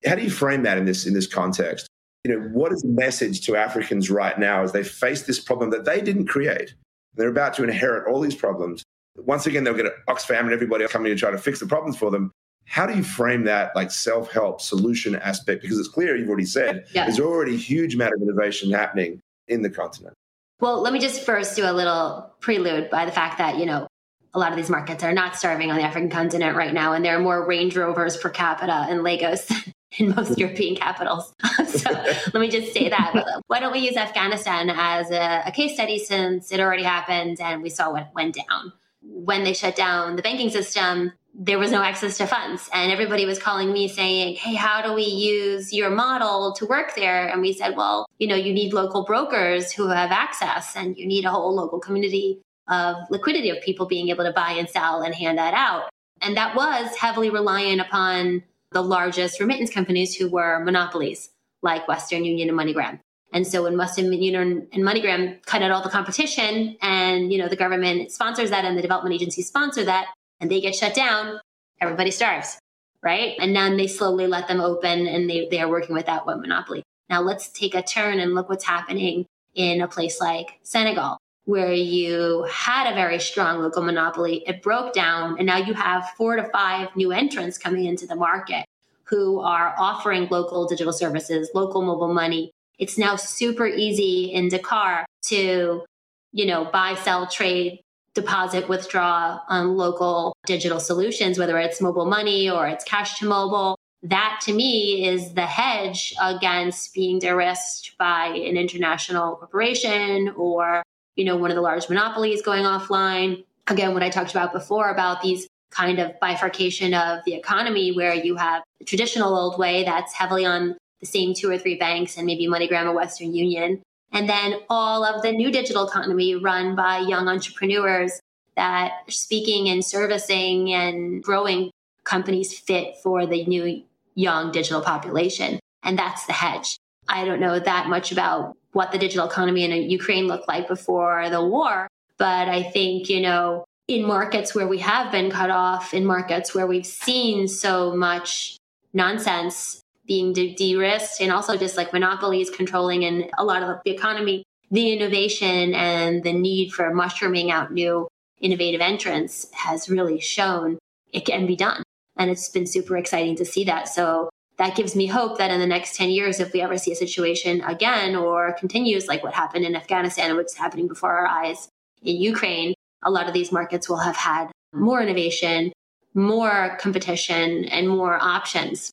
How 0.05 0.15
do 0.15 0.23
you 0.23 0.29
frame 0.29 0.63
that 0.63 0.77
in 0.77 0.85
this 0.85 1.05
in 1.05 1.13
this 1.13 1.27
context? 1.27 1.87
You 2.23 2.31
know, 2.33 2.47
what 2.49 2.71
is 2.71 2.81
the 2.81 2.89
message 2.89 3.41
to 3.45 3.55
Africans 3.55 4.09
right 4.09 4.37
now 4.37 4.63
as 4.63 4.71
they 4.71 4.83
face 4.83 5.23
this 5.23 5.39
problem 5.39 5.69
that 5.71 5.85
they 5.85 6.01
didn't 6.01 6.27
create? 6.27 6.73
They're 7.15 7.29
about 7.29 7.53
to 7.55 7.63
inherit 7.63 8.07
all 8.07 8.19
these 8.19 8.35
problems. 8.35 8.83
Once 9.15 9.47
again, 9.47 9.63
they'll 9.63 9.73
get 9.73 9.87
Oxfam 10.07 10.41
and 10.41 10.51
everybody 10.51 10.87
coming 10.87 11.11
to 11.11 11.17
try 11.17 11.31
to 11.31 11.37
fix 11.37 11.59
the 11.59 11.65
problems 11.65 11.97
for 11.97 12.11
them. 12.11 12.31
How 12.67 12.85
do 12.85 12.95
you 12.95 13.03
frame 13.03 13.45
that 13.45 13.75
like 13.75 13.91
self-help 13.91 14.61
solution 14.61 15.15
aspect? 15.15 15.61
Because 15.61 15.79
it's 15.79 15.87
clear 15.87 16.15
you've 16.15 16.27
already 16.27 16.45
said 16.45 16.85
yeah. 16.93 17.05
there's 17.05 17.19
already 17.19 17.55
a 17.55 17.57
huge 17.57 17.95
amount 17.95 18.13
of 18.13 18.21
innovation 18.21 18.71
happening 18.71 19.21
in 19.47 19.61
the 19.61 19.69
continent? 19.69 20.13
Well, 20.59 20.81
let 20.81 20.93
me 20.93 20.99
just 20.99 21.21
first 21.23 21.55
do 21.55 21.63
a 21.63 21.73
little 21.73 22.31
prelude 22.39 22.89
by 22.89 23.05
the 23.05 23.11
fact 23.11 23.37
that, 23.37 23.57
you 23.57 23.65
know, 23.65 23.87
a 24.33 24.39
lot 24.39 24.51
of 24.51 24.57
these 24.57 24.69
markets 24.69 25.03
are 25.03 25.13
not 25.13 25.35
starving 25.35 25.71
on 25.71 25.77
the 25.77 25.83
African 25.83 26.09
continent 26.09 26.55
right 26.55 26.73
now, 26.73 26.93
and 26.93 27.03
there 27.03 27.15
are 27.15 27.19
more 27.19 27.45
Range 27.45 27.75
Rovers 27.75 28.17
per 28.17 28.29
capita 28.29 28.87
in 28.89 29.03
Lagos 29.03 29.49
in 29.97 30.13
most 30.15 30.37
European 30.37 30.75
capitals. 30.75 31.33
so 31.67 31.91
let 31.91 32.35
me 32.35 32.49
just 32.49 32.73
say 32.73 32.89
that. 32.89 33.41
Why 33.47 33.59
don't 33.59 33.71
we 33.71 33.79
use 33.79 33.95
Afghanistan 33.95 34.69
as 34.69 35.11
a, 35.11 35.43
a, 35.45 35.51
case 35.51 35.73
study 35.73 35.97
since 35.97 36.51
it 36.51 36.59
already 36.59 36.83
happened 36.83 37.39
and 37.39 37.63
we 37.63 37.69
saw 37.69 37.91
what 37.91 38.13
went 38.13 38.35
down? 38.35 38.73
When 39.09 39.43
they 39.43 39.53
shut 39.53 39.75
down 39.75 40.15
the 40.15 40.21
banking 40.21 40.49
system, 40.49 41.13
there 41.33 41.59
was 41.59 41.71
no 41.71 41.83
access 41.83 42.17
to 42.17 42.25
funds. 42.25 42.69
And 42.73 42.91
everybody 42.91 43.25
was 43.25 43.37
calling 43.37 43.71
me 43.71 43.87
saying, 43.87 44.35
Hey, 44.35 44.55
how 44.55 44.81
do 44.81 44.93
we 44.93 45.03
use 45.03 45.71
your 45.71 45.89
model 45.89 46.53
to 46.53 46.65
work 46.65 46.95
there? 46.95 47.27
And 47.27 47.41
we 47.41 47.53
said, 47.53 47.75
Well, 47.77 48.07
you 48.17 48.27
know, 48.27 48.35
you 48.35 48.53
need 48.53 48.73
local 48.73 49.05
brokers 49.05 49.71
who 49.71 49.87
have 49.89 50.11
access 50.11 50.75
and 50.75 50.97
you 50.97 51.05
need 51.05 51.25
a 51.25 51.31
whole 51.31 51.55
local 51.55 51.79
community 51.79 52.41
of 52.67 52.97
liquidity 53.09 53.49
of 53.49 53.61
people 53.61 53.85
being 53.85 54.09
able 54.09 54.25
to 54.25 54.33
buy 54.33 54.51
and 54.51 54.69
sell 54.69 55.01
and 55.01 55.13
hand 55.13 55.37
that 55.37 55.53
out. 55.53 55.89
And 56.21 56.35
that 56.35 56.55
was 56.55 56.95
heavily 56.95 57.29
reliant 57.29 57.81
upon 57.81 58.43
the 58.71 58.81
largest 58.81 59.39
remittance 59.39 59.69
companies 59.69 60.15
who 60.15 60.29
were 60.29 60.63
monopolies 60.63 61.29
like 61.61 61.87
Western 61.87 62.25
Union 62.25 62.49
and 62.49 62.57
MoneyGram. 62.57 62.99
And 63.33 63.45
so 63.45 63.63
when 63.63 63.77
Western 63.77 64.11
Union 64.11 64.67
and 64.71 64.83
MoneyGram 64.83 65.45
cut 65.45 65.61
out 65.61 65.71
all 65.71 65.83
the 65.83 65.89
competition 65.89 66.77
and, 66.81 67.31
you 67.31 67.37
know, 67.37 67.47
the 67.47 67.55
government 67.55 68.11
sponsors 68.11 68.49
that 68.51 68.65
and 68.65 68.77
the 68.77 68.81
development 68.81 69.15
agencies 69.15 69.47
sponsor 69.47 69.83
that, 69.83 70.07
and 70.39 70.49
they 70.49 70.61
get 70.61 70.75
shut 70.75 70.93
down, 70.93 71.39
everybody 71.81 72.11
starves, 72.11 72.57
right? 73.01 73.35
And 73.39 73.55
then 73.55 73.75
they 73.75 73.87
slowly 73.87 74.27
let 74.27 74.47
them 74.47 74.61
open 74.61 75.07
and 75.07 75.29
they, 75.29 75.47
they 75.49 75.59
are 75.59 75.69
working 75.69 75.93
with 75.93 76.05
that 76.05 76.25
one 76.25 76.41
monopoly. 76.41 76.83
Now 77.09 77.21
let's 77.21 77.49
take 77.49 77.75
a 77.75 77.81
turn 77.81 78.19
and 78.19 78.33
look 78.33 78.49
what's 78.49 78.65
happening 78.65 79.25
in 79.55 79.81
a 79.81 79.87
place 79.87 80.21
like 80.21 80.59
Senegal, 80.63 81.17
where 81.45 81.73
you 81.73 82.43
had 82.49 82.91
a 82.91 82.95
very 82.95 83.19
strong 83.19 83.59
local 83.59 83.81
monopoly. 83.81 84.43
It 84.47 84.61
broke 84.61 84.93
down, 84.93 85.37
and 85.37 85.47
now 85.47 85.57
you 85.57 85.73
have 85.73 86.09
four 86.17 86.35
to 86.35 86.43
five 86.49 86.95
new 86.95 87.11
entrants 87.11 87.57
coming 87.57 87.85
into 87.85 88.05
the 88.05 88.15
market 88.15 88.65
who 89.05 89.39
are 89.39 89.73
offering 89.79 90.27
local 90.29 90.67
digital 90.67 90.93
services, 90.93 91.49
local 91.53 91.81
mobile 91.81 92.13
money. 92.13 92.51
It's 92.79 92.97
now 92.97 93.15
super 93.15 93.65
easy 93.65 94.25
in 94.25 94.49
Dakar 94.49 95.05
to, 95.27 95.83
you 96.31 96.45
know, 96.45 96.65
buy, 96.65 96.95
sell, 96.95 97.27
trade 97.27 97.79
deposit 98.13 98.67
withdraw 98.67 99.39
on 99.47 99.77
local 99.77 100.35
digital 100.45 100.79
solutions, 100.79 101.37
whether 101.37 101.57
it's 101.59 101.79
mobile 101.79 102.05
money 102.05 102.49
or 102.49 102.67
it's 102.67 102.83
cash 102.83 103.19
to 103.19 103.25
mobile. 103.27 103.77
That 104.03 104.39
to 104.43 104.53
me 104.53 105.07
is 105.07 105.33
the 105.33 105.45
hedge 105.45 106.13
against 106.21 106.93
being 106.93 107.19
de-risked 107.19 107.97
by 107.97 108.27
an 108.27 108.57
international 108.57 109.35
corporation 109.35 110.33
or, 110.35 110.83
you 111.15 111.25
know, 111.25 111.37
one 111.37 111.51
of 111.51 111.55
the 111.55 111.61
large 111.61 111.89
monopolies 111.89 112.41
going 112.41 112.63
offline. 112.63 113.43
Again, 113.67 113.93
what 113.93 114.03
I 114.03 114.09
talked 114.09 114.31
about 114.31 114.53
before 114.53 114.89
about 114.89 115.21
these 115.21 115.47
kind 115.71 115.99
of 115.99 116.19
bifurcation 116.19 116.93
of 116.93 117.19
the 117.25 117.33
economy 117.33 117.91
where 117.91 118.13
you 118.13 118.35
have 118.35 118.63
the 118.79 118.85
traditional 118.85 119.35
old 119.35 119.59
way 119.59 119.83
that's 119.83 120.13
heavily 120.13 120.45
on 120.45 120.75
the 120.99 121.05
same 121.05 121.33
two 121.33 121.49
or 121.49 121.57
three 121.57 121.75
banks 121.75 122.17
and 122.17 122.25
maybe 122.25 122.47
MoneyGram 122.47 122.85
or 122.85 122.93
Western 122.93 123.33
Union. 123.33 123.81
And 124.11 124.29
then 124.29 124.55
all 124.69 125.03
of 125.03 125.21
the 125.21 125.31
new 125.31 125.51
digital 125.51 125.87
economy 125.87 126.35
run 126.35 126.75
by 126.75 126.99
young 126.99 127.27
entrepreneurs 127.27 128.19
that 128.55 128.91
are 128.91 129.11
speaking 129.11 129.69
and 129.69 129.83
servicing 129.83 130.73
and 130.73 131.21
growing 131.23 131.71
companies 132.03 132.57
fit 132.57 132.97
for 133.03 133.25
the 133.25 133.45
new 133.45 133.83
young 134.15 134.51
digital 134.51 134.81
population. 134.81 135.59
And 135.83 135.97
that's 135.97 136.25
the 136.25 136.33
hedge. 136.33 136.77
I 137.07 137.25
don't 137.25 137.39
know 137.39 137.59
that 137.59 137.87
much 137.87 138.11
about 138.11 138.57
what 138.71 138.91
the 138.91 138.97
digital 138.97 139.27
economy 139.27 139.63
in 139.63 139.89
Ukraine 139.89 140.27
looked 140.27 140.47
like 140.47 140.67
before 140.67 141.29
the 141.29 141.43
war, 141.43 141.87
but 142.17 142.49
I 142.49 142.63
think, 142.63 143.09
you 143.09 143.21
know, 143.21 143.65
in 143.87 144.05
markets 144.05 144.53
where 144.53 144.67
we 144.67 144.79
have 144.79 145.11
been 145.11 145.31
cut 145.31 145.49
off, 145.49 145.93
in 145.93 146.05
markets 146.05 146.53
where 146.53 146.67
we've 146.67 146.85
seen 146.85 147.47
so 147.47 147.95
much 147.95 148.57
nonsense 148.93 149.81
being 150.07 150.33
de 150.33 150.75
risked, 150.75 151.21
and 151.21 151.31
also 151.31 151.57
just 151.57 151.77
like 151.77 151.93
monopolies 151.93 152.49
controlling 152.49 153.03
and 153.03 153.29
a 153.37 153.43
lot 153.43 153.61
of 153.61 153.79
the 153.83 153.91
economy, 153.91 154.43
the 154.71 154.91
innovation 154.91 155.73
and 155.73 156.23
the 156.23 156.33
need 156.33 156.71
for 156.71 156.93
mushrooming 156.93 157.51
out 157.51 157.71
new 157.71 158.07
innovative 158.39 158.81
entrants 158.81 159.47
has 159.53 159.89
really 159.89 160.19
shown 160.19 160.77
it 161.11 161.25
can 161.25 161.45
be 161.45 161.55
done. 161.55 161.83
And 162.17 162.31
it's 162.31 162.49
been 162.49 162.65
super 162.65 162.97
exciting 162.97 163.35
to 163.37 163.45
see 163.45 163.63
that. 163.65 163.87
So 163.87 164.29
that 164.57 164.75
gives 164.75 164.95
me 164.95 165.05
hope 165.05 165.37
that 165.37 165.51
in 165.51 165.59
the 165.59 165.67
next 165.67 165.95
10 165.95 166.09
years, 166.09 166.39
if 166.39 166.51
we 166.51 166.61
ever 166.61 166.77
see 166.77 166.91
a 166.91 166.95
situation 166.95 167.61
again 167.61 168.15
or 168.15 168.53
continues 168.53 169.07
like 169.07 169.23
what 169.23 169.33
happened 169.33 169.65
in 169.65 169.75
Afghanistan 169.75 170.29
and 170.29 170.37
what's 170.37 170.55
happening 170.55 170.87
before 170.87 171.11
our 171.11 171.27
eyes 171.27 171.69
in 172.01 172.15
Ukraine, 172.15 172.73
a 173.03 173.11
lot 173.11 173.27
of 173.27 173.33
these 173.33 173.51
markets 173.51 173.87
will 173.87 173.97
have 173.97 174.15
had 174.15 174.51
more 174.73 175.01
innovation, 175.01 175.71
more 176.13 176.75
competition, 176.79 177.65
and 177.65 177.87
more 177.87 178.17
options. 178.21 178.91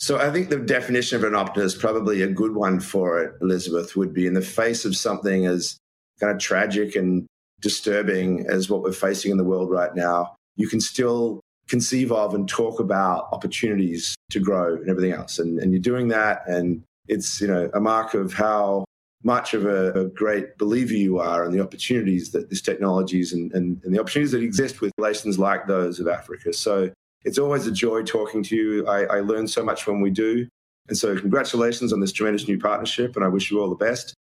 So 0.00 0.18
I 0.18 0.30
think 0.30 0.48
the 0.48 0.58
definition 0.58 1.16
of 1.16 1.24
an 1.24 1.34
optimist, 1.34 1.78
probably 1.78 2.22
a 2.22 2.28
good 2.28 2.54
one 2.54 2.80
for 2.80 3.22
it, 3.22 3.34
Elizabeth, 3.42 3.96
would 3.96 4.14
be 4.14 4.26
in 4.26 4.32
the 4.32 4.40
face 4.40 4.86
of 4.86 4.96
something 4.96 5.46
as 5.46 5.78
kind 6.18 6.32
of 6.32 6.38
tragic 6.38 6.96
and 6.96 7.26
disturbing 7.60 8.46
as 8.48 8.70
what 8.70 8.82
we're 8.82 8.92
facing 8.92 9.30
in 9.30 9.36
the 9.36 9.44
world 9.44 9.70
right 9.70 9.94
now, 9.94 10.34
you 10.56 10.68
can 10.68 10.80
still 10.80 11.40
conceive 11.68 12.10
of 12.10 12.34
and 12.34 12.48
talk 12.48 12.80
about 12.80 13.28
opportunities 13.32 14.14
to 14.30 14.40
grow 14.40 14.74
and 14.74 14.88
everything 14.88 15.12
else. 15.12 15.38
And, 15.38 15.58
and 15.58 15.72
you're 15.72 15.80
doing 15.80 16.08
that. 16.08 16.42
And 16.46 16.82
it's, 17.08 17.40
you 17.40 17.46
know, 17.46 17.70
a 17.74 17.80
mark 17.80 18.14
of 18.14 18.32
how 18.32 18.84
much 19.22 19.52
of 19.54 19.66
a, 19.66 19.92
a, 19.92 20.06
great 20.06 20.56
believer 20.56 20.94
you 20.94 21.18
are 21.18 21.44
and 21.44 21.52
the 21.52 21.60
opportunities 21.60 22.30
that 22.30 22.48
this 22.48 22.62
technologies 22.62 23.34
and, 23.34 23.52
and, 23.52 23.78
and, 23.84 23.94
the 23.94 24.00
opportunities 24.00 24.32
that 24.32 24.42
exist 24.42 24.80
with 24.80 24.90
relations 24.96 25.38
like 25.38 25.66
those 25.66 26.00
of 26.00 26.08
Africa. 26.08 26.54
So 26.54 26.90
it's 27.24 27.38
always 27.38 27.66
a 27.66 27.72
joy 27.72 28.02
talking 28.02 28.42
to 28.44 28.56
you. 28.56 28.86
I, 28.86 29.04
I 29.04 29.20
learn 29.20 29.46
so 29.46 29.64
much 29.64 29.86
when 29.86 30.00
we 30.00 30.10
do. 30.10 30.48
And 30.88 30.96
so 30.96 31.16
congratulations 31.18 31.92
on 31.92 32.00
this 32.00 32.12
tremendous 32.12 32.48
new 32.48 32.58
partnership 32.58 33.16
and 33.16 33.24
I 33.24 33.28
wish 33.28 33.50
you 33.50 33.60
all 33.60 33.68
the 33.68 33.76
best. 33.76 34.14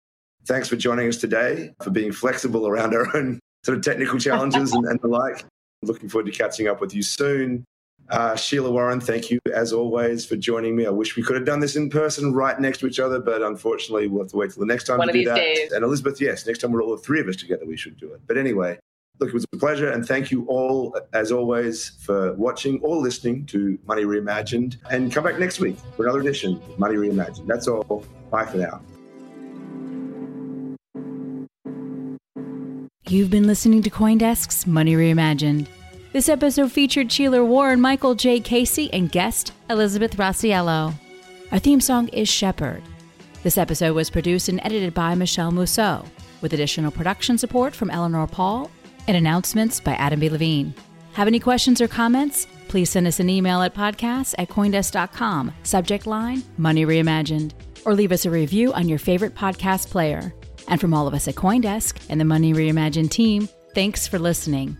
Thanks 0.46 0.68
for 0.68 0.76
joining 0.76 1.08
us 1.08 1.18
today, 1.18 1.72
for 1.84 1.90
being 1.90 2.12
flexible 2.12 2.68
around 2.68 2.94
our 2.94 3.16
own 3.16 3.40
sort 3.66 3.78
of 3.78 3.84
technical 3.84 4.20
challenges 4.20 4.74
and, 4.74 4.86
and 4.86 5.00
the 5.02 5.08
like. 5.08 5.46
Looking 5.82 6.10
forward 6.10 6.32
to 6.32 6.38
catching 6.38 6.68
up 6.68 6.82
with 6.82 6.94
you 6.94 7.02
soon. 7.02 7.66
Uh, 8.10 8.36
Sheila 8.36 8.72
Warren, 8.72 9.00
thank 9.00 9.30
you 9.30 9.40
as 9.54 9.72
always 9.72 10.26
for 10.26 10.36
joining 10.36 10.76
me. 10.76 10.86
I 10.86 10.90
wish 10.90 11.16
we 11.16 11.22
could 11.22 11.36
have 11.36 11.46
done 11.46 11.60
this 11.60 11.76
in 11.76 11.90
person 11.90 12.34
right 12.34 12.60
next 12.60 12.80
to 12.80 12.88
each 12.88 13.00
other, 13.00 13.20
but 13.20 13.44
unfortunately, 13.44 14.08
we'll 14.08 14.24
have 14.24 14.32
to 14.32 14.38
wait 14.38 14.52
till 14.52 14.62
the 14.62 14.66
next 14.66 14.86
time 14.86 14.98
One 14.98 15.08
to 15.08 15.14
do 15.14 15.26
that. 15.26 15.36
Days. 15.36 15.72
And 15.72 15.84
Elizabeth, 15.84 16.20
yes, 16.20 16.46
next 16.48 16.60
time 16.60 16.72
we're 16.72 16.82
all 16.82 16.96
the 16.96 17.02
three 17.02 17.20
of 17.20 17.28
us 17.28 17.36
together, 17.36 17.66
we 17.66 17.78
should 17.78 17.98
do 17.98 18.12
it. 18.14 18.22
But 18.26 18.38
anyway, 18.38 18.80
look, 19.20 19.30
it 19.30 19.34
was 19.34 19.46
a 19.54 19.58
pleasure, 19.58 19.92
and 19.92 20.06
thank 20.06 20.32
you 20.32 20.46
all, 20.48 20.98
as 21.14 21.32
always, 21.32 21.90
for 22.02 22.34
watching 22.34 22.80
or 22.82 22.98
listening 22.98 23.46
to 23.48 23.78
Money 23.86 24.04
Reimagined. 24.04 24.78
And 24.90 25.12
come 25.12 25.24
back 25.24 25.40
next 25.40 25.60
week 25.60 25.78
for 25.96 26.04
another 26.04 26.22
edition 26.22 26.56
of 26.56 26.80
Money 26.80 26.96
Reimagined. 26.96 27.48
That's 27.48 27.68
all. 27.68 28.06
Bye 28.32 28.46
for 28.46 28.58
now. 28.58 28.82
You've 33.08 33.32
been 33.32 33.48
listening 33.48 33.82
to 33.84 33.90
Coindesk's 33.90 34.68
Money 34.68 34.94
Reimagined. 34.94 35.68
This 36.14 36.30
episode 36.30 36.72
featured 36.72 37.12
Sheila 37.12 37.44
Warren, 37.44 37.82
Michael 37.82 38.16
J. 38.16 38.40
Casey, 38.40 38.92
and 38.94 39.12
guest 39.12 39.52
Elizabeth 39.70 40.16
Rossiello. 40.18 40.94
Our 41.52 41.60
theme 41.60 41.82
song 41.82 42.08
is 42.10 42.30
Shepherd. 42.30 42.84
This 43.42 43.58
episode 43.58 43.96
was 43.96 44.10
produced 44.10 44.50
and 44.50 44.60
edited 44.64 44.94
by 44.94 45.16
Michelle 45.16 45.52
Mousseau, 45.52 46.06
with 46.42 46.54
additional 46.54 46.92
production 46.92 47.38
support 47.38 47.74
from 47.76 47.90
Eleanor 47.90 48.28
Paul 48.28 48.70
and 49.10 49.18
announcements 49.18 49.80
by 49.80 49.94
Adam 49.94 50.20
B. 50.20 50.30
Levine. 50.30 50.74
Have 51.14 51.28
any 51.28 51.40
questions 51.40 51.82
or 51.82 51.88
comments? 51.88 52.48
Please 52.68 52.92
send 52.92 53.08
us 53.08 53.20
an 53.20 53.28
email 53.28 53.62
at 53.64 53.74
podcast 53.74 54.36
at 54.38 54.48
coindesk.com, 54.50 55.52
subject 55.64 56.06
line 56.06 56.44
Money 56.58 56.86
Reimagined, 56.86 57.54
or 57.86 57.96
leave 57.96 58.12
us 58.12 58.26
a 58.26 58.30
review 58.30 58.72
on 58.74 58.88
your 58.88 59.00
favorite 59.00 59.34
podcast 59.34 59.90
player. 59.90 60.34
And 60.68 60.80
from 60.80 60.94
all 60.94 61.08
of 61.08 61.16
us 61.16 61.28
at 61.28 61.34
Coindesk 61.34 62.00
and 62.10 62.22
the 62.22 62.26
Money 62.26 62.54
Reimagined 62.54 63.10
team, 63.10 63.50
thanks 63.74 64.08
for 64.08 64.20
listening. 64.20 64.78